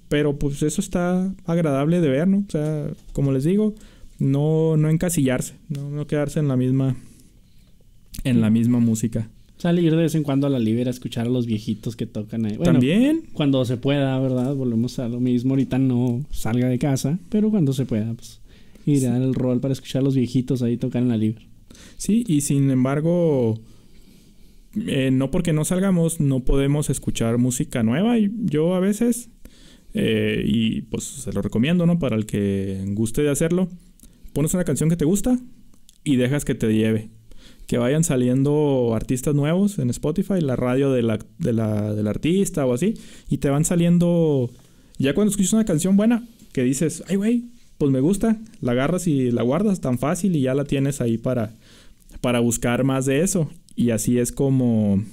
pero 0.07 0.39
pues 0.39 0.63
eso 0.63 0.79
está 0.79 1.33
agradable 1.45 1.99
de 1.99 2.09
ver, 2.09 2.29
¿no? 2.29 2.45
O 2.47 2.51
sea, 2.51 2.87
como 3.11 3.33
les 3.33 3.43
digo, 3.43 3.75
no, 4.19 4.77
no 4.77 4.89
encasillarse, 4.89 5.55
no, 5.67 5.89
no 5.89 6.07
quedarse 6.07 6.39
en 6.39 6.47
la 6.47 6.55
misma 6.55 6.95
en 8.23 8.41
la 8.41 8.49
misma 8.49 8.79
música. 8.79 9.29
Salir 9.57 9.91
de 9.91 9.97
vez 9.97 10.15
en 10.15 10.23
cuando 10.23 10.47
a 10.47 10.49
la 10.49 10.59
libera 10.59 10.89
a 10.89 10.91
escuchar 10.91 11.27
a 11.27 11.29
los 11.29 11.45
viejitos 11.45 11.95
que 11.95 12.05
tocan 12.05 12.45
ahí. 12.45 12.57
Bueno, 12.57 12.73
También. 12.73 13.23
Cuando 13.33 13.63
se 13.65 13.77
pueda, 13.77 14.17
¿verdad? 14.19 14.53
Volvemos 14.55 14.99
a 14.99 15.07
lo 15.07 15.19
mismo. 15.19 15.53
Ahorita 15.53 15.77
no 15.77 16.23
salga 16.31 16.67
de 16.67 16.77
casa, 16.77 17.19
pero 17.29 17.49
cuando 17.49 17.73
se 17.73 17.85
pueda, 17.85 18.13
pues 18.13 18.39
dar 18.95 19.21
el 19.21 19.33
rol 19.33 19.59
para 19.59 19.73
escuchar 19.73 20.01
a 20.01 20.05
los 20.05 20.15
viejitos 20.15 20.61
ahí 20.61 20.77
tocar 20.77 21.01
en 21.01 21.09
la 21.09 21.17
libre. 21.17 21.47
Sí, 21.97 22.23
y 22.27 22.41
sin 22.41 22.69
embargo, 22.71 23.59
eh, 24.75 25.09
no 25.11 25.31
porque 25.31 25.53
no 25.53 25.65
salgamos, 25.65 26.19
no 26.19 26.41
podemos 26.41 26.89
escuchar 26.89 27.37
música 27.37 27.83
nueva. 27.83 28.17
Y 28.17 28.31
yo 28.45 28.75
a 28.75 28.79
veces, 28.79 29.29
eh, 29.93 30.43
y 30.45 30.81
pues 30.83 31.03
se 31.03 31.33
lo 31.33 31.41
recomiendo, 31.41 31.85
¿no? 31.85 31.99
Para 31.99 32.15
el 32.15 32.25
que 32.25 32.83
guste 32.89 33.21
de 33.23 33.29
hacerlo, 33.29 33.67
pones 34.33 34.53
una 34.53 34.63
canción 34.63 34.89
que 34.89 34.97
te 34.97 35.05
gusta 35.05 35.39
y 36.03 36.15
dejas 36.15 36.45
que 36.45 36.55
te 36.55 36.73
lleve. 36.73 37.09
Que 37.65 37.77
vayan 37.77 38.03
saliendo 38.03 38.93
artistas 38.95 39.35
nuevos 39.35 39.77
en 39.77 39.89
Spotify, 39.89 40.39
la 40.39 40.55
radio 40.55 40.91
de 40.91 41.01
la, 41.01 41.19
de 41.37 41.53
la, 41.53 41.93
del 41.93 42.07
artista 42.07 42.65
o 42.65 42.73
así, 42.73 42.93
y 43.29 43.37
te 43.37 43.49
van 43.49 43.65
saliendo. 43.65 44.49
Ya 44.97 45.13
cuando 45.13 45.31
escuchas 45.31 45.53
una 45.53 45.65
canción 45.65 45.97
buena, 45.97 46.25
que 46.53 46.63
dices, 46.63 47.03
ay, 47.07 47.17
güey, 47.17 47.45
pues 47.77 47.91
me 47.91 47.99
gusta, 47.99 48.37
la 48.61 48.71
agarras 48.71 49.07
y 49.07 49.31
la 49.31 49.43
guardas 49.43 49.81
tan 49.81 49.99
fácil 49.99 50.35
y 50.35 50.41
ya 50.41 50.53
la 50.53 50.65
tienes 50.65 51.01
ahí 51.01 51.17
para, 51.17 51.53
para 52.21 52.39
buscar 52.39 52.83
más 52.83 53.05
de 53.05 53.21
eso. 53.21 53.49
Y 53.75 53.91
así 53.91 54.17
es 54.17 54.31
como, 54.31 55.03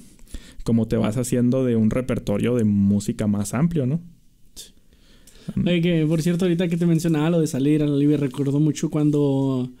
como 0.63 0.87
te 0.87 0.97
vas 0.97 1.17
haciendo 1.17 1.63
de 1.63 1.75
un 1.75 1.91
repertorio 1.91 2.55
de 2.55 2.63
música 2.63 3.27
más 3.27 3.53
amplio, 3.53 3.85
¿no? 3.85 4.01
Oye, 5.63 5.81
que 5.81 6.05
por 6.07 6.21
cierto, 6.21 6.45
ahorita 6.45 6.67
que 6.67 6.77
te 6.77 6.85
mencionaba 6.85 7.29
lo 7.29 7.39
de 7.39 7.47
salir 7.47 7.83
a 7.83 7.87
la 7.87 7.95
libre, 7.95 8.17
recuerdo 8.17 8.59
mucho 8.59 8.89
cuando. 8.89 9.71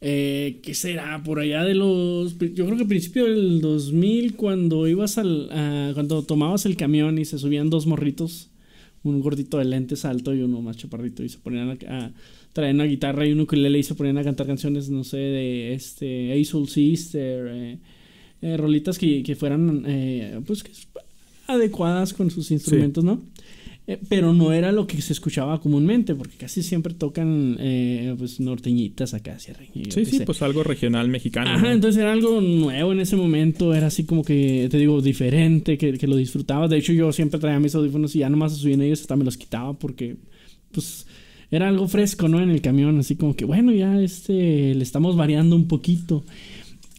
Eh, 0.00 0.60
¿Qué 0.62 0.74
será? 0.74 1.22
Por 1.22 1.38
allá 1.38 1.64
de 1.64 1.74
los. 1.74 2.38
Yo 2.38 2.66
creo 2.66 2.76
que 2.76 2.84
a 2.84 2.88
principio 2.88 3.24
del 3.24 3.60
2000, 3.60 4.34
cuando 4.34 4.86
ibas 4.88 5.18
al. 5.18 5.48
cuando 5.94 6.22
tomabas 6.22 6.66
el 6.66 6.76
camión 6.76 7.18
y 7.18 7.24
se 7.24 7.38
subían 7.38 7.70
dos 7.70 7.86
morritos, 7.86 8.50
un 9.08 9.20
gordito 9.20 9.58
de 9.58 9.64
lentes 9.64 10.04
alto 10.04 10.34
y 10.34 10.42
uno 10.42 10.60
más 10.60 10.76
chaparrito, 10.76 11.22
y 11.22 11.28
se 11.28 11.38
ponían 11.38 11.70
a. 11.70 12.04
a 12.04 12.12
traer 12.52 12.74
una 12.74 12.84
guitarra 12.84 13.26
y 13.26 13.32
un 13.32 13.40
ukulele 13.40 13.78
y 13.78 13.82
se 13.82 13.94
ponían 13.94 14.16
a 14.16 14.24
cantar 14.24 14.46
canciones, 14.46 14.88
no 14.88 15.04
sé, 15.04 15.18
de 15.18 15.74
este. 15.74 16.42
Soul 16.44 16.68
Sister, 16.68 17.48
eh, 17.48 17.78
eh, 18.40 18.56
rolitas 18.56 18.98
que, 18.98 19.22
que 19.22 19.36
fueran. 19.36 19.84
eh, 19.86 20.40
pues 20.46 20.62
que 20.62 20.70
adecuadas 21.46 22.12
con 22.12 22.30
sus 22.30 22.50
instrumentos, 22.50 23.04
¿no? 23.04 23.20
Eh, 23.88 24.00
pero 24.08 24.32
no 24.32 24.52
era 24.52 24.72
lo 24.72 24.86
que 24.88 25.00
se 25.00 25.12
escuchaba 25.12 25.60
comúnmente, 25.60 26.16
porque 26.16 26.36
casi 26.36 26.62
siempre 26.64 26.92
tocan 26.92 27.56
eh, 27.60 28.14
pues 28.18 28.40
norteñitas 28.40 29.14
acá, 29.14 29.36
y 29.74 29.84
yo 29.84 29.90
Sí, 29.92 30.04
sí, 30.04 30.18
sé. 30.18 30.24
pues 30.24 30.42
algo 30.42 30.64
regional 30.64 31.08
mexicano. 31.08 31.50
Ajá, 31.50 31.66
¿no? 31.66 31.70
entonces 31.70 32.00
era 32.02 32.12
algo 32.12 32.40
nuevo 32.40 32.90
en 32.92 32.98
ese 32.98 33.14
momento, 33.14 33.74
era 33.74 33.86
así 33.86 34.04
como 34.04 34.24
que, 34.24 34.66
te 34.70 34.78
digo, 34.78 35.00
diferente, 35.00 35.78
que, 35.78 35.92
que 35.98 36.06
lo 36.08 36.16
disfrutabas. 36.16 36.68
De 36.68 36.78
hecho, 36.78 36.92
yo 36.92 37.12
siempre 37.12 37.38
traía 37.38 37.60
mis 37.60 37.76
audífonos 37.76 38.16
y 38.16 38.20
ya 38.20 38.28
nomás 38.28 38.56
subí 38.56 38.72
en 38.72 38.82
ellos, 38.82 39.02
hasta 39.02 39.14
me 39.14 39.24
los 39.24 39.36
quitaba 39.36 39.72
porque, 39.78 40.16
pues, 40.72 41.06
era 41.52 41.68
algo 41.68 41.86
fresco, 41.86 42.26
¿no? 42.26 42.40
En 42.42 42.50
el 42.50 42.60
camión, 42.60 42.98
así 42.98 43.14
como 43.14 43.36
que, 43.36 43.44
bueno, 43.44 43.70
ya 43.72 44.00
este, 44.00 44.74
le 44.74 44.82
estamos 44.82 45.14
variando 45.14 45.54
un 45.54 45.68
poquito. 45.68 46.24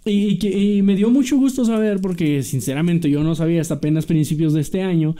Y, 0.06 0.40
y 0.42 0.78
y 0.78 0.82
me 0.84 0.96
dio 0.96 1.10
mucho 1.10 1.36
gusto 1.36 1.66
saber, 1.66 2.00
porque 2.00 2.44
sinceramente 2.44 3.10
yo 3.10 3.24
no 3.24 3.36
sabía 3.36 3.60
hasta 3.60 3.74
apenas 3.74 4.06
principios 4.06 4.54
de 4.54 4.62
este 4.62 4.82
año, 4.82 5.18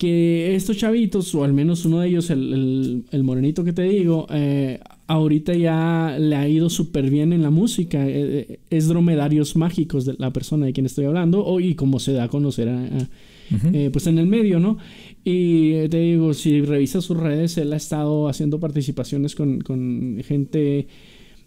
que 0.00 0.54
estos 0.54 0.78
chavitos, 0.78 1.34
o 1.34 1.44
al 1.44 1.52
menos 1.52 1.84
uno 1.84 2.00
de 2.00 2.08
ellos, 2.08 2.30
el, 2.30 2.52
el- 2.54 3.04
el 3.10 3.22
morenito 3.22 3.62
que 3.64 3.74
te 3.74 3.82
digo, 3.82 4.26
eh, 4.30 4.80
ahorita 5.08 5.52
ya 5.54 6.16
le 6.18 6.36
ha 6.36 6.48
ido 6.48 6.70
súper 6.70 7.10
bien 7.10 7.32
en 7.34 7.42
la 7.42 7.50
música. 7.50 7.98
eh, 8.08 8.46
eh, 8.48 8.60
es 8.70 8.88
dromedarios 8.88 9.56
mágicos 9.56 10.06
de 10.06 10.14
la 10.18 10.32
persona 10.32 10.64
de 10.66 10.72
quien 10.72 10.86
estoy 10.86 11.04
hablando, 11.04 11.44
o, 11.44 11.60
y 11.60 11.74
como 11.74 11.98
se 12.00 12.12
da 12.14 12.24
a 12.24 12.28
conocer 12.28 12.68
a- 12.70 12.82
a- 12.82 13.08
Ujú. 13.54 13.68
eh, 13.74 13.90
pues 13.92 14.06
en 14.06 14.16
el 14.18 14.26
medio, 14.26 14.58
¿no? 14.58 14.78
Y 15.22 15.86
te 15.88 15.98
digo, 16.00 16.32
si 16.32 16.62
revisas 16.62 17.04
sus 17.04 17.18
redes, 17.18 17.58
él 17.58 17.70
ha 17.74 17.76
estado 17.76 18.28
haciendo 18.28 18.58
participaciones 18.58 19.34
con, 19.34 19.60
con 19.60 20.18
gente 20.26 20.86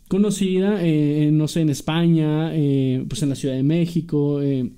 conocida, 0.08 0.78
eh, 0.86 1.30
no 1.34 1.48
sé, 1.48 1.62
en 1.62 1.70
España, 1.70 2.52
eh, 2.54 3.04
pues 3.08 3.24
en 3.24 3.30
la 3.30 3.36
Ciudad 3.36 3.56
de 3.56 3.64
México, 3.64 4.42
eh, 4.44 4.70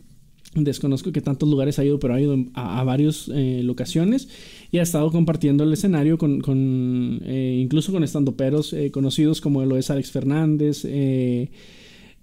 desconozco 0.63 1.11
que 1.11 1.21
tantos 1.21 1.49
lugares 1.49 1.79
ha 1.79 1.85
ido, 1.85 1.99
pero 1.99 2.13
ha 2.13 2.21
ido 2.21 2.37
a, 2.53 2.79
a 2.79 2.83
varias 2.83 3.29
eh, 3.33 3.61
locaciones 3.63 4.27
y 4.71 4.77
ha 4.77 4.83
estado 4.83 5.11
compartiendo 5.11 5.63
el 5.63 5.73
escenario 5.73 6.17
con, 6.17 6.41
con, 6.41 7.21
eh, 7.23 7.59
incluso 7.61 7.91
con 7.91 8.03
estandoperos 8.03 8.73
eh, 8.73 8.91
conocidos 8.91 9.41
como 9.41 9.63
lo 9.65 9.77
es 9.77 9.89
Alex 9.89 10.11
Fernández, 10.11 10.83
eh, 10.85 11.49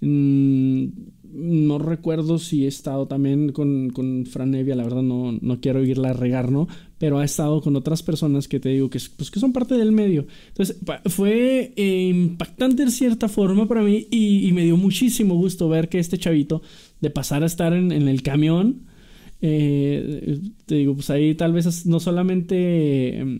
mm, 0.00 0.84
no 1.34 1.78
recuerdo 1.78 2.38
si 2.38 2.66
he 2.66 2.68
estado 2.68 3.06
también 3.06 3.52
con, 3.52 3.88
con 3.88 4.26
Fran 4.26 4.50
Nevia, 4.50 4.76
la 4.76 4.84
verdad 4.84 5.02
no, 5.02 5.32
no 5.40 5.60
quiero 5.62 5.82
irla 5.82 6.10
a 6.10 6.12
regar, 6.12 6.52
¿no? 6.52 6.68
Pero 6.98 7.18
ha 7.18 7.24
estado 7.24 7.62
con 7.62 7.74
otras 7.74 8.02
personas 8.02 8.48
que 8.48 8.60
te 8.60 8.68
digo 8.68 8.90
que, 8.90 9.00
pues, 9.16 9.30
que 9.30 9.40
son 9.40 9.54
parte 9.54 9.74
del 9.76 9.92
medio. 9.92 10.26
Entonces, 10.48 10.76
fue 11.06 11.72
impactante 11.74 12.84
de 12.84 12.90
cierta 12.90 13.30
forma 13.30 13.66
para 13.66 13.80
mí 13.80 14.06
y 14.10 14.52
me 14.52 14.64
dio 14.64 14.76
muchísimo 14.76 15.34
gusto 15.36 15.70
ver 15.70 15.88
que 15.88 15.98
este 15.98 16.18
chavito, 16.18 16.60
de 17.02 17.10
pasar 17.10 17.42
a 17.42 17.46
estar 17.46 17.74
en, 17.74 17.92
en 17.92 18.08
el 18.08 18.22
camión, 18.22 18.82
eh, 19.42 20.38
te 20.66 20.76
digo, 20.76 20.94
pues 20.94 21.10
ahí 21.10 21.34
tal 21.34 21.52
vez 21.52 21.84
no 21.84 21.98
solamente 22.00 22.54
eh, 23.20 23.38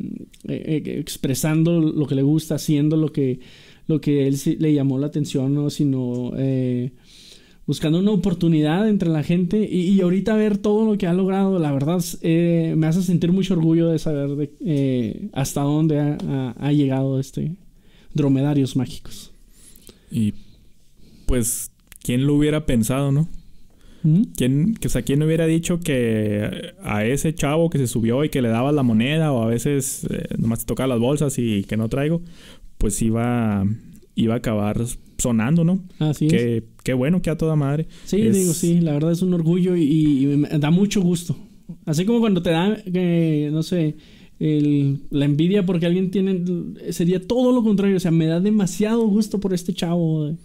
eh, 0.49 0.83
expresando 0.99 1.81
lo 1.81 2.07
que 2.07 2.17
le 2.17 2.23
gusta, 2.23 2.57
haciendo 2.57 2.97
lo 2.97 3.13
que, 3.13 3.39
lo 3.87 4.01
que 4.01 4.27
él 4.27 4.37
le 4.59 4.75
llamó 4.75 4.99
la 4.99 5.07
atención, 5.07 5.55
¿no? 5.55 5.71
sino 5.71 6.33
eh, 6.37 6.91
buscando 7.69 8.01
una 8.01 8.11
oportunidad 8.11 8.89
entre 8.89 9.09
la 9.11 9.23
gente 9.23 9.69
y, 9.71 9.91
y 9.91 10.01
ahorita 10.01 10.35
ver 10.35 10.59
todo 10.59 10.91
lo 10.91 10.99
que 10.99 11.07
ha 11.07 11.13
logrado, 11.15 11.59
la 11.61 11.71
verdad 11.73 12.01
me 12.23 12.87
hace 12.89 13.03
sentir 13.03 13.31
mucho 13.31 13.55
orgullo 13.55 13.87
de 13.89 14.01
saber 14.01 14.31
de, 14.31 15.29
hasta 15.33 15.61
dónde 15.63 16.01
ha, 16.01 16.19
ha- 16.29 16.55
ha 16.59 16.73
llegado 16.73 17.21
este 17.21 17.55
dromedarios 18.13 18.75
mágicos. 18.77 19.31
Y 20.11 20.35
pues, 21.27 21.71
¿quién 22.03 22.27
lo 22.27 22.35
hubiera 22.35 22.67
pensado, 22.67 23.13
no? 23.13 23.29
¿Mm? 24.03 24.23
¿Quién, 24.37 24.75
que, 24.75 24.89
o 24.89 24.91
sea, 24.91 25.03
¿quién 25.03 25.23
hubiera 25.23 25.47
dicho 25.47 25.79
que 25.81 26.73
a 26.83 27.05
ese 27.05 27.35
chavo 27.35 27.71
que 27.71 27.79
se 27.79 27.87
subió 27.87 28.25
y 28.25 28.29
que 28.31 28.43
le 28.43 28.49
daba 28.49 28.73
la 28.73 28.83
moneda 28.83 29.33
o 29.33 29.43
a 29.43 29.47
veces 29.47 30.05
eh, 30.11 30.25
nomás 30.39 30.61
te 30.61 30.65
tocaba 30.67 30.89
las 30.89 30.99
bolsas 30.99 31.39
y 31.39 31.65
que 31.65 31.77
no 31.77 31.89
traigo, 31.89 32.23
pues 32.79 33.01
iba, 33.03 33.65
iba 34.17 34.35
a 34.35 34.39
acabar 34.39 34.81
sonando, 35.19 35.63
¿no? 35.65 35.85
Así 36.01 36.27
es. 36.27 36.63
Qué, 36.83 36.95
bueno 36.95 37.23
que 37.23 37.31
a 37.31 37.37
toda 37.37 37.55
madre. 37.55 37.87
Sí, 38.05 38.21
Es- 38.23 38.35
digo, 38.35 38.53
sí, 38.53 38.81
la 38.81 38.93
verdad 38.93 39.13
es 39.13 39.23
un 39.23 39.35
orgullo 39.35 39.77
y, 39.77 39.83
y 39.85 40.27
me 40.37 40.49
da 40.59 40.71
mucho 40.73 41.01
gusto. 41.01 41.37
Así 41.87 42.05
como 42.05 42.19
cuando 42.21 42.43
te 42.43 42.51
da, 42.51 42.77
eh, 42.87 43.51
no 43.53 43.63
sé, 43.63 43.97
el- 44.41 45.03
la 45.11 45.25
envidia 45.27 45.65
porque 45.65 45.87
alguien 45.87 46.11
tiene, 46.11 46.43
sería 46.91 47.25
todo 47.25 47.53
lo 47.53 47.63
contrario, 47.63 47.97
o 47.97 48.01
sea, 48.01 48.11
me 48.11 48.27
da 48.27 48.41
demasiado 48.41 49.07
gusto 49.07 49.39
por 49.39 49.55
este 49.55 49.73
chavo. 49.73 50.37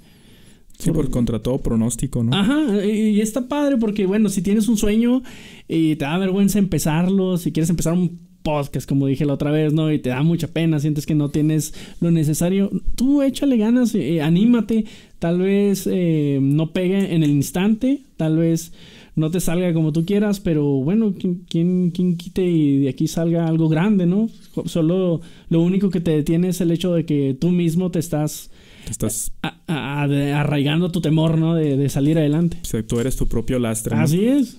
Sí, 0.77 0.91
por 0.91 1.09
contra 1.09 1.39
todo 1.39 1.57
pronóstico, 1.57 2.23
¿no? 2.23 2.35
Ajá, 2.35 2.85
y, 2.85 3.19
está 3.19 3.47
padre 3.47 3.77
porque, 3.77 4.05
bueno, 4.05 4.29
si 4.29 4.43
tienes 4.43 4.67
un 4.67 4.77
sueño 4.77 5.23
y 5.67 5.95
te 5.95 6.05
da 6.05 6.17
vergüenza 6.19 6.59
empezarlo, 6.59 7.37
si 7.37 7.51
quieres 7.51 7.69
empezar 7.71 7.93
un 7.93 8.19
podcast, 8.43 8.87
como 8.87 9.07
dije 9.07 9.25
la 9.25 9.33
otra 9.33 9.51
vez, 9.51 9.73
¿no? 9.73 9.91
Y 9.91 9.99
te 9.99 10.09
da 10.09 10.21
mucha 10.21 10.47
pena, 10.47 10.79
sientes 10.79 11.07
que 11.07 11.15
no 11.15 11.29
tienes 11.29 11.73
lo 11.99 12.11
necesario, 12.11 12.69
tú 12.95 13.23
échale 13.23 13.57
ganas, 13.57 13.95
eh, 13.95 14.21
anímate, 14.21 14.85
tal 15.17 15.39
vez 15.39 15.89
eh, 15.91 16.39
no 16.41 16.71
pegue 16.71 17.13
en 17.13 17.23
el 17.23 17.31
instante, 17.31 18.03
tal 18.15 18.37
vez 18.37 18.71
no 19.15 19.31
te 19.31 19.39
salga 19.39 19.73
como 19.73 19.91
tú 19.91 20.05
quieras, 20.05 20.39
pero 20.39 20.63
bueno, 20.63 21.15
¿quién, 21.19 21.43
quién, 21.49 21.89
quién 21.89 22.17
quite 22.17 22.45
y 22.45 22.77
de 22.81 22.89
aquí 22.89 23.07
salga 23.07 23.47
algo 23.47 23.67
grande, 23.67 24.05
¿no? 24.05 24.29
Solo 24.65 25.21
lo 25.49 25.61
único 25.61 25.89
que 25.89 26.01
te 26.01 26.11
detiene 26.11 26.49
es 26.49 26.61
el 26.61 26.69
hecho 26.69 26.93
de 26.93 27.03
que 27.03 27.35
tú 27.37 27.49
mismo 27.49 27.89
te 27.89 27.97
estás 27.97 28.51
Te 28.87 28.91
Estás, 28.93 29.31
a- 29.43 29.59
a- 29.67 30.01
a- 30.03 30.07
de- 30.07 30.31
arraigando 30.31 30.89
tu 30.91 31.01
temor, 31.01 31.37
¿no? 31.37 31.55
De, 31.55 31.75
de 31.75 31.89
salir 31.89 32.17
adelante. 32.17 32.57
o 32.61 32.65
sea, 32.65 32.81
tú 32.87 32.99
eres 32.99 33.15
tu 33.17 33.27
propio 33.27 33.59
lastre. 33.59 33.95
¿no? 33.95 34.01
Así 34.01 34.25
es. 34.25 34.57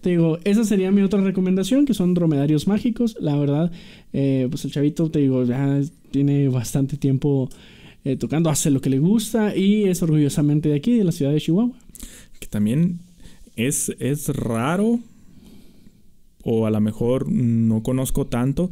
Te 0.00 0.10
digo, 0.10 0.38
esa 0.44 0.64
sería 0.64 0.90
mi 0.92 1.02
otra 1.02 1.20
recomendación, 1.20 1.84
que 1.86 1.94
son 1.94 2.14
dromedarios 2.14 2.68
mágicos. 2.68 3.16
La 3.20 3.36
verdad, 3.36 3.72
eh, 4.12 4.46
pues 4.50 4.64
el 4.64 4.70
chavito, 4.70 5.10
te 5.10 5.18
digo, 5.18 5.44
ya 5.44 5.80
tiene 6.10 6.48
bastante 6.48 6.96
tiempo 6.96 7.48
eh, 8.04 8.16
tocando, 8.16 8.50
hace 8.50 8.70
lo 8.70 8.80
que 8.80 8.90
le 8.90 8.98
gusta 8.98 9.56
y 9.56 9.84
es 9.84 10.02
orgullosamente 10.02 10.68
de 10.68 10.76
aquí, 10.76 10.96
de 10.98 11.04
la 11.04 11.10
ciudad 11.12 11.32
de 11.32 11.40
Chihuahua. 11.40 11.72
Que 12.38 12.46
también 12.46 13.00
es, 13.56 13.90
es 13.98 14.28
raro, 14.28 15.00
o 16.42 16.66
a 16.66 16.70
lo 16.70 16.80
mejor 16.80 17.30
no 17.32 17.82
conozco 17.82 18.26
tanto, 18.26 18.70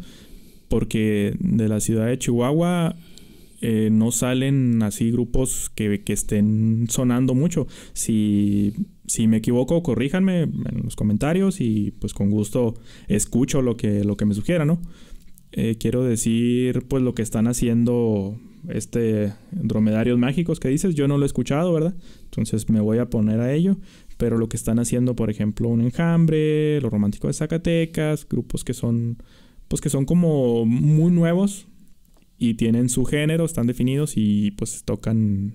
porque 0.68 1.34
de 1.40 1.68
la 1.68 1.80
ciudad 1.80 2.06
de 2.06 2.18
Chihuahua 2.18 2.94
eh, 3.64 3.90
no 3.92 4.10
salen 4.10 4.82
así 4.82 5.12
grupos 5.12 5.70
que, 5.70 6.02
que 6.02 6.12
estén 6.12 6.86
sonando 6.90 7.34
mucho. 7.34 7.68
Si, 7.92 8.74
si 9.06 9.28
me 9.28 9.36
equivoco, 9.36 9.84
corríjanme 9.84 10.42
en 10.42 10.82
los 10.82 10.96
comentarios 10.96 11.60
y 11.60 11.92
pues 12.00 12.12
con 12.12 12.28
gusto 12.28 12.74
escucho 13.06 13.62
lo 13.62 13.76
que, 13.76 14.02
lo 14.02 14.16
que 14.16 14.24
me 14.24 14.34
sugiera, 14.34 14.64
¿no? 14.64 14.82
Eh, 15.52 15.76
quiero 15.78 16.02
decir, 16.02 16.86
pues 16.88 17.04
lo 17.04 17.14
que 17.14 17.22
están 17.22 17.46
haciendo 17.46 18.36
este 18.68 19.32
dromedarios 19.52 20.18
mágicos 20.18 20.58
que 20.58 20.68
dices, 20.68 20.96
yo 20.96 21.06
no 21.06 21.16
lo 21.16 21.24
he 21.24 21.26
escuchado, 21.26 21.72
¿verdad? 21.72 21.94
Entonces 22.24 22.68
me 22.68 22.80
voy 22.80 22.98
a 22.98 23.10
poner 23.10 23.38
a 23.40 23.52
ello. 23.52 23.76
pero 24.16 24.38
lo 24.38 24.48
que 24.48 24.56
están 24.56 24.78
haciendo, 24.80 25.14
por 25.14 25.30
ejemplo, 25.30 25.68
un 25.68 25.82
enjambre, 25.82 26.80
los 26.80 26.90
románticos 26.90 27.28
de 27.28 27.34
Zacatecas, 27.34 28.28
grupos 28.28 28.64
que 28.64 28.74
son, 28.74 29.18
pues 29.68 29.80
que 29.80 29.88
son 29.88 30.04
como 30.04 30.64
muy 30.64 31.12
nuevos 31.12 31.68
y 32.43 32.55
tienen 32.55 32.88
su 32.88 33.05
género, 33.05 33.45
están 33.45 33.68
definidos 33.68 34.14
y 34.16 34.51
pues 34.53 34.82
tocan 34.84 35.55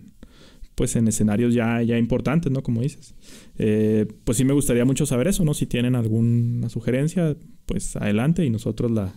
pues 0.73 0.95
en 0.95 1.07
escenarios 1.07 1.53
ya, 1.53 1.81
ya 1.81 1.97
importantes, 1.97 2.49
¿no? 2.49 2.63
Como 2.63 2.81
dices. 2.81 3.13
Eh, 3.57 4.05
pues 4.23 4.37
sí 4.37 4.45
me 4.45 4.53
gustaría 4.53 4.85
mucho 4.85 5.05
saber 5.05 5.27
eso, 5.27 5.43
¿no? 5.43 5.53
Si 5.53 5.65
tienen 5.65 5.95
alguna 5.95 6.69
sugerencia, 6.69 7.35
pues 7.65 7.97
adelante 7.97 8.45
y 8.45 8.49
nosotros 8.49 8.89
la, 8.91 9.13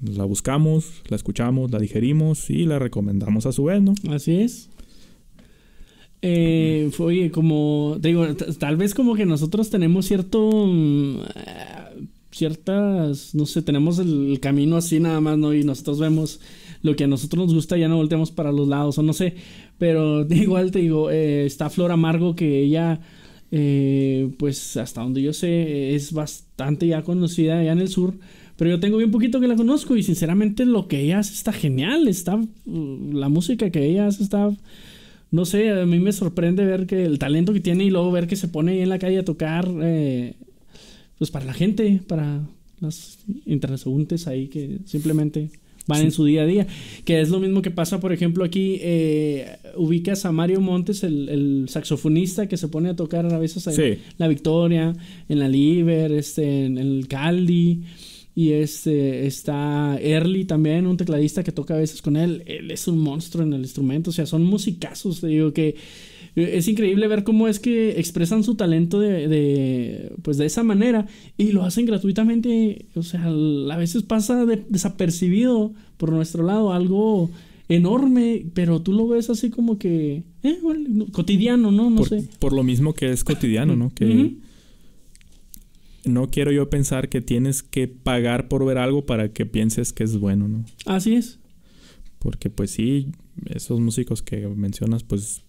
la 0.00 0.24
buscamos, 0.24 1.02
la 1.08 1.16
escuchamos, 1.16 1.70
la 1.70 1.80
digerimos 1.80 2.48
y 2.48 2.64
la 2.64 2.78
recomendamos 2.78 3.44
a 3.44 3.52
su 3.52 3.64
vez, 3.64 3.82
¿no? 3.82 3.94
Así 4.08 4.40
es. 4.40 4.70
Eh, 6.22 6.90
oye, 6.98 7.30
como 7.30 7.98
digo, 8.00 8.26
tal 8.58 8.76
vez 8.76 8.94
como 8.94 9.16
que 9.16 9.26
nosotros 9.26 9.68
tenemos 9.68 10.06
cierto 10.06 10.66
mm, 10.66 11.18
ciertas, 12.36 13.34
no 13.34 13.46
sé, 13.46 13.62
tenemos 13.62 13.98
el, 13.98 14.38
camino 14.40 14.76
así 14.76 15.00
nada 15.00 15.20
más, 15.20 15.38
¿no? 15.38 15.54
Y 15.54 15.64
nosotros 15.64 15.98
vemos 15.98 16.40
lo 16.86 16.96
que 16.96 17.04
a 17.04 17.08
nosotros 17.08 17.46
nos 17.46 17.54
gusta, 17.54 17.76
ya 17.76 17.88
no 17.88 17.96
volteamos 17.96 18.30
para 18.30 18.52
los 18.52 18.68
lados, 18.68 18.96
o 18.98 19.02
no 19.02 19.12
sé. 19.12 19.34
Pero 19.78 20.26
igual 20.30 20.70
te 20.70 20.78
digo, 20.78 21.10
eh, 21.10 21.44
está 21.44 21.68
Flor 21.68 21.92
Amargo 21.92 22.34
que 22.34 22.62
ella, 22.62 23.00
eh, 23.50 24.30
pues 24.38 24.76
hasta 24.76 25.02
donde 25.02 25.20
yo 25.20 25.32
sé, 25.32 25.94
es 25.94 26.12
bastante 26.12 26.86
ya 26.86 27.02
conocida 27.02 27.58
allá 27.58 27.72
en 27.72 27.80
el 27.80 27.88
sur. 27.88 28.14
Pero 28.56 28.70
yo 28.70 28.80
tengo 28.80 28.96
bien 28.96 29.10
poquito 29.10 29.38
que 29.38 29.48
la 29.48 29.56
conozco 29.56 29.96
y 29.96 30.02
sinceramente 30.02 30.64
lo 30.64 30.88
que 30.88 31.00
ella 31.00 31.18
hace 31.18 31.34
está 31.34 31.52
genial. 31.52 32.08
Está, 32.08 32.36
uh, 32.36 33.12
la 33.12 33.28
música 33.28 33.68
que 33.70 33.84
ella 33.84 34.06
hace 34.06 34.22
está, 34.22 34.50
no 35.30 35.44
sé, 35.44 35.70
a 35.70 35.84
mí 35.84 35.98
me 35.98 36.12
sorprende 36.12 36.64
ver 36.64 36.86
que 36.86 37.04
el 37.04 37.18
talento 37.18 37.52
que 37.52 37.60
tiene 37.60 37.84
y 37.84 37.90
luego 37.90 38.10
ver 38.12 38.26
que 38.26 38.36
se 38.36 38.48
pone 38.48 38.72
ahí 38.72 38.80
en 38.80 38.88
la 38.88 38.98
calle 38.98 39.18
a 39.18 39.24
tocar, 39.24 39.68
eh, 39.82 40.34
pues 41.18 41.30
para 41.30 41.44
la 41.44 41.52
gente, 41.52 42.00
para 42.06 42.46
las 42.80 43.18
internacionales 43.44 44.26
ahí 44.26 44.48
que 44.48 44.78
simplemente 44.86 45.50
van 45.86 46.02
en 46.02 46.10
su 46.10 46.24
día 46.24 46.42
a 46.42 46.46
día. 46.46 46.66
Que 47.04 47.20
es 47.20 47.30
lo 47.30 47.40
mismo 47.40 47.62
que 47.62 47.70
pasa, 47.70 48.00
por 48.00 48.12
ejemplo, 48.12 48.44
aquí 48.44 48.78
eh, 48.80 49.58
ubicas 49.76 50.24
a 50.24 50.32
Mario 50.32 50.60
Montes, 50.60 51.02
el, 51.04 51.66
saxofonista 51.68 52.48
que 52.48 52.56
se 52.56 52.68
pone 52.68 52.90
a 52.90 52.96
tocar 52.96 53.26
a 53.26 53.38
veces 53.38 53.66
en 53.66 53.98
la 54.18 54.28
Victoria, 54.28 54.94
en 55.28 55.38
la 55.38 55.48
Liber, 55.48 56.12
este, 56.12 56.66
en 56.66 56.78
el 56.78 57.06
Caldi. 57.08 57.82
Y 58.34 58.52
este 58.52 59.26
está 59.26 59.98
Early 59.98 60.44
también, 60.44 60.86
un 60.86 60.98
tecladista 60.98 61.42
que 61.42 61.52
toca 61.52 61.74
a 61.74 61.78
veces 61.78 62.02
con 62.02 62.16
él. 62.16 62.42
Él 62.44 62.70
es 62.70 62.86
un 62.86 62.98
monstruo 62.98 63.42
en 63.42 63.54
el 63.54 63.62
instrumento. 63.62 64.10
O 64.10 64.12
sea, 64.12 64.26
son 64.26 64.42
musicazos, 64.42 65.22
te 65.22 65.28
digo 65.28 65.54
que 65.54 65.74
es 66.36 66.68
increíble 66.68 67.08
ver 67.08 67.24
cómo 67.24 67.48
es 67.48 67.58
que 67.58 67.98
expresan 67.98 68.44
su 68.44 68.56
talento 68.56 69.00
de, 69.00 70.12
pues 70.22 70.36
de 70.36 70.44
esa 70.44 70.62
manera 70.62 71.06
y 71.38 71.52
lo 71.52 71.64
hacen 71.64 71.86
gratuitamente. 71.86 72.86
O 72.94 73.02
sea, 73.02 73.24
a 73.24 73.76
veces 73.76 74.02
pasa 74.02 74.44
desapercibido 74.68 75.72
por 75.96 76.12
nuestro 76.12 76.44
lado 76.44 76.74
algo 76.74 77.30
enorme, 77.68 78.44
pero 78.52 78.82
tú 78.82 78.92
lo 78.92 79.08
ves 79.08 79.30
así 79.30 79.48
como 79.48 79.78
que 79.78 80.24
eh, 80.42 80.58
cotidiano, 81.10 81.72
¿no? 81.72 81.88
No 81.88 82.04
sé. 82.04 82.28
Por 82.38 82.52
lo 82.52 82.62
mismo 82.62 82.92
que 82.92 83.10
es 83.10 83.24
cotidiano, 83.24 83.74
¿no? 83.74 83.94
Que 83.94 84.36
no 86.04 86.30
quiero 86.30 86.52
yo 86.52 86.68
pensar 86.68 87.08
que 87.08 87.22
tienes 87.22 87.62
que 87.62 87.88
pagar 87.88 88.48
por 88.48 88.64
ver 88.66 88.76
algo 88.76 89.06
para 89.06 89.32
que 89.32 89.46
pienses 89.46 89.94
que 89.94 90.04
es 90.04 90.18
bueno, 90.18 90.48
¿no? 90.48 90.66
Así 90.84 91.14
es. 91.14 91.38
Porque 92.18 92.50
pues 92.50 92.72
sí, 92.72 93.08
esos 93.46 93.80
músicos 93.80 94.20
que 94.20 94.46
mencionas, 94.48 95.02
pues 95.02 95.45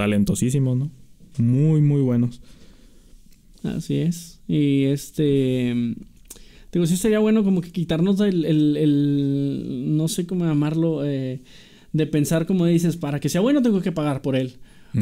talentosísimos, 0.00 0.78
¿no? 0.78 0.90
Muy, 1.36 1.82
muy 1.82 2.00
buenos. 2.00 2.40
Así 3.62 3.96
es. 3.96 4.40
Y 4.48 4.84
este... 4.84 5.94
Digo, 6.72 6.86
sí 6.86 6.96
sería 6.96 7.18
bueno 7.18 7.44
como 7.44 7.60
que 7.60 7.70
quitarnos 7.70 8.18
el, 8.20 8.46
el, 8.46 9.96
no 9.96 10.08
sé 10.08 10.26
cómo 10.26 10.46
llamarlo, 10.46 11.04
eh, 11.04 11.42
de 11.92 12.06
pensar 12.06 12.46
como 12.46 12.64
dices, 12.64 12.96
para 12.96 13.20
que 13.20 13.28
sea 13.28 13.42
bueno 13.42 13.60
tengo 13.60 13.82
que 13.82 13.92
pagar 13.92 14.22
por 14.22 14.36
él. 14.36 14.54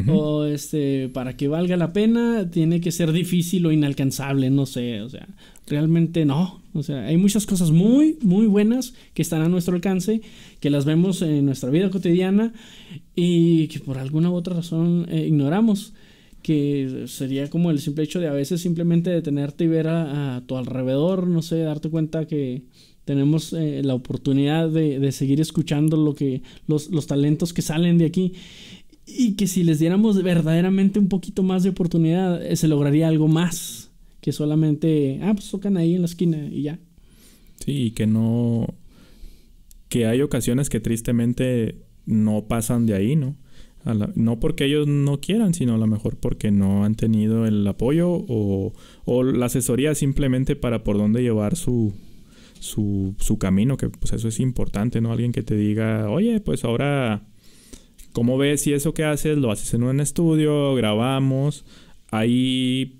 O 0.07 0.45
este, 0.45 1.09
para 1.09 1.35
que 1.35 1.47
valga 1.47 1.75
la 1.75 1.93
pena, 1.93 2.49
tiene 2.51 2.79
que 2.79 2.91
ser 2.91 3.11
difícil 3.11 3.65
o 3.65 3.71
inalcanzable, 3.71 4.49
no 4.49 4.65
sé, 4.65 5.01
o 5.01 5.09
sea, 5.09 5.27
realmente 5.69 6.25
no. 6.25 6.61
O 6.73 6.83
sea, 6.83 7.05
hay 7.05 7.17
muchas 7.17 7.45
cosas 7.45 7.71
muy, 7.71 8.17
muy 8.21 8.45
buenas 8.47 8.93
que 9.13 9.21
están 9.21 9.41
a 9.41 9.49
nuestro 9.49 9.75
alcance, 9.75 10.21
que 10.59 10.69
las 10.69 10.85
vemos 10.85 11.21
en 11.21 11.45
nuestra 11.45 11.69
vida 11.69 11.89
cotidiana 11.89 12.53
y 13.15 13.67
que 13.69 13.79
por 13.79 13.97
alguna 13.97 14.29
u 14.29 14.35
otra 14.35 14.55
razón 14.55 15.07
eh, 15.09 15.25
ignoramos. 15.27 15.93
Que 16.41 17.03
sería 17.07 17.49
como 17.49 17.69
el 17.69 17.79
simple 17.79 18.05
hecho 18.05 18.19
de 18.19 18.27
a 18.27 18.31
veces 18.31 18.61
simplemente 18.61 19.09
detenerte 19.09 19.65
y 19.65 19.67
ver 19.67 19.87
a, 19.89 20.41
tu 20.45 20.55
alrededor, 20.55 21.27
no 21.27 21.41
sé, 21.41 21.59
darte 21.59 21.89
cuenta 21.89 22.27
que 22.27 22.61
tenemos 23.03 23.51
eh, 23.51 23.81
la 23.83 23.93
oportunidad 23.93 24.69
de, 24.69 24.99
de, 24.99 25.11
seguir 25.11 25.41
escuchando 25.41 25.97
lo 25.97 26.15
que, 26.15 26.41
los, 26.67 26.91
los 26.91 27.07
talentos 27.07 27.51
que 27.51 27.61
salen 27.61 27.97
de 27.97 28.05
aquí 28.05 28.33
y 29.17 29.35
que 29.35 29.47
si 29.47 29.63
les 29.63 29.79
diéramos 29.79 30.21
verdaderamente 30.21 30.99
un 30.99 31.09
poquito 31.09 31.43
más 31.43 31.63
de 31.63 31.69
oportunidad, 31.69 32.43
eh, 32.45 32.55
se 32.55 32.67
lograría 32.67 33.07
algo 33.07 33.27
más 33.27 33.91
que 34.21 34.31
solamente, 34.31 35.19
ah, 35.23 35.33
pues 35.33 35.49
tocan 35.49 35.77
ahí 35.77 35.95
en 35.95 36.01
la 36.01 36.07
esquina 36.07 36.47
y 36.51 36.63
ya. 36.63 36.79
Sí, 37.65 37.91
que 37.91 38.07
no, 38.07 38.67
que 39.87 40.05
hay 40.05 40.21
ocasiones 40.21 40.69
que 40.69 40.79
tristemente 40.79 41.75
no 42.05 42.45
pasan 42.47 42.85
de 42.85 42.95
ahí, 42.95 43.15
¿no? 43.15 43.35
no 44.15 44.39
porque 44.39 44.65
ellos 44.65 44.87
no 44.87 45.19
quieran, 45.21 45.53
sino 45.53 45.75
a 45.75 45.77
lo 45.77 45.87
mejor 45.87 46.17
porque 46.17 46.51
no 46.51 46.83
han 46.83 46.95
tenido 46.95 47.45
el 47.45 47.65
apoyo 47.65 48.09
o, 48.11 48.73
o 49.05 49.23
la 49.23 49.45
asesoría 49.45 49.95
simplemente 49.95 50.55
para 50.55 50.83
por 50.83 50.97
dónde 50.97 51.21
llevar 51.21 51.55
su, 51.55 51.93
su, 52.59 53.15
su 53.19 53.37
camino, 53.37 53.77
que 53.77 53.89
pues 53.89 54.13
eso 54.13 54.27
es 54.27 54.39
importante, 54.39 55.01
¿no? 55.01 55.11
Alguien 55.11 55.31
que 55.31 55.43
te 55.43 55.55
diga, 55.55 56.09
oye, 56.09 56.39
pues 56.41 56.65
ahora 56.65 57.28
¿Cómo 58.13 58.37
ves 58.37 58.61
si 58.61 58.73
eso 58.73 58.93
que 58.93 59.03
haces 59.03 59.37
lo 59.37 59.51
haces 59.51 59.73
en 59.73 59.83
un 59.83 59.99
estudio, 59.99 60.73
grabamos? 60.75 61.65
Hay 62.11 62.99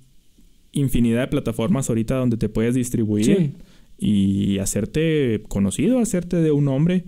infinidad 0.72 1.22
de 1.22 1.28
plataformas 1.28 1.89
ahorita 1.89 2.16
donde 2.16 2.38
te 2.38 2.49
puedes 2.49 2.76
distribuir 2.76 3.53
y 3.97 4.60
hacerte 4.60 5.43
conocido, 5.47 5.99
hacerte 5.99 6.38
de 6.38 6.51
un 6.51 6.66
nombre. 6.66 7.05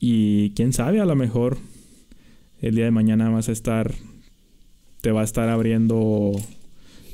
Y 0.00 0.50
quién 0.50 0.72
sabe, 0.72 1.00
a 1.00 1.06
lo 1.06 1.14
mejor 1.16 1.58
el 2.60 2.74
día 2.74 2.84
de 2.84 2.90
mañana 2.90 3.30
vas 3.30 3.48
a 3.48 3.52
estar, 3.52 3.94
te 5.00 5.12
va 5.12 5.20
a 5.20 5.24
estar 5.24 5.48
abriendo, 5.48 6.32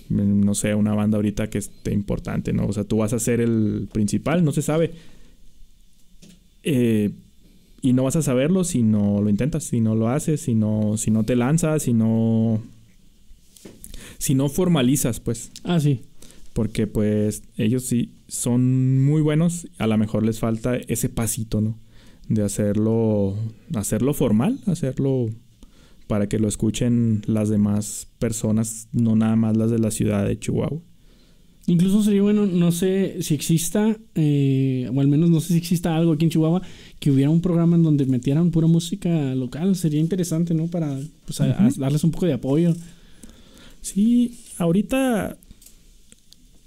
no 0.09 0.55
sé, 0.55 0.75
una 0.75 0.95
banda 0.95 1.17
ahorita 1.17 1.51
que 1.51 1.59
esté 1.59 1.93
importante, 1.93 2.53
¿no? 2.53 2.67
O 2.67 2.73
sea, 2.73 2.85
tú 2.85 2.99
vas 2.99 3.13
a 3.13 3.19
ser 3.19 3.41
el 3.41 3.89
principal, 3.93 4.45
no 4.45 4.53
se 4.53 4.63
sabe. 4.63 4.93
Eh, 6.63 7.11
y 7.83 7.93
no 7.93 8.05
vas 8.05 8.17
a 8.17 8.23
saberlo 8.23 8.65
si 8.65 8.83
no 8.83 9.21
lo 9.23 9.31
intentas, 9.31 9.65
si 9.65 9.81
no 9.81 9.95
lo 9.95 10.09
haces, 10.09 10.41
si 10.41 10.55
no, 10.55 10.97
si 10.97 11.11
no 11.11 11.25
te 11.25 11.37
lanzas, 11.37 11.83
si 11.83 11.93
no. 11.93 12.63
Si 14.19 14.35
no 14.35 14.49
formalizas, 14.49 15.21
pues. 15.21 15.51
Ah, 15.65 15.81
sí. 15.81 16.03
Porque 16.53 16.87
pues 16.87 17.43
ellos 17.57 17.85
sí 17.85 18.13
son 18.29 19.03
muy 19.05 19.23
buenos. 19.23 19.67
A 19.79 19.87
lo 19.87 19.97
mejor 19.97 20.25
les 20.25 20.41
falta 20.41 20.77
ese 20.77 21.09
pasito, 21.09 21.61
¿no? 21.61 21.79
De 22.29 22.43
hacerlo. 22.43 23.35
Hacerlo 23.75 24.13
formal, 24.13 24.59
hacerlo 24.67 25.31
para 26.07 26.29
que 26.29 26.39
lo 26.41 26.49
escuchen 26.49 27.23
las 27.27 27.49
demás 27.49 28.09
personas, 28.19 28.89
no 28.93 29.15
nada 29.15 29.37
más 29.37 29.57
las 29.57 29.71
de 29.71 29.79
la 29.79 29.93
ciudad 29.93 30.27
de 30.27 30.39
Chihuahua. 30.39 30.81
Incluso 31.67 32.03
sería 32.03 32.23
bueno, 32.23 32.47
no 32.47 32.73
sé 32.73 33.23
si 33.23 33.35
exista, 33.35 33.97
eh, 34.15 34.91
o 34.93 35.01
al 35.01 35.09
menos 35.09 35.31
no 35.31 35.41
sé 35.41 35.49
si 35.49 35.59
exista 35.59 35.95
algo 35.95 36.13
aquí 36.13 36.25
en 36.25 36.31
Chihuahua, 36.31 36.63
que 36.99 37.11
hubiera 37.11 37.31
un 37.31 37.41
programa 37.41 37.77
en 37.77 37.83
donde 37.83 38.07
metieran 38.07 38.51
pura 38.51 38.67
música 38.67 39.35
local. 39.35 39.77
Sería 39.77 40.01
interesante, 40.01 40.55
¿no? 40.55 40.67
Para 40.67 40.99
pues, 41.27 41.39
darles 41.79 42.03
un 42.03 42.11
poco 42.11 42.27
de 42.27 42.33
apoyo. 42.33 42.75
Sí, 43.83 44.41
ahorita 44.59 45.37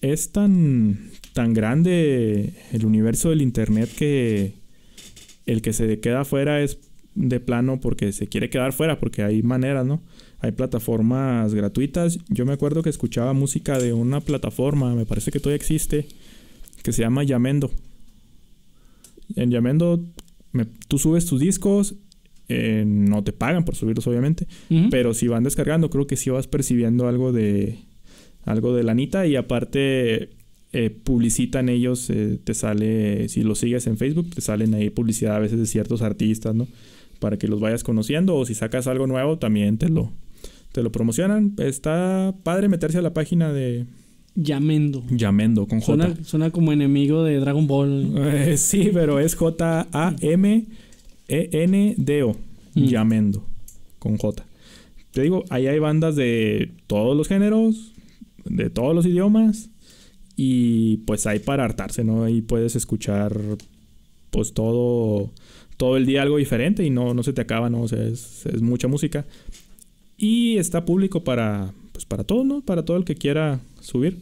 es 0.02 0.32
tan, 0.32 1.12
tan 1.34 1.54
grande 1.54 2.54
el 2.72 2.86
universo 2.86 3.30
del 3.30 3.42
Internet 3.42 3.90
que 3.96 4.54
el 5.46 5.62
que 5.62 5.74
se 5.74 6.00
queda 6.00 6.22
afuera 6.22 6.62
es 6.62 6.78
de 7.16 7.40
plano 7.40 7.80
porque 7.80 8.12
se 8.12 8.28
quiere 8.28 8.50
quedar 8.50 8.74
fuera, 8.74 9.00
porque 9.00 9.24
hay 9.24 9.44
maneras, 9.44 9.86
¿no? 9.86 10.02
Hay 10.44 10.52
plataformas 10.52 11.54
gratuitas. 11.54 12.20
Yo 12.28 12.46
me 12.46 12.52
acuerdo 12.52 12.84
que 12.84 12.90
escuchaba 12.90 13.32
música 13.32 13.80
de 13.80 13.94
una 13.94 14.20
plataforma, 14.20 14.94
me 14.94 15.06
parece 15.06 15.32
que 15.32 15.40
todavía 15.40 15.56
existe, 15.56 16.06
que 16.84 16.92
se 16.92 17.02
llama 17.02 17.24
Yamendo. 17.24 17.72
En 19.38 19.52
Yamendo 19.52 20.04
tú 20.90 21.00
subes 21.00 21.26
tus 21.28 21.40
discos, 21.40 21.96
eh, 22.50 22.84
no 22.86 23.24
te 23.24 23.32
pagan 23.32 23.64
por 23.64 23.76
subirlos 23.76 24.06
obviamente, 24.06 24.46
pero 24.92 25.14
si 25.14 25.30
van 25.30 25.46
descargando 25.46 25.90
creo 25.90 26.08
que 26.08 26.18
sí 26.18 26.30
vas 26.30 26.48
percibiendo 26.48 27.08
algo 27.08 27.32
de 27.32 27.80
algo 28.44 28.76
de 28.76 28.84
lanita 28.84 29.26
y 29.26 29.38
aparte 29.38 30.30
eh, 30.74 30.90
publicitan 30.90 31.70
ellos, 31.70 32.10
eh, 32.10 32.38
te 32.44 32.54
sale, 32.54 33.30
si 33.30 33.44
lo 33.44 33.56
sigues 33.56 33.88
en 33.88 33.96
Facebook, 33.96 34.30
te 34.36 34.42
salen 34.42 34.74
ahí 34.74 34.90
publicidad 34.90 35.38
a 35.38 35.40
veces 35.40 35.58
de 35.58 35.68
ciertos 35.68 36.02
artistas, 36.02 36.54
¿no? 36.54 36.68
Para 37.20 37.38
que 37.38 37.48
los 37.48 37.62
vayas 37.62 37.86
conociendo 37.86 38.36
o 38.36 38.46
si 38.46 38.56
sacas 38.56 38.88
algo 38.88 39.08
nuevo 39.08 39.38
también 39.40 39.78
te 39.78 39.88
lo, 39.88 40.12
te 40.74 40.84
lo 40.84 40.92
promocionan. 40.92 41.54
Está 41.58 42.36
padre 42.44 42.68
meterse 42.68 42.98
a 42.98 43.02
la 43.02 43.14
página 43.14 43.54
de 43.54 43.86
Yamendo. 44.36 45.04
Yamendo 45.12 45.68
con 45.68 45.80
J. 45.80 45.86
Suena, 45.86 46.24
suena 46.26 46.50
como 46.52 46.74
enemigo 46.74 47.24
de 47.24 47.40
Dragon 47.40 47.66
Ball. 47.68 48.12
Eh, 48.18 48.58
sí, 48.58 48.90
pero 48.92 49.20
es 49.20 49.36
J-A-M-E-N-D-O. 49.36 50.76
Mm. 52.74 52.86
Yamendo 52.86 53.46
con 54.00 54.18
J. 54.18 54.44
Te 55.12 55.22
digo, 55.22 55.46
ahí 55.50 55.68
hay 55.68 55.78
bandas 55.78 56.16
de 56.16 56.72
todos 56.88 57.16
los 57.16 57.28
géneros, 57.28 57.94
de 58.46 58.72
todos 58.72 58.96
los 58.96 59.06
idiomas. 59.06 59.70
Y 60.36 60.98
pues 61.06 61.28
hay 61.28 61.38
para 61.38 61.64
hartarse, 61.64 62.04
¿no? 62.04 62.24
Ahí 62.24 62.42
puedes 62.42 62.76
escuchar 62.76 63.40
pues 64.32 64.56
todo, 64.56 65.32
todo 65.78 65.96
el 65.98 66.08
día 66.08 66.24
algo 66.24 66.38
diferente 66.38 66.84
y 66.84 66.90
no, 66.90 67.14
no 67.14 67.22
se 67.22 67.34
te 67.34 67.42
acaba, 67.42 67.70
¿no? 67.70 67.82
O 67.82 67.88
sea, 67.88 68.04
es, 68.04 68.48
es 68.48 68.64
mucha 68.64 68.88
música. 68.88 69.28
Y 70.18 70.58
está 70.58 70.86
público 70.86 71.24
para, 71.24 71.74
pues 71.92 72.06
para 72.06 72.24
todo, 72.24 72.44
¿no? 72.44 72.62
Para 72.62 72.86
todo 72.86 72.98
el 72.98 73.06
que 73.06 73.16
quiera 73.16 73.60
subir. 73.82 74.20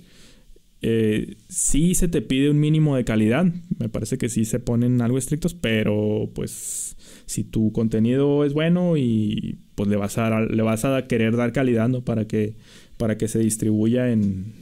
Eh, 0.84 1.36
sí 1.48 1.94
se 1.94 2.08
te 2.08 2.22
pide 2.22 2.50
un 2.50 2.60
mínimo 2.60 2.96
de 2.96 3.04
calidad. 3.06 3.46
Me 3.78 3.90
parece 3.90 4.18
que 4.18 4.30
sí 4.30 4.46
se 4.46 4.60
ponen 4.60 5.02
algo 5.02 5.18
estrictos, 5.18 5.54
pero 5.54 6.30
pues 6.34 6.96
si 7.28 7.44
tu 7.44 7.72
contenido 7.72 8.44
es 8.46 8.54
bueno 8.54 8.98
y 8.98 9.58
pues 9.76 9.90
le 9.90 9.96
vas 9.96 10.18
a, 10.18 10.42
le 10.42 10.62
vas 10.64 10.84
a 10.86 11.08
querer 11.08 11.36
dar 11.36 11.52
calidad, 11.54 11.88
¿no? 11.88 12.02
Para 12.04 12.26
que, 12.26 12.56
para 12.98 13.18
que 13.18 13.28
se 13.28 13.40
distribuya 13.40 14.12
en, 14.12 14.54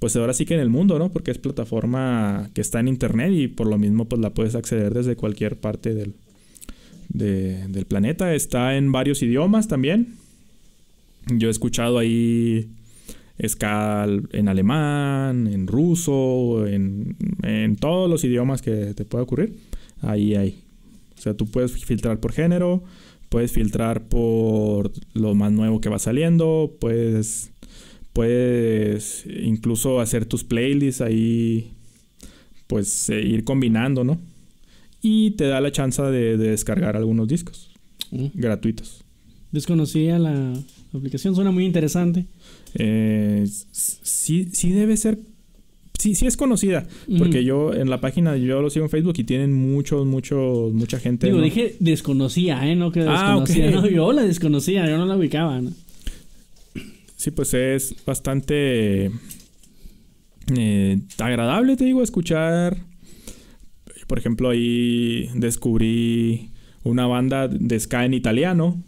pues 0.00 0.16
ahora 0.16 0.32
sí 0.34 0.46
que 0.46 0.54
en 0.54 0.60
el 0.60 0.68
mundo, 0.70 0.98
¿no? 0.98 1.12
Porque 1.12 1.30
es 1.30 1.38
plataforma 1.38 2.50
que 2.54 2.60
está 2.60 2.80
en 2.80 2.88
internet 2.88 3.30
y 3.32 3.46
por 3.46 3.68
lo 3.68 3.78
mismo 3.78 4.08
pues 4.08 4.20
la 4.20 4.34
puedes 4.34 4.56
acceder 4.56 4.92
desde 4.94 5.14
cualquier 5.16 5.60
parte 5.60 5.94
del, 5.94 6.14
de- 7.08 7.68
del 7.68 7.86
planeta. 7.86 8.34
Está 8.34 8.76
en 8.76 8.90
varios 8.90 9.22
idiomas 9.22 9.68
también. 9.68 10.16
Yo 11.28 11.48
he 11.48 11.50
escuchado 11.50 11.98
ahí 11.98 12.70
ska 13.46 14.06
en 14.32 14.48
alemán, 14.48 15.46
en 15.46 15.66
ruso, 15.66 16.66
en, 16.66 17.16
en 17.42 17.76
todos 17.76 18.08
los 18.08 18.24
idiomas 18.24 18.62
que 18.62 18.94
te 18.94 19.04
pueda 19.04 19.24
ocurrir. 19.24 19.56
Ahí 20.00 20.34
hay. 20.34 20.62
O 21.18 21.20
sea, 21.20 21.34
tú 21.34 21.46
puedes 21.46 21.72
filtrar 21.84 22.18
por 22.20 22.32
género, 22.32 22.82
puedes 23.28 23.52
filtrar 23.52 24.08
por 24.08 24.92
lo 25.14 25.34
más 25.34 25.52
nuevo 25.52 25.80
que 25.80 25.88
va 25.88 25.98
saliendo, 25.98 26.76
puedes, 26.80 27.52
puedes 28.12 29.24
incluso 29.26 30.00
hacer 30.00 30.26
tus 30.26 30.44
playlists 30.44 31.00
ahí, 31.00 31.72
pues 32.66 33.08
eh, 33.10 33.20
ir 33.20 33.44
combinando, 33.44 34.04
¿no? 34.04 34.18
Y 35.00 35.32
te 35.32 35.46
da 35.46 35.60
la 35.60 35.72
chance 35.72 36.00
de, 36.02 36.36
de 36.36 36.50
descargar 36.50 36.96
algunos 36.96 37.26
discos 37.28 37.68
Mm. 38.12 38.26
gratuitos. 38.34 39.02
Desconocía 39.52 40.18
la 40.18 40.52
aplicación, 40.98 41.34
suena 41.34 41.50
muy 41.50 41.64
interesante. 41.64 42.26
Eh, 42.74 43.46
sí, 43.72 44.48
sí 44.52 44.70
debe 44.72 44.96
ser. 44.96 45.18
Sí, 45.98 46.14
sí 46.16 46.26
es 46.26 46.36
conocida. 46.36 46.86
Porque 47.18 47.42
Mm. 47.42 47.44
yo 47.44 47.74
en 47.74 47.88
la 47.88 48.00
página, 48.00 48.36
yo 48.36 48.60
lo 48.60 48.70
sigo 48.70 48.84
en 48.86 48.90
Facebook 48.90 49.14
y 49.18 49.24
tienen 49.24 49.52
muchos, 49.52 50.04
muchos, 50.06 50.72
mucha 50.72 50.98
gente. 50.98 51.26
Digo, 51.28 51.38
¿no? 51.38 51.44
dije 51.44 51.76
desconocía, 51.78 52.68
¿eh? 52.68 52.74
No 52.74 52.90
que 52.90 53.00
Ah, 53.06 53.36
desconocía. 53.38 53.68
ok. 53.68 53.74
No, 53.84 53.88
yo 53.88 54.12
la 54.12 54.22
desconocía, 54.22 54.88
yo 54.88 54.98
no 54.98 55.06
la 55.06 55.16
ubicaba, 55.16 55.60
¿no? 55.60 55.70
Sí, 57.16 57.30
pues 57.30 57.54
es 57.54 57.94
bastante 58.04 59.10
eh, 60.56 60.98
agradable, 61.18 61.76
te 61.76 61.84
digo, 61.84 62.02
escuchar. 62.02 62.78
Por 64.08 64.18
ejemplo, 64.18 64.50
ahí 64.50 65.28
descubrí 65.34 66.50
una 66.82 67.06
banda 67.06 67.46
de 67.48 67.78
ska 67.78 68.04
en 68.04 68.14
italiano. 68.14 68.82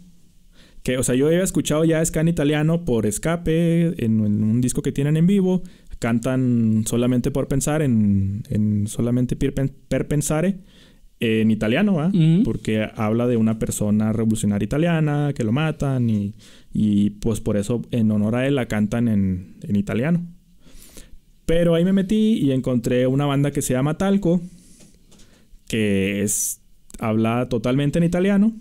Que, 0.85 0.99
o 0.99 1.03
sea, 1.03 1.15
yo 1.15 1.25
había 1.25 1.41
escuchado 1.41 1.83
ya 1.83 2.05
ska 2.05 2.21
en 2.21 2.27
italiano 2.27 2.85
por 2.85 3.07
Escape, 3.07 3.87
en, 4.05 4.23
en 4.23 4.43
un 4.43 4.61
disco 4.61 4.83
que 4.83 4.91
tienen 4.91 5.17
en 5.17 5.25
vivo. 5.25 5.63
Cantan 5.97 6.83
solamente 6.85 7.31
por 7.31 7.47
pensar, 7.47 7.81
en, 7.81 8.43
en 8.49 8.85
solamente 8.85 9.35
per, 9.35 9.55
pen- 9.55 9.73
per 9.87 10.07
pensare, 10.07 10.59
en 11.19 11.49
italiano, 11.49 11.99
¿ah? 12.01 12.11
Porque 12.43 12.87
habla 12.95 13.25
de 13.25 13.35
una 13.35 13.57
persona 13.57 14.13
revolucionaria 14.13 14.65
italiana 14.65 15.33
que 15.35 15.43
lo 15.43 15.51
matan 15.51 16.07
y, 16.07 16.35
y 16.71 17.09
pues 17.09 17.41
por 17.41 17.57
eso 17.57 17.81
en 17.89 18.11
honor 18.11 18.35
a 18.35 18.45
él 18.45 18.53
la 18.53 18.67
cantan 18.67 19.07
en, 19.07 19.55
en 19.63 19.75
italiano. 19.77 20.23
Pero 21.47 21.73
ahí 21.73 21.83
me 21.83 21.93
metí 21.93 22.33
y 22.37 22.51
encontré 22.51 23.07
una 23.07 23.25
banda 23.25 23.49
que 23.49 23.63
se 23.63 23.73
llama 23.73 23.97
Talco, 23.97 24.39
que 25.67 26.21
es 26.21 26.61
habla 26.99 27.49
totalmente 27.49 27.97
en 27.97 28.03
italiano 28.03 28.53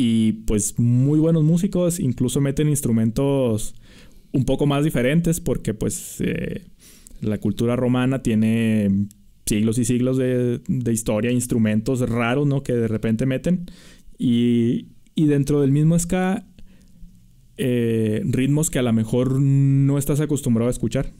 y 0.00 0.44
pues 0.46 0.78
muy 0.78 1.18
buenos 1.18 1.42
músicos, 1.42 1.98
incluso 1.98 2.40
meten 2.40 2.68
instrumentos 2.68 3.74
un 4.30 4.44
poco 4.44 4.64
más 4.64 4.84
diferentes 4.84 5.40
porque 5.40 5.74
pues 5.74 6.20
eh, 6.20 6.62
la 7.20 7.38
cultura 7.38 7.74
romana 7.74 8.22
tiene 8.22 9.08
siglos 9.44 9.76
y 9.76 9.84
siglos 9.84 10.16
de, 10.16 10.60
de 10.68 10.92
historia, 10.92 11.32
instrumentos 11.32 12.08
raros, 12.08 12.46
¿no? 12.46 12.62
Que 12.62 12.74
de 12.74 12.86
repente 12.86 13.26
meten 13.26 13.66
y, 14.16 14.86
y 15.16 15.26
dentro 15.26 15.62
del 15.62 15.72
mismo 15.72 15.98
ska 15.98 16.46
eh, 17.56 18.22
ritmos 18.24 18.70
que 18.70 18.78
a 18.78 18.82
lo 18.82 18.92
mejor 18.92 19.40
no 19.40 19.98
estás 19.98 20.20
acostumbrado 20.20 20.68
a 20.68 20.70
escuchar. 20.70 21.10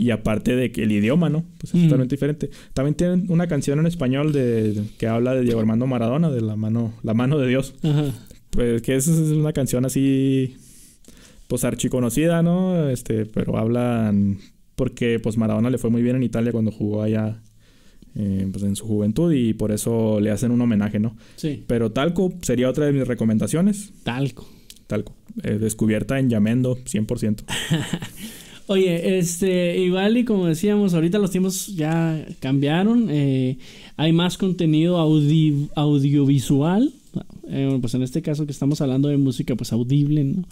Y 0.00 0.10
aparte 0.12 0.54
de 0.54 0.70
que 0.70 0.84
el 0.84 0.92
idioma, 0.92 1.28
¿no? 1.28 1.44
Pues 1.58 1.74
es 1.74 1.80
Mm. 1.80 1.84
totalmente 1.86 2.14
diferente. 2.14 2.50
También 2.72 2.94
tienen 2.94 3.26
una 3.30 3.48
canción 3.48 3.80
en 3.80 3.86
español 3.86 4.32
de, 4.32 4.80
que 4.96 5.08
habla 5.08 5.34
de 5.34 5.42
Diego 5.42 5.58
Armando 5.58 5.88
Maradona, 5.88 6.30
de 6.30 6.40
la 6.40 6.54
mano, 6.54 6.94
la 7.02 7.14
mano 7.14 7.36
de 7.38 7.48
Dios. 7.48 7.74
Ajá. 7.82 8.04
Pues 8.50 8.80
que 8.82 8.94
es 8.94 9.08
una 9.08 9.52
canción 9.52 9.84
así, 9.84 10.56
pues 11.48 11.64
archiconocida, 11.64 12.42
¿no? 12.44 12.88
Este, 12.88 13.26
pero 13.26 13.58
hablan 13.58 14.38
porque 14.76 15.18
pues 15.18 15.36
Maradona 15.36 15.68
le 15.68 15.78
fue 15.78 15.90
muy 15.90 16.02
bien 16.02 16.14
en 16.14 16.22
Italia 16.22 16.52
cuando 16.52 16.70
jugó 16.70 17.02
allá, 17.02 17.42
eh, 18.14 18.46
pues 18.52 18.62
en 18.62 18.76
su 18.76 18.86
juventud 18.86 19.32
y 19.32 19.52
por 19.52 19.72
eso 19.72 20.20
le 20.20 20.30
hacen 20.30 20.52
un 20.52 20.60
homenaje, 20.60 21.00
¿no? 21.00 21.16
Sí, 21.34 21.64
Pero 21.66 21.90
Talco 21.90 22.32
sería 22.42 22.70
otra 22.70 22.86
de 22.86 22.92
mis 22.92 23.06
recomendaciones. 23.08 23.92
talco. 24.04 24.48
Talco, 24.86 25.12
eh, 25.42 25.58
descubierta 25.58 26.18
en 26.20 26.30
Yamendo, 26.30 26.76
100%. 26.86 27.42
Oye, 28.68 29.18
este, 29.18 29.78
igual 29.78 30.16
y 30.18 30.24
como 30.24 30.46
decíamos, 30.46 30.92
ahorita 30.94 31.18
los 31.18 31.30
tiempos 31.30 31.74
ya 31.74 32.24
cambiaron. 32.40 33.08
eh, 33.10 33.56
hay 33.96 34.12
más 34.12 34.36
contenido 34.38 34.98
audi- 34.98 35.68
audiovisual. 35.74 36.92
eh, 37.50 37.78
pues 37.80 37.94
en 37.94 38.02
este 38.02 38.20
caso 38.20 38.44
que 38.44 38.52
estamos 38.52 38.80
hablando 38.82 39.08
de 39.08 39.16
música, 39.16 39.56
pues 39.56 39.72
audible, 39.72 40.22
¿no? 40.22 40.44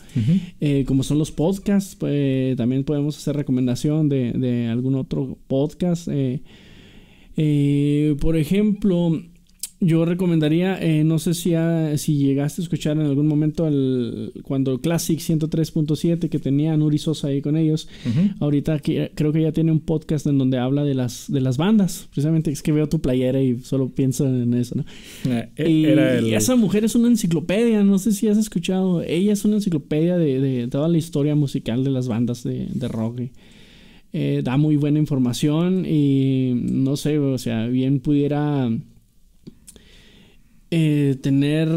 Eh, 0.62 0.85
como 0.87 1.03
son 1.03 1.19
los 1.19 1.31
podcasts, 1.31 1.95
pues, 1.95 2.57
también 2.57 2.85
podemos 2.85 3.19
hacer 3.19 3.37
recomendación 3.37 4.09
de, 4.09 4.33
de 4.33 4.67
algún 4.69 4.95
otro 4.95 5.37
podcast. 5.47 6.09
por 8.21 8.37
ejemplo, 8.37 9.23
yo 9.79 10.07
recomendaría, 10.07 10.79
eh, 10.81 11.05
no 11.05 11.18
sé 11.18 11.35
si, 11.35 11.53
ha- 11.55 11.99
si 11.99 12.16
llegaste 12.16 12.62
a 12.62 12.64
escuchar 12.64 12.97
en 12.97 13.03
algún 13.05 13.27
momento 13.27 13.66
el, 13.68 14.33
cuando 14.43 14.81
Classic 14.81 15.18
103.7 15.18 16.29
que 16.31 16.39
tenía 16.39 16.77
Nuri 16.77 16.97
Sosa 16.99 17.29
ahí 17.29 17.43
con 17.43 17.57
ellos. 17.57 17.89
Ahorita 18.41 18.81
creo 18.81 19.33
que 19.33 19.43
ya 19.43 19.53
tiene 19.53 19.72
un 19.72 19.81
podcast 19.81 20.27
en 20.27 20.39
donde 20.39 20.59
habla 20.59 20.83
de 20.85 20.95
las, 20.95 21.31
de 21.31 21.41
las 21.41 21.57
bandas. 21.59 22.09
Precisamente 22.11 22.51
es 22.51 22.62
que 22.62 22.72
veo 22.72 22.89
tu 22.89 23.01
playera 23.01 23.43
y 23.43 23.59
solo 23.61 23.91
pienso 23.91 24.27
en 24.27 24.55
eso, 24.55 24.77
¿no? 24.77 24.85
Eh, 25.31 25.49
eh, 25.57 25.70
Y, 25.70 25.85
era 25.85 26.18
el- 26.18 26.27
y 26.29 26.35
esa 26.35 26.57
mujer 26.57 26.85
es 26.85 26.95
una 26.95 27.09
enciclopedia, 27.09 27.83
no 27.85 27.99
sé 27.99 28.12
si 28.12 28.29
has 28.29 28.39
escuchado. 28.39 29.03
Ella 29.03 29.33
es 29.35 29.45
una 29.45 29.57
enciclopedia 29.57 30.16
de, 30.16 30.41
de 30.41 30.68
toda 30.68 30.89
la 30.89 30.97
historia 30.97 31.35
musical 31.35 31.85
de 31.85 31.91
las 31.91 32.09
bandas 32.09 32.43
de, 32.45 32.66
de 32.72 32.89
rock. 32.89 33.20
y, 33.20 33.31
eh, 34.12 34.41
da 34.43 34.57
muy 34.57 34.77
buena 34.77 34.99
información 34.99 35.85
y 35.87 36.53
no 36.55 36.97
sé, 36.97 37.18
o 37.18 37.37
sea, 37.37 37.66
bien 37.66 38.01
pudiera 38.01 38.70
eh, 40.79 41.16
tener... 41.22 41.68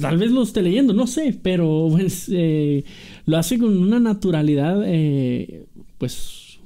Tal 0.00 0.18
vez 0.18 0.30
lo 0.30 0.42
esté 0.42 0.60
leyendo, 0.62 0.92
no 0.92 1.06
sé, 1.06 1.38
pero 1.42 1.88
pues 1.90 2.28
eh, 2.30 2.84
lo 3.26 3.38
hace 3.38 3.58
con 3.58 3.76
una 3.78 3.98
naturalidad, 3.98 4.82
eh, 4.86 5.64
pues, 5.98 6.58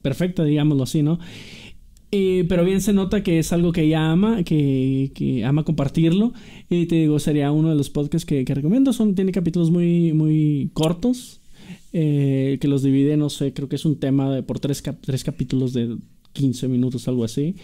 perfecta, 0.00 0.44
digámoslo 0.44 0.84
así, 0.84 1.02
¿no? 1.02 1.18
Pero 2.10 2.64
bien 2.64 2.80
se 2.82 2.92
nota 2.92 3.22
que 3.22 3.38
es 3.38 3.52
algo 3.52 3.72
que 3.72 3.82
ella 3.84 4.10
ama, 4.12 4.42
que, 4.44 5.42
ama 5.46 5.64
compartirlo. 5.64 6.34
Y 6.68 6.86
te 6.86 6.96
digo, 6.96 7.18
sería 7.18 7.50
uno 7.52 7.70
de 7.70 7.74
los 7.74 7.88
podcasts 7.88 8.26
que, 8.26 8.44
que 8.44 8.54
recomiendo. 8.54 8.92
Son, 8.92 9.14
tiene 9.14 9.32
capítulos 9.32 9.70
muy, 9.70 10.12
muy 10.12 10.70
cortos, 10.74 11.40
que 11.90 12.58
los 12.64 12.82
divide, 12.82 13.16
no 13.16 13.30
sé, 13.30 13.52
creo 13.54 13.68
que 13.68 13.76
es 13.76 13.84
un 13.86 13.98
tema 13.98 14.32
de, 14.34 14.42
por 14.42 14.60
tres, 14.60 14.82
cap- 14.82 15.00
tres 15.00 15.24
capítulos 15.24 15.72
de 15.72 15.96
15 16.34 16.68
minutos, 16.68 17.08
algo 17.08 17.24
así. 17.24 17.56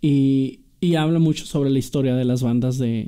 Y, 0.00 0.60
y 0.82 0.96
habla 0.96 1.18
mucho 1.18 1.46
sobre 1.46 1.70
la 1.70 1.78
historia 1.78 2.14
de 2.14 2.24
las 2.26 2.42
bandas 2.42 2.76
de, 2.76 3.06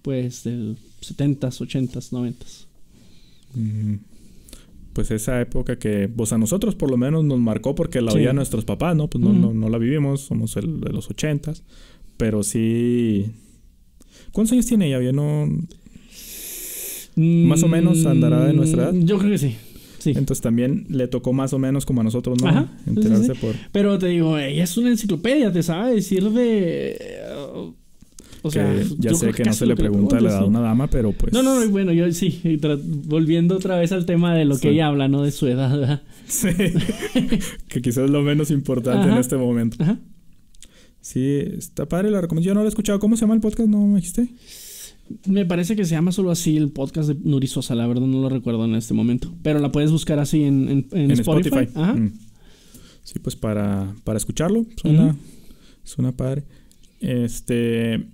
pues, 0.00 0.44
del 0.44 0.76
70s, 1.02 1.60
80s, 1.60 2.10
90s. 2.12 2.66
Mm, 3.54 3.96
Pues 4.92 5.10
esa 5.12 5.40
época 5.40 5.78
que, 5.78 6.08
pues 6.08 6.32
a 6.32 6.38
nosotros 6.38 6.74
por 6.74 6.90
lo 6.90 6.96
menos 6.96 7.24
nos 7.24 7.38
marcó 7.38 7.74
porque 7.76 8.00
la 8.00 8.10
Sí. 8.10 8.18
oían 8.18 8.34
nuestros 8.36 8.64
papás, 8.64 8.96
¿no? 8.96 9.08
Pues 9.08 9.22
no, 9.22 9.32
no, 9.32 9.52
no 9.54 9.68
la 9.68 9.78
vivimos, 9.78 10.22
somos 10.22 10.56
el 10.56 10.80
de 10.80 10.90
los 10.92 11.08
ochentas. 11.10 11.62
Pero 12.16 12.42
sí. 12.42 13.26
¿Cuántos 14.32 14.52
años 14.52 14.66
tiene 14.66 14.88
ella? 14.88 15.00
Yo 15.00 15.12
no. 15.12 15.48
Más 17.16 17.62
o 17.62 17.68
menos 17.68 18.04
andará 18.06 18.44
de 18.46 18.52
nuestra 18.52 18.84
edad. 18.84 18.92
Mm, 18.92 19.04
Yo 19.04 19.18
creo 19.18 19.30
que 19.30 19.38
sí. 19.38 19.56
Sí. 20.00 20.10
Entonces 20.10 20.40
también 20.42 20.86
le 20.88 21.06
tocó 21.06 21.32
más 21.32 21.52
o 21.52 21.58
menos 21.58 21.86
como 21.86 22.00
a 22.00 22.04
nosotros, 22.04 22.42
¿no? 22.42 22.48
Ajá, 22.48 22.66
Enterarse 22.86 23.34
sí, 23.34 23.40
por... 23.40 23.54
Pero 23.70 23.98
te 23.98 24.08
digo, 24.08 24.36
ella 24.38 24.64
es 24.64 24.76
una 24.76 24.90
enciclopedia, 24.90 25.52
te 25.52 25.62
sabe 25.62 25.94
decir 25.94 26.28
de. 26.30 27.20
O 28.42 28.50
sea, 28.50 28.72
que 28.74 28.86
ya 28.98 29.14
sé 29.14 29.32
que 29.32 29.44
no 29.44 29.52
se 29.52 29.66
le 29.66 29.76
pregunta 29.76 30.18
la 30.18 30.30
edad 30.30 30.38
a 30.38 30.44
una 30.46 30.60
dama, 30.60 30.86
pero 30.88 31.12
pues... 31.12 31.32
No, 31.32 31.42
no, 31.42 31.60
no, 31.62 31.68
bueno, 31.68 31.92
yo 31.92 32.10
sí, 32.12 32.40
volviendo 33.04 33.56
otra 33.56 33.78
vez 33.78 33.92
al 33.92 34.06
tema 34.06 34.34
de 34.34 34.46
lo 34.46 34.54
Sí. 34.54 34.62
que 34.62 34.70
ella 34.70 34.86
habla, 34.86 35.08
¿no? 35.08 35.22
De 35.22 35.30
su 35.30 35.46
edad, 35.46 35.78
¿verdad? 35.78 36.02
Sí. 36.26 36.48
que 37.68 37.82
quizás 37.82 38.04
es 38.04 38.10
lo 38.10 38.22
menos 38.22 38.50
importante 38.50 39.10
en 39.10 39.18
este 39.18 39.36
momento. 39.36 39.76
Ajá. 39.80 39.98
Sí, 41.02 41.42
está 41.58 41.86
padre 41.86 42.10
la 42.10 42.20
recomendación. 42.20 42.52
Yo 42.52 42.54
no 42.54 42.60
lo 42.60 42.66
he 42.66 42.68
escuchado. 42.68 42.98
¿Cómo 42.98 43.16
se 43.16 43.22
llama 43.22 43.34
el 43.34 43.40
podcast? 43.40 43.68
¿No 43.68 43.86
me 43.86 43.96
dijiste? 43.96 44.28
Me 45.26 45.44
parece 45.44 45.74
que 45.76 45.84
se 45.84 45.92
llama 45.92 46.12
solo 46.12 46.30
así 46.30 46.56
el 46.56 46.70
podcast 46.70 47.08
de 47.08 47.16
Nuri 47.28 47.46
Sosa, 47.48 47.74
la 47.74 47.86
verdad 47.86 48.06
no 48.06 48.20
lo 48.22 48.28
recuerdo 48.28 48.64
en 48.64 48.74
este 48.74 48.94
momento. 48.94 49.32
Pero 49.42 49.58
la 49.58 49.72
puedes 49.72 49.90
buscar 49.90 50.18
así 50.18 50.44
en, 50.44 50.68
en, 50.68 50.86
en 50.92 51.10
En 51.10 51.10
Spotify. 51.12 51.48
Spotify. 51.64 51.72
Ajá. 51.80 51.94
Mm. 51.94 52.12
Sí, 53.02 53.18
pues 53.18 53.34
para, 53.34 53.94
para 54.04 54.18
escucharlo. 54.18 54.66
Suena, 54.76 55.06
Ujú. 55.06 55.16
suena 55.84 56.12
padre. 56.12 56.44
Este. 57.00 58.06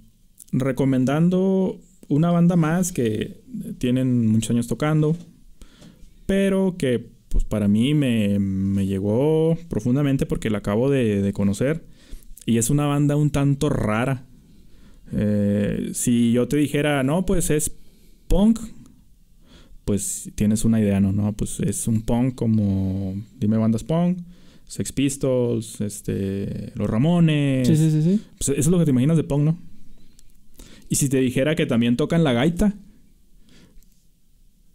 Recomendando 0.52 1.78
una 2.08 2.30
banda 2.30 2.56
más 2.56 2.92
que 2.92 3.42
tienen 3.78 4.26
muchos 4.28 4.50
años 4.50 4.66
tocando. 4.66 5.16
Pero 6.24 6.76
que 6.78 7.14
pues 7.28 7.44
para 7.44 7.68
mí 7.68 7.92
me, 7.92 8.38
me 8.38 8.86
llegó 8.86 9.58
profundamente 9.68 10.24
porque 10.24 10.48
la 10.50 10.58
acabo 10.58 10.88
de, 10.90 11.20
de 11.20 11.32
conocer. 11.32 11.84
Y 12.46 12.56
es 12.58 12.70
una 12.70 12.86
banda 12.86 13.16
un 13.16 13.30
tanto 13.30 13.68
rara. 13.68 14.24
Eh, 15.12 15.90
si 15.94 16.32
yo 16.32 16.48
te 16.48 16.56
dijera, 16.56 17.02
no, 17.02 17.26
pues 17.26 17.50
es 17.50 17.70
punk, 18.28 18.58
pues 19.84 20.30
tienes 20.34 20.64
una 20.64 20.80
idea, 20.80 21.00
¿no? 21.00 21.12
No, 21.12 21.32
pues 21.32 21.60
es 21.60 21.86
un 21.86 22.02
punk 22.02 22.34
como, 22.34 23.14
dime 23.38 23.56
bandas 23.56 23.84
punk, 23.84 24.18
Sex 24.66 24.92
Pistols, 24.92 25.80
este, 25.80 26.72
Los 26.74 26.90
Ramones. 26.90 27.68
Sí, 27.68 27.76
sí, 27.76 27.90
sí, 27.90 28.02
sí. 28.02 28.20
Pues 28.38 28.48
eso 28.50 28.60
es 28.60 28.66
lo 28.66 28.78
que 28.78 28.84
te 28.84 28.90
imaginas 28.90 29.16
de 29.16 29.24
punk, 29.24 29.44
¿no? 29.44 29.58
Y 30.88 30.96
si 30.96 31.08
te 31.08 31.18
dijera 31.18 31.54
que 31.54 31.66
también 31.66 31.96
tocan 31.96 32.24
la 32.24 32.32
gaita, 32.32 32.74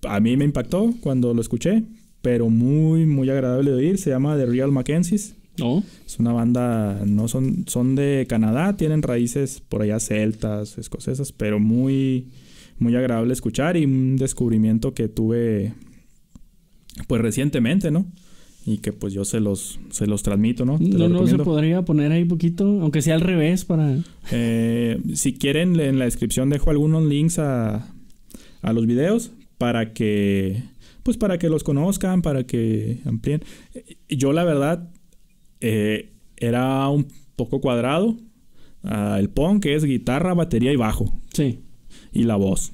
a 0.07 0.19
mí 0.19 0.37
me 0.37 0.45
impactó 0.45 0.93
cuando 1.01 1.33
lo 1.33 1.41
escuché, 1.41 1.83
pero 2.21 2.49
muy, 2.49 3.05
muy 3.05 3.29
agradable 3.29 3.71
de 3.71 3.77
oír. 3.77 3.97
Se 3.97 4.09
llama 4.09 4.37
The 4.37 4.45
Real 4.45 4.71
Mackenzies. 4.71 5.35
Es 6.05 6.19
una 6.19 6.33
banda, 6.33 7.01
no 7.05 7.27
son, 7.27 7.65
son 7.67 7.95
de 7.95 8.25
Canadá, 8.27 8.77
tienen 8.77 9.01
raíces 9.01 9.61
por 9.67 9.81
allá 9.81 9.99
celtas, 9.99 10.77
escocesas, 10.77 11.31
pero 11.31 11.59
muy, 11.59 12.27
muy 12.79 12.95
agradable 12.95 13.33
escuchar 13.33 13.77
y 13.77 13.85
un 13.85 14.17
descubrimiento 14.17 14.93
que 14.93 15.07
tuve 15.07 15.73
pues 17.07 17.21
recientemente, 17.21 17.91
¿no? 17.91 18.05
Y 18.65 18.77
que 18.77 18.93
pues 18.93 19.13
yo 19.13 19.25
se 19.25 19.39
los, 19.39 19.79
se 19.89 20.05
los 20.05 20.23
transmito, 20.23 20.65
¿no? 20.65 20.77
Te 20.77 20.85
No, 20.85 21.09
no 21.09 21.25
se 21.25 21.37
podría 21.37 21.83
poner 21.83 22.11
ahí 22.11 22.25
poquito, 22.25 22.65
aunque 22.81 23.01
sea 23.01 23.15
al 23.15 23.21
revés 23.21 23.65
para. 23.65 23.97
Eh, 24.31 25.01
si 25.13 25.33
quieren, 25.33 25.79
en 25.79 25.97
la 25.97 26.05
descripción 26.05 26.49
dejo 26.49 26.69
algunos 26.69 27.03
links 27.03 27.39
a, 27.39 27.91
a 28.61 28.73
los 28.73 28.85
videos 28.85 29.31
para 29.57 29.93
que, 29.93 30.63
pues 31.01 31.17
para 31.17 31.39
que 31.39 31.49
los 31.49 31.63
conozcan, 31.63 32.21
para 32.21 32.45
que 32.45 32.99
amplíen. 33.05 33.43
Yo 34.09 34.31
la 34.31 34.43
verdad 34.43 34.90
eh, 35.61 36.09
era 36.37 36.87
un 36.89 37.07
poco 37.35 37.61
cuadrado. 37.61 38.17
Ah, 38.83 39.17
el 39.19 39.29
punk 39.29 39.63
que 39.63 39.75
es 39.75 39.83
guitarra, 39.85 40.33
batería 40.33 40.73
y 40.73 40.75
bajo 40.75 41.13
Sí. 41.33 41.59
y 42.11 42.23
la 42.23 42.35
voz. 42.35 42.71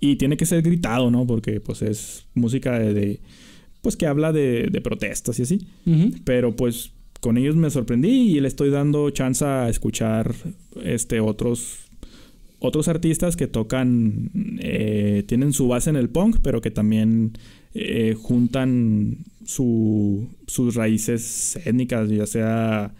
Y 0.00 0.16
tiene 0.16 0.36
que 0.36 0.46
ser 0.46 0.62
gritado, 0.62 1.10
¿no? 1.10 1.26
Porque 1.26 1.60
pues 1.60 1.82
es 1.82 2.26
música 2.34 2.78
de, 2.78 2.94
de- 2.94 3.20
pues 3.82 3.96
que 3.96 4.06
habla 4.06 4.32
de, 4.32 4.68
de 4.70 4.80
protestas 4.80 5.38
y 5.38 5.42
así. 5.42 5.66
Pero 6.24 6.54
pues 6.56 6.92
con 7.20 7.36
ellos 7.38 7.56
me 7.56 7.70
sorprendí 7.70 8.36
y 8.36 8.40
le 8.40 8.48
estoy 8.48 8.70
dando 8.70 9.10
chance 9.10 9.44
a 9.44 9.68
escuchar 9.68 10.34
este 10.82 11.20
otros 11.20 11.78
otros 12.60 12.88
artistas 12.88 13.34
que 13.36 13.46
tocan 13.46 14.30
eh, 14.60 15.22
tienen 15.26 15.52
su 15.52 15.68
base 15.68 15.90
en 15.90 15.96
el 15.96 16.08
punk 16.10 16.36
pero 16.42 16.60
que 16.62 16.70
también 16.70 17.32
eh, 17.74 18.14
juntan 18.18 19.18
su, 19.44 20.28
sus 20.46 20.74
raíces 20.74 21.58
étnicas 21.64 22.08
ya 22.10 22.26
sea 22.26 22.94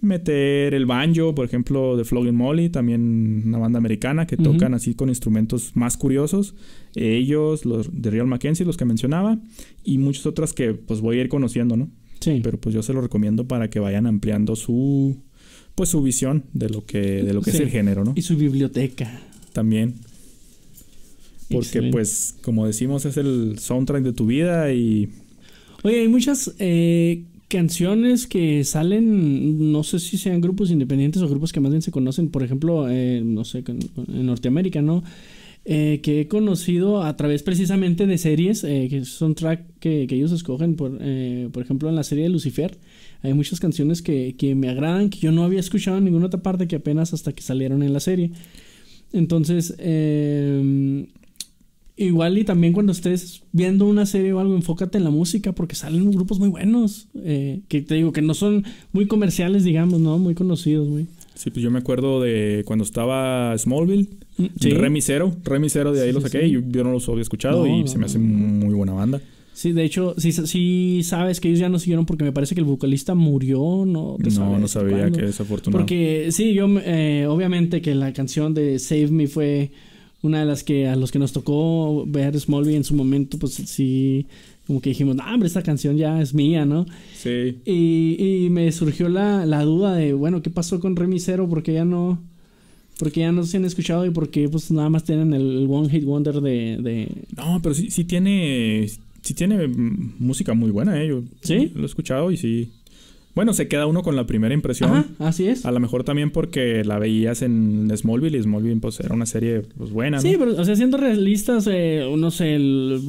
meter 0.00 0.74
el 0.74 0.86
banjo 0.86 1.34
por 1.34 1.44
ejemplo 1.44 1.96
de 1.96 2.04
Flogging 2.04 2.34
Molly 2.36 2.68
también 2.68 3.42
una 3.46 3.58
banda 3.58 3.78
americana 3.78 4.26
que 4.26 4.36
tocan 4.36 4.72
así 4.74 4.94
con 4.94 5.08
instrumentos 5.08 5.72
más 5.74 5.96
curiosos 5.96 6.54
ellos 6.94 7.64
los 7.64 7.88
de 7.92 8.10
Real 8.10 8.26
Mackenzie 8.28 8.64
los 8.64 8.76
que 8.76 8.84
mencionaba 8.84 9.38
y 9.82 9.98
muchas 9.98 10.26
otras 10.26 10.52
que 10.52 10.74
pues 10.74 11.00
voy 11.00 11.18
a 11.18 11.22
ir 11.22 11.28
conociendo 11.28 11.76
no 11.76 11.90
Sí. 12.20 12.40
pero 12.42 12.58
pues 12.60 12.74
yo 12.74 12.82
se 12.82 12.92
lo 12.92 13.00
recomiendo 13.00 13.46
para 13.46 13.70
que 13.70 13.78
vayan 13.80 14.06
ampliando 14.06 14.56
su 14.56 15.16
pues 15.76 15.88
su 15.90 16.02
visión 16.02 16.44
de 16.52 16.68
lo 16.68 16.84
que 16.84 17.00
de 17.22 17.32
lo 17.32 17.42
que 17.42 17.50
Sí. 17.52 17.58
es 17.58 17.62
el 17.62 17.70
género, 17.70 18.04
¿no? 18.04 18.12
Y 18.16 18.22
su 18.22 18.36
biblioteca. 18.36 19.20
También 19.52 19.94
porque 21.50 21.66
Excelente. 21.66 21.92
pues 21.92 22.36
como 22.42 22.66
decimos 22.66 23.04
es 23.06 23.16
el 23.16 23.58
soundtrack 23.58 24.02
de 24.02 24.12
tu 24.12 24.26
vida 24.26 24.72
y 24.72 25.08
Oye, 25.84 26.00
hay 26.00 26.08
muchas 26.08 26.54
eh, 26.58 27.24
canciones 27.48 28.26
que 28.26 28.64
salen, 28.64 29.70
no 29.72 29.82
sé 29.84 29.98
si 30.00 30.18
sean 30.18 30.40
grupos 30.40 30.70
independientes 30.70 31.22
o 31.22 31.28
grupos 31.28 31.52
que 31.52 31.60
más 31.60 31.70
bien 31.70 31.82
se 31.82 31.90
conocen, 31.90 32.30
por 32.30 32.42
ejemplo, 32.42 32.88
eh, 32.90 33.22
no 33.24 33.44
sé, 33.44 33.64
en 33.66 34.26
Norteamérica, 34.26 34.82
¿no? 34.82 35.04
Eh, 35.64 36.00
que 36.02 36.22
he 36.22 36.28
conocido 36.28 37.02
a 37.02 37.14
través 37.16 37.42
precisamente 37.42 38.06
de 38.06 38.16
series, 38.16 38.64
eh, 38.64 38.86
que 38.88 39.04
son 39.04 39.34
track 39.34 39.66
que, 39.80 40.06
que 40.06 40.14
ellos 40.14 40.32
escogen, 40.32 40.76
por, 40.76 40.96
eh, 41.00 41.48
por 41.52 41.62
ejemplo, 41.62 41.88
en 41.88 41.94
la 41.94 42.04
serie 42.04 42.24
de 42.24 42.30
Lucifer. 42.30 42.78
Hay 43.22 43.34
muchas 43.34 43.60
canciones 43.60 44.00
que, 44.00 44.34
que 44.38 44.54
me 44.54 44.70
agradan, 44.70 45.10
que 45.10 45.18
yo 45.18 45.30
no 45.30 45.44
había 45.44 45.60
escuchado 45.60 45.98
en 45.98 46.04
ninguna 46.04 46.26
otra 46.26 46.42
parte, 46.42 46.66
que 46.68 46.76
apenas 46.76 47.12
hasta 47.12 47.32
que 47.32 47.42
salieron 47.42 47.82
en 47.82 47.92
la 47.92 48.00
serie. 48.00 48.30
Entonces, 49.12 49.74
eh, 49.78 51.06
igual 51.98 52.38
y 52.38 52.44
también 52.44 52.72
cuando 52.72 52.92
estés 52.92 53.42
viendo 53.52 53.84
una 53.86 54.06
serie 54.06 54.32
o 54.32 54.40
algo, 54.40 54.54
enfócate 54.54 54.98
en 54.98 55.04
la 55.04 55.10
música 55.10 55.52
porque 55.52 55.74
salen 55.74 56.10
grupos 56.10 56.38
muy 56.38 56.48
buenos. 56.48 57.08
eh, 57.24 57.60
que 57.68 57.82
te 57.82 57.94
digo 57.96 58.12
que 58.12 58.22
no 58.22 58.34
son 58.34 58.64
muy 58.92 59.06
comerciales, 59.06 59.64
digamos, 59.64 60.00
¿no? 60.00 60.18
Muy 60.18 60.34
conocidos, 60.34 60.88
muy. 60.88 61.06
sí 61.34 61.50
pues 61.50 61.62
yo 61.62 61.70
me 61.70 61.78
acuerdo 61.78 62.20
de 62.20 62.62
cuando 62.66 62.84
estaba 62.84 63.56
Smallville, 63.58 64.08
Sí, 64.60 64.70
Remy 64.70 65.00
Zero, 65.00 65.34
Remy 65.44 65.68
Zero 65.68 65.92
de 65.92 66.02
ahí 66.02 66.08
Sí, 66.08 66.14
lo 66.14 66.20
sí, 66.20 66.26
saqué 66.28 66.40
sí. 66.44 66.46
y 66.46 66.52
yo, 66.52 66.60
yo 66.68 66.84
no 66.84 66.92
los 66.92 67.08
había 67.08 67.22
escuchado 67.22 67.66
No, 67.66 67.76
y 67.76 67.80
no, 67.82 67.86
se 67.88 67.98
me 67.98 68.06
hace 68.06 68.18
muy 68.20 68.72
buena 68.72 68.92
banda. 68.92 69.20
sí, 69.52 69.72
de 69.72 69.82
hecho, 69.84 70.14
sí, 70.16 70.30
sí 70.30 71.00
sabes 71.02 71.40
que 71.40 71.48
ellos 71.48 71.58
ya 71.58 71.68
no 71.68 71.80
siguieron 71.80 72.06
porque 72.06 72.22
me 72.22 72.30
parece 72.30 72.54
que 72.54 72.60
el 72.60 72.64
vocalista 72.66 73.16
murió, 73.16 73.84
¿no? 73.84 74.14
¿Te 74.18 74.26
No, 74.26 74.30
sabes 74.30 74.60
no 74.60 74.68
sabía 74.68 74.98
cuándo? 74.98 75.18
que 75.18 75.24
desafortunado. 75.26 75.80
Porque 75.80 76.28
sí, 76.30 76.54
yo 76.54 76.68
eh, 76.84 77.26
obviamente 77.28 77.82
que 77.82 77.96
la 77.96 78.12
canción 78.12 78.54
de 78.54 78.78
Save 78.78 79.08
Me 79.08 79.26
fue 79.26 79.72
una 80.22 80.40
de 80.40 80.46
las 80.46 80.64
que 80.64 80.88
a 80.88 80.96
los 80.96 81.12
que 81.12 81.18
nos 81.18 81.32
tocó 81.32 82.04
ver 82.06 82.38
Smallville 82.38 82.76
en 82.76 82.84
su 82.84 82.94
momento, 82.94 83.38
pues 83.38 83.54
sí, 83.54 84.26
como 84.66 84.80
que 84.80 84.90
dijimos, 84.90 85.16
no, 85.16 85.24
hombre, 85.24 85.46
esta 85.46 85.62
canción 85.62 85.96
ya 85.96 86.20
es 86.20 86.34
mía, 86.34 86.64
¿no? 86.64 86.86
Sí, 87.14 87.58
Y, 87.64 88.44
y 88.44 88.50
me 88.50 88.70
surgió 88.72 89.08
la, 89.08 89.46
la 89.46 89.62
duda 89.64 89.94
de, 89.94 90.12
bueno, 90.12 90.42
¿qué 90.42 90.50
pasó 90.50 90.80
con 90.80 90.96
Remy 90.96 91.20
Zero? 91.20 91.48
Porque 91.48 91.72
ya 91.72 91.84
no... 91.84 92.20
Porque 92.98 93.20
ya 93.20 93.30
no 93.30 93.44
se 93.44 93.56
han 93.56 93.64
escuchado 93.64 94.04
y 94.06 94.10
porque 94.10 94.48
pues 94.48 94.72
nada 94.72 94.88
más 94.90 95.04
tienen 95.04 95.32
el, 95.32 95.68
One 95.70 95.88
Hit 95.88 96.04
Wonder 96.04 96.40
de... 96.40 96.78
de... 96.82 97.08
No, 97.36 97.60
pero 97.62 97.72
sí, 97.74 97.90
sí 97.90 98.02
tiene. 98.04 98.88
Sí 99.22 99.34
tiene 99.34 99.68
música 99.68 100.52
muy 100.54 100.70
buena, 100.72 101.00
¿eh? 101.00 101.08
Yo 101.08 101.22
¿Sí? 101.42 101.70
lo 101.74 101.82
he 101.82 101.86
escuchado 101.86 102.30
y 102.32 102.36
sí. 102.36 102.70
Bueno, 103.38 103.52
se 103.54 103.68
queda 103.68 103.86
uno 103.86 104.02
con 104.02 104.16
la 104.16 104.26
primera 104.26 104.52
impresión. 104.52 104.90
Ajá, 104.90 105.04
así 105.20 105.46
es. 105.46 105.64
A 105.64 105.70
lo 105.70 105.78
mejor 105.78 106.02
también 106.02 106.32
porque 106.32 106.82
la 106.84 106.98
veías 106.98 107.40
en 107.42 107.88
Smallville 107.96 108.36
y 108.36 108.42
Smallville 108.42 108.80
pues 108.80 108.98
era 108.98 109.14
una 109.14 109.26
serie 109.26 109.62
pues 109.76 109.92
buena, 109.92 110.16
¿no? 110.16 110.22
Sí, 110.22 110.34
pero, 110.36 110.60
o 110.60 110.64
sea, 110.64 110.74
siendo 110.74 110.96
realistas, 110.96 111.68
eh, 111.70 112.04
no 112.18 112.32
sé, 112.32 112.56
el 112.56 113.00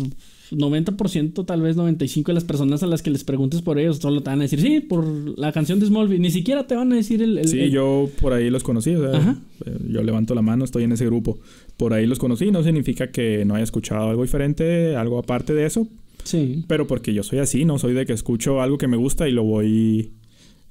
90%, 0.52 1.46
tal 1.46 1.62
vez 1.62 1.76
95% 1.78 2.26
de 2.28 2.34
las 2.34 2.44
personas 2.44 2.84
a 2.84 2.88
las 2.88 3.02
que 3.02 3.10
les 3.10 3.24
preguntes 3.24 3.62
por 3.64 3.80
ellos 3.80 3.98
solo 3.98 4.22
te 4.22 4.30
van 4.30 4.40
a 4.40 4.44
decir, 4.44 4.62
sí, 4.62 4.80
por 4.82 5.04
la 5.40 5.52
canción 5.52 5.80
de 5.80 5.88
Smallville. 5.88 6.20
Ni 6.22 6.32
siquiera 6.32 6.68
te 6.68 6.76
van 6.76 6.92
a 6.94 6.96
decir 6.96 7.22
el... 7.22 7.38
el- 7.38 7.48
Sí, 7.48 7.60
el- 7.62 7.72
yo 7.72 8.08
por 8.22 8.34
ahí 8.34 8.50
los 8.50 8.64
conocí, 8.64 8.94
o 8.96 9.02
sea, 9.12 9.20
Ajá. 9.20 9.36
eh, 9.66 9.78
yo 9.90 10.04
levanto 10.04 10.36
la 10.36 10.42
mano, 10.42 10.64
estoy 10.66 10.84
en 10.84 10.92
ese 10.92 11.06
grupo. 11.06 11.40
Por 11.78 11.94
ahí 11.94 12.06
los 12.06 12.20
conocí, 12.20 12.52
no 12.52 12.64
significa 12.64 13.12
que 13.12 13.46
no 13.46 13.56
haya 13.56 13.64
escuchado 13.64 14.10
algo 14.10 14.22
diferente, 14.24 14.96
algo 14.96 15.18
aparte 15.18 15.54
de 15.54 15.66
eso, 15.66 15.88
Sí. 16.24 16.66
pero 16.68 16.86
porque 16.88 17.14
yo 17.14 17.24
soy 17.24 17.40
así, 17.40 17.66
¿no? 17.66 17.80
Soy 17.80 17.94
de 17.94 18.06
que 18.06 18.14
escucho 18.14 18.62
algo 18.62 18.78
que 18.78 18.88
me 18.88 18.98
gusta 18.98 19.28
y 19.28 19.32
lo 19.32 19.44
voy 19.44 20.12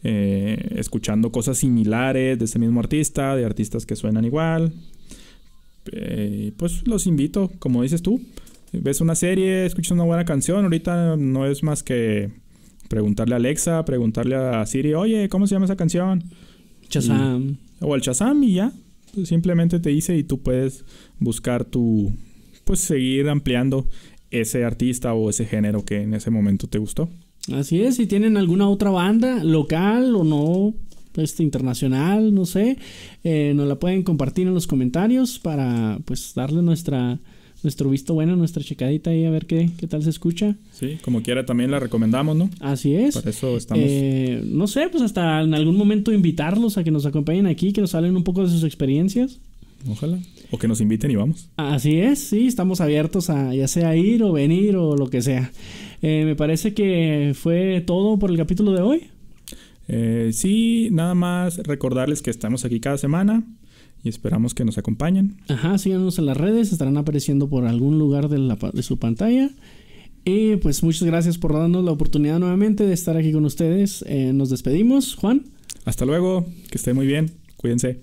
eh, 0.04 0.74
escuchando 0.76 1.32
cosas 1.32 1.58
similares 1.58 2.38
de 2.38 2.44
ese 2.44 2.58
mismo 2.58 2.80
artista, 2.80 3.34
de 3.34 3.44
artistas 3.44 3.86
que 3.86 3.96
suenan 3.96 4.24
igual. 4.24 4.72
Eh, 5.92 6.52
pues 6.56 6.86
los 6.86 7.06
invito, 7.06 7.50
como 7.58 7.82
dices 7.82 8.02
tú, 8.02 8.20
ves 8.72 9.00
una 9.00 9.14
serie, 9.14 9.66
escuchas 9.66 9.92
una 9.92 10.04
buena 10.04 10.24
canción, 10.24 10.64
ahorita 10.64 11.16
no 11.16 11.46
es 11.46 11.62
más 11.62 11.82
que 11.82 12.30
preguntarle 12.88 13.34
a 13.34 13.36
Alexa, 13.36 13.84
preguntarle 13.84 14.36
a 14.36 14.64
Siri, 14.66 14.94
oye, 14.94 15.28
¿cómo 15.28 15.46
se 15.46 15.54
llama 15.54 15.66
esa 15.66 15.76
canción? 15.76 16.24
Shazam. 16.88 17.58
O 17.80 17.94
al 17.94 18.00
Shazam 18.00 18.42
y 18.42 18.54
ya, 18.54 18.72
pues, 19.14 19.28
simplemente 19.28 19.78
te 19.78 19.90
dice 19.90 20.16
y 20.16 20.22
tú 20.22 20.40
puedes 20.40 20.84
buscar 21.18 21.64
tu, 21.64 22.12
pues 22.64 22.80
seguir 22.80 23.28
ampliando 23.28 23.86
ese 24.30 24.64
artista 24.64 25.14
o 25.14 25.30
ese 25.30 25.44
género 25.44 25.84
que 25.84 26.02
en 26.02 26.14
ese 26.14 26.30
momento 26.30 26.66
te 26.66 26.78
gustó. 26.78 27.08
Así 27.52 27.80
es, 27.80 27.96
si 27.96 28.06
tienen 28.06 28.36
alguna 28.36 28.68
otra 28.68 28.90
banda 28.90 29.42
local 29.42 30.14
o 30.14 30.24
no, 30.24 30.74
este 31.16 31.42
internacional, 31.42 32.34
no 32.34 32.46
sé, 32.46 32.78
eh, 33.24 33.52
nos 33.54 33.66
la 33.66 33.76
pueden 33.76 34.02
compartir 34.02 34.46
en 34.46 34.54
los 34.54 34.66
comentarios 34.66 35.38
para 35.38 35.98
pues 36.04 36.32
darle 36.34 36.62
nuestra 36.62 37.18
nuestro 37.62 37.90
visto 37.90 38.14
bueno, 38.14 38.36
nuestra 38.36 38.62
checadita 38.62 39.10
ahí 39.10 39.24
a 39.24 39.30
ver 39.30 39.46
qué, 39.46 39.70
qué 39.76 39.88
tal 39.88 40.02
se 40.04 40.10
escucha. 40.10 40.54
Sí, 40.72 40.98
como 41.02 41.22
quiera 41.22 41.44
también 41.44 41.70
la 41.70 41.80
recomendamos, 41.80 42.36
¿no? 42.36 42.50
Así 42.60 42.94
es. 42.94 43.14
Por 43.14 43.28
eso 43.28 43.56
estamos. 43.56 43.84
Eh, 43.86 44.42
no 44.46 44.68
sé, 44.68 44.88
pues 44.90 45.02
hasta 45.02 45.42
en 45.42 45.54
algún 45.54 45.76
momento 45.76 46.12
invitarlos 46.12 46.78
a 46.78 46.84
que 46.84 46.92
nos 46.92 47.04
acompañen 47.04 47.46
aquí, 47.46 47.72
que 47.72 47.80
nos 47.80 47.94
hablen 47.94 48.16
un 48.16 48.22
poco 48.24 48.44
de 48.44 48.50
sus 48.50 48.62
experiencias. 48.62 49.40
Ojalá. 49.88 50.18
O 50.50 50.58
que 50.58 50.68
nos 50.68 50.80
inviten 50.80 51.10
y 51.10 51.16
vamos. 51.16 51.50
Así 51.56 51.98
es, 51.98 52.20
sí, 52.20 52.46
estamos 52.46 52.80
abiertos 52.80 53.28
a 53.28 53.54
ya 53.54 53.68
sea 53.68 53.94
ir 53.96 54.22
o 54.22 54.32
venir 54.32 54.76
o 54.76 54.96
lo 54.96 55.08
que 55.08 55.20
sea. 55.20 55.52
Eh, 56.00 56.24
me 56.24 56.36
parece 56.36 56.74
que 56.74 57.32
fue 57.34 57.82
todo 57.86 58.18
por 58.18 58.30
el 58.30 58.36
capítulo 58.36 58.72
de 58.72 58.82
hoy. 58.82 59.02
Eh, 59.88 60.30
sí, 60.32 60.88
nada 60.92 61.14
más 61.14 61.58
recordarles 61.58 62.22
que 62.22 62.30
estamos 62.30 62.64
aquí 62.64 62.80
cada 62.80 62.98
semana 62.98 63.44
y 64.02 64.08
esperamos 64.08 64.54
que 64.54 64.64
nos 64.64 64.78
acompañen. 64.78 65.36
Ajá, 65.48 65.76
síganos 65.78 66.18
en 66.18 66.26
las 66.26 66.36
redes, 66.36 66.72
estarán 66.72 66.96
apareciendo 66.96 67.48
por 67.48 67.66
algún 67.66 67.98
lugar 67.98 68.28
de, 68.28 68.38
la, 68.38 68.56
de 68.56 68.82
su 68.82 68.98
pantalla. 68.98 69.50
Y 70.24 70.56
pues 70.56 70.82
muchas 70.82 71.04
gracias 71.04 71.38
por 71.38 71.54
darnos 71.54 71.84
la 71.84 71.92
oportunidad 71.92 72.38
nuevamente 72.38 72.86
de 72.86 72.92
estar 72.92 73.16
aquí 73.16 73.32
con 73.32 73.44
ustedes. 73.44 74.04
Eh, 74.06 74.32
nos 74.34 74.50
despedimos, 74.50 75.14
Juan. 75.14 75.44
Hasta 75.84 76.04
luego, 76.04 76.46
que 76.70 76.76
esté 76.76 76.92
muy 76.92 77.06
bien, 77.06 77.30
cuídense. 77.56 78.00